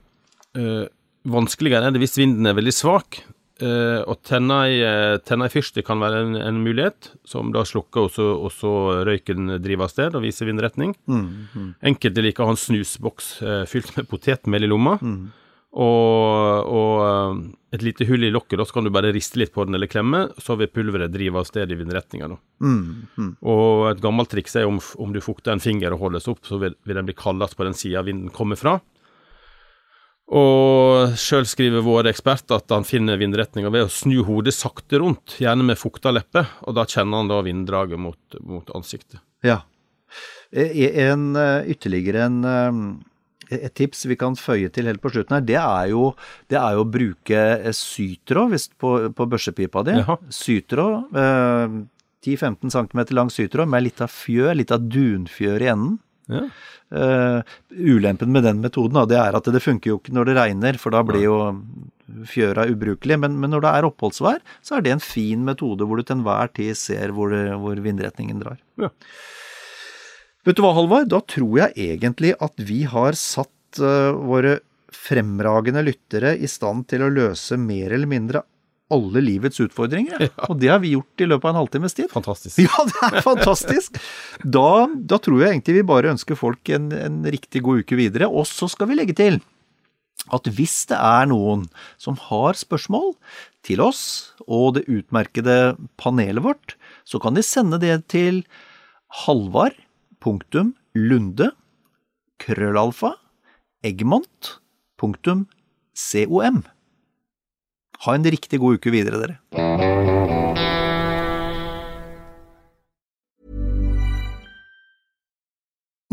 Uh, 0.58 0.90
vanskeligere 1.30 1.88
er 1.88 1.94
det 1.94 2.02
hvis 2.02 2.18
vinden 2.18 2.50
er 2.50 2.58
veldig 2.58 2.74
svak. 2.74 3.22
Uh, 3.64 4.02
og 4.10 4.18
tenne 4.28 4.58
i, 4.74 4.80
tenna 5.24 5.48
fyrstikk 5.52 5.86
kan 5.88 6.02
være 6.04 6.24
en, 6.26 6.34
en, 6.42 6.58
mulighet, 6.66 7.14
som 7.28 7.54
da 7.56 7.64
slukker, 7.68 8.10
og 8.10 8.12
så, 8.12 8.26
og 8.36 8.52
så 8.52 8.74
røyken 9.08 9.56
driver 9.64 9.88
av 9.88 9.94
sted 9.94 10.18
og 10.18 10.26
viser 10.26 10.50
vindretning. 10.50 10.92
Mm, 11.08 11.30
mm. 11.54 11.70
Enkelte 11.94 12.26
liker 12.26 12.44
å 12.44 12.50
ha 12.50 12.58
en 12.58 12.60
snusboks 12.60 13.32
uh, 13.46 13.62
fylt 13.70 13.96
med 13.98 14.10
potetmel 14.12 14.68
i 14.68 14.72
lomma. 14.74 14.98
Mm 15.02 15.32
og, 15.74 16.70
og, 16.70 16.98
eh, 17.02 17.38
et 17.74 17.82
lite 17.82 18.06
hull 18.06 18.28
i 18.28 18.30
lokket, 18.30 18.60
da, 18.60 18.66
så 18.70 18.76
kan 18.76 18.86
du 18.86 18.92
bare 18.94 19.10
riste 19.14 19.40
litt 19.42 19.54
på 19.56 19.64
den 19.66 19.74
eller 19.74 19.90
klemme, 19.90 20.28
så 20.38 20.54
vil 20.60 20.70
pulveret 20.70 21.10
drive 21.14 21.42
av 21.42 21.48
sted 21.50 21.72
i 21.74 21.78
vindretninga. 21.80 22.30
Mm, 22.62 22.84
mm. 23.18 23.32
Og 23.50 23.88
et 23.90 24.04
gammelt 24.04 24.30
triks 24.30 24.54
er 24.60 24.70
om, 24.70 24.78
om 25.02 25.16
du 25.16 25.22
fukter 25.24 25.56
en 25.56 25.64
finger 25.64 25.96
og 25.96 26.04
holdes 26.06 26.30
opp, 26.30 26.44
så 26.46 26.62
vil, 26.62 26.78
vil 26.86 27.00
den 27.00 27.10
bli 27.10 27.18
kaldest 27.18 27.58
på 27.58 27.66
den 27.66 27.78
sida 27.78 28.06
vinden 28.06 28.30
kommer 28.34 28.60
fra. 28.60 28.78
Og 30.32 31.18
sjøl 31.20 31.46
skriver 31.50 31.84
vår 31.84 32.08
ekspert 32.14 32.52
at 32.56 32.72
han 32.72 32.86
finner 32.88 33.20
vindretninga 33.20 33.70
ved 33.74 33.90
å 33.90 33.92
snu 33.92 34.22
hodet 34.24 34.56
sakte 34.56 35.02
rundt, 35.04 35.36
gjerne 35.44 35.66
med 35.68 35.80
fukta 35.80 36.14
leppe, 36.14 36.46
og 36.64 36.78
da 36.78 36.88
kjenner 36.88 37.20
han 37.20 37.32
da 37.32 37.42
vinddraget 37.44 38.00
mot, 38.00 38.38
mot 38.40 38.72
ansiktet. 38.78 39.20
Ja. 39.44 39.62
En, 40.54 41.34
eh, 41.36 41.74
ytterligere 41.74 42.24
en 42.30 42.40
eh, 42.46 42.80
et 43.54 43.74
tips 43.76 44.06
vi 44.10 44.18
kan 44.20 44.38
føye 44.40 44.70
til 44.74 44.88
helt 44.90 45.02
på 45.04 45.12
slutten 45.14 45.38
her, 45.38 45.46
det 45.46 45.60
er 45.60 45.90
jo, 45.92 46.14
det 46.52 46.58
er 46.60 46.78
jo 46.78 46.86
å 46.86 46.90
bruke 46.90 47.42
sytrå 47.76 48.48
sytråd 48.48 48.78
på, 48.80 48.94
på 49.18 49.28
børsepipa 49.30 49.84
di. 49.86 49.98
Sytråd. 50.34 51.12
Eh, 51.20 51.82
10-15 52.24 52.72
cm 52.72 53.02
lang 53.18 53.30
sytråd 53.34 53.68
med 53.68 53.84
litt 53.84 54.00
av 54.04 54.12
fjør, 54.12 54.54
litt 54.56 54.72
av 54.72 54.86
dunfjør 54.88 55.66
i 55.66 55.72
enden. 55.74 55.98
Ja. 56.32 56.46
Uh, 56.94 57.42
ulempen 57.74 58.32
med 58.32 58.46
den 58.46 58.62
metoden 58.64 58.96
da, 58.96 59.04
det 59.10 59.18
er 59.20 59.36
at 59.36 59.48
det 59.52 59.64
funker 59.64 59.92
jo 59.92 59.98
ikke 60.00 60.14
når 60.16 60.30
det 60.30 60.36
regner, 60.38 60.78
for 60.80 60.96
da 60.96 61.02
blir 61.06 61.26
jo 61.26 61.38
fjøra 62.30 62.68
ubrukelig. 62.72 63.18
Men, 63.20 63.38
men, 63.42 63.52
når 63.54 63.66
det 63.66 63.72
er 63.74 63.88
oppholdsvær, 63.90 64.42
så 64.64 64.78
er 64.78 64.86
det 64.86 64.96
en 64.96 65.04
fin 65.04 65.44
metode 65.46 65.88
hvor 65.88 66.00
du 66.00 66.06
til 66.06 66.20
enhver 66.20 66.52
tid 66.56 66.78
ser 66.80 67.16
hvor, 67.16 67.34
det, 67.34 67.58
hvor 67.60 67.80
vindretningen 67.84 68.44
drar. 68.44 68.60
Ja. 68.82 68.92
Vet 70.44 70.60
du 70.60 70.64
hva, 70.66 70.74
Halvard? 70.76 71.10
Da 71.12 71.22
tror 71.24 71.58
jeg 71.62 71.90
egentlig 71.96 72.34
at 72.44 72.64
vi 72.68 72.84
har 72.90 73.18
satt 73.20 73.82
uh, 73.82 74.14
våre 74.16 74.60
fremragende 74.94 75.82
lyttere 75.84 76.36
i 76.38 76.48
stand 76.52 76.86
til 76.92 77.04
å 77.04 77.12
løse 77.12 77.58
mer 77.60 77.96
eller 77.96 78.10
mindre 78.10 78.44
alle 78.94 79.24
livets 79.24 79.62
utfordringer. 79.64 80.28
Ja. 80.28 80.48
Og 80.48 80.60
det 80.62 80.70
har 80.72 80.82
vi 80.84 80.94
gjort 80.94 81.24
i 81.24 81.28
løpet 81.30 81.48
av 81.48 81.54
en 81.54 81.62
halvtimes 81.64 81.98
tid. 81.98 82.12
Fantastisk. 82.14 82.62
Ja, 82.66 82.86
det 82.90 83.10
er 83.10 83.26
fantastisk. 83.26 83.98
Da, 84.44 84.86
da 84.94 85.20
tror 85.22 85.42
jeg 85.42 85.56
egentlig 85.56 85.80
vi 85.80 85.88
bare 85.94 86.14
ønsker 86.14 86.40
folk 86.40 86.70
en, 86.74 86.92
en 86.96 87.24
riktig 87.26 87.64
god 87.66 87.84
uke 87.84 87.98
videre. 88.00 88.30
Og 88.30 88.48
så 88.50 88.70
skal 88.72 88.92
vi 88.92 89.00
legge 89.00 89.18
til 89.18 89.42
at 90.34 90.48
hvis 90.56 90.86
det 90.88 90.96
er 90.96 91.28
noen 91.28 91.66
som 92.00 92.16
har 92.30 92.56
spørsmål 92.56 93.12
til 93.68 93.82
oss 93.84 94.34
og 94.46 94.78
det 94.78 94.86
utmerkede 94.88 95.76
panelet 96.00 96.46
vårt, 96.46 96.78
så 97.04 97.20
kan 97.20 97.36
de 97.36 97.44
sende 97.44 97.82
det 97.82 97.98
til 98.14 98.44
Halvard 99.24 99.76
punktum 100.24 100.72
lunde 100.96 101.52
krøllalfa 102.40 103.14
eggmont 103.84 104.58
punktum 104.98 105.46
com. 105.94 106.64
Ha 108.04 108.18
en 108.18 108.26
riktig 108.28 108.60
god 108.60 108.82
uke 108.82 108.92
videre, 108.92 109.20
dere. 109.22 109.38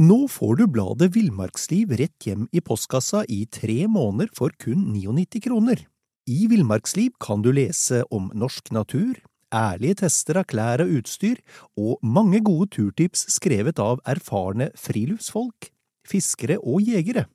Nå 0.01 0.19
får 0.33 0.61
du 0.61 0.63
bladet 0.71 1.11
Villmarksliv 1.17 1.91
rett 1.99 2.29
hjem 2.29 2.47
i 2.55 2.63
postkassa 2.65 3.25
i 3.29 3.43
tre 3.51 3.83
måneder 3.91 4.31
for 4.37 4.55
kun 4.63 4.87
99 4.95 5.43
kroner. 5.45 5.83
I 6.31 6.47
Villmarksliv 6.49 7.19
kan 7.21 7.43
du 7.43 7.51
lese 7.53 8.05
om 8.15 8.31
norsk 8.39 8.71
natur, 8.73 9.19
ærlige 9.51 9.99
tester 10.05 10.39
av 10.41 10.47
klær 10.49 10.85
og 10.87 10.95
utstyr, 11.01 11.43
og 11.75 11.99
mange 12.07 12.39
gode 12.47 12.71
turtips 12.79 13.27
skrevet 13.35 13.83
av 13.83 13.99
erfarne 14.09 14.71
friluftsfolk, 14.79 15.73
fiskere 16.07 16.63
og 16.63 16.87
jegere. 16.87 17.27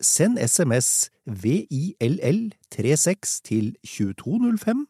Send 0.00 0.38
SMS 0.38 1.10
VILL36 1.30 3.40
til 3.44 3.76
2205 3.84 4.86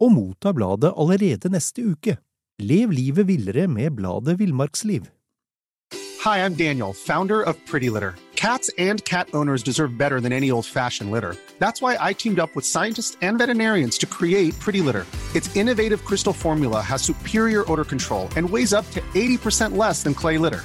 og 0.00 0.12
motta 0.12 0.52
bladet 0.52 0.92
allerede 0.98 1.48
neste 1.48 1.86
uke. 1.86 2.16
Lev 2.58 2.90
livet 2.90 3.28
villere 3.28 3.68
med 3.68 3.90
bladet 3.90 4.38
Villmarksliv. 4.38 5.02
Hi, 6.24 6.44
I'm 6.44 6.54
Daniel, 6.54 6.92
founder 6.92 7.42
of 7.42 7.54
Pretty 7.66 7.88
Litter. 7.88 8.14
Cats 8.34 8.70
and 8.78 9.04
cat 9.04 9.28
owners 9.32 9.62
deserve 9.62 9.98
better 9.98 10.20
than 10.20 10.32
any 10.32 10.50
old-fashioned 10.50 11.10
litter. 11.10 11.34
That's 11.58 11.80
why 11.80 11.96
I 12.00 12.12
teamed 12.12 12.40
up 12.40 12.56
with 12.56 12.66
scientists 12.66 13.16
and 13.22 13.38
veterinarians 13.38 13.98
to 13.98 14.06
create 14.06 14.58
Pretty 14.58 14.80
Litter. 14.80 15.06
Its 15.36 15.54
innovative 15.56 16.04
crystal 16.04 16.32
formula 16.32 16.80
has 16.80 17.02
superior 17.02 17.64
odor 17.70 17.84
control 17.84 18.28
and 18.36 18.50
weighs 18.50 18.72
up 18.72 18.90
to 18.90 19.00
80% 19.14 19.76
less 19.76 20.02
than 20.02 20.14
clay 20.14 20.38
litter. 20.38 20.64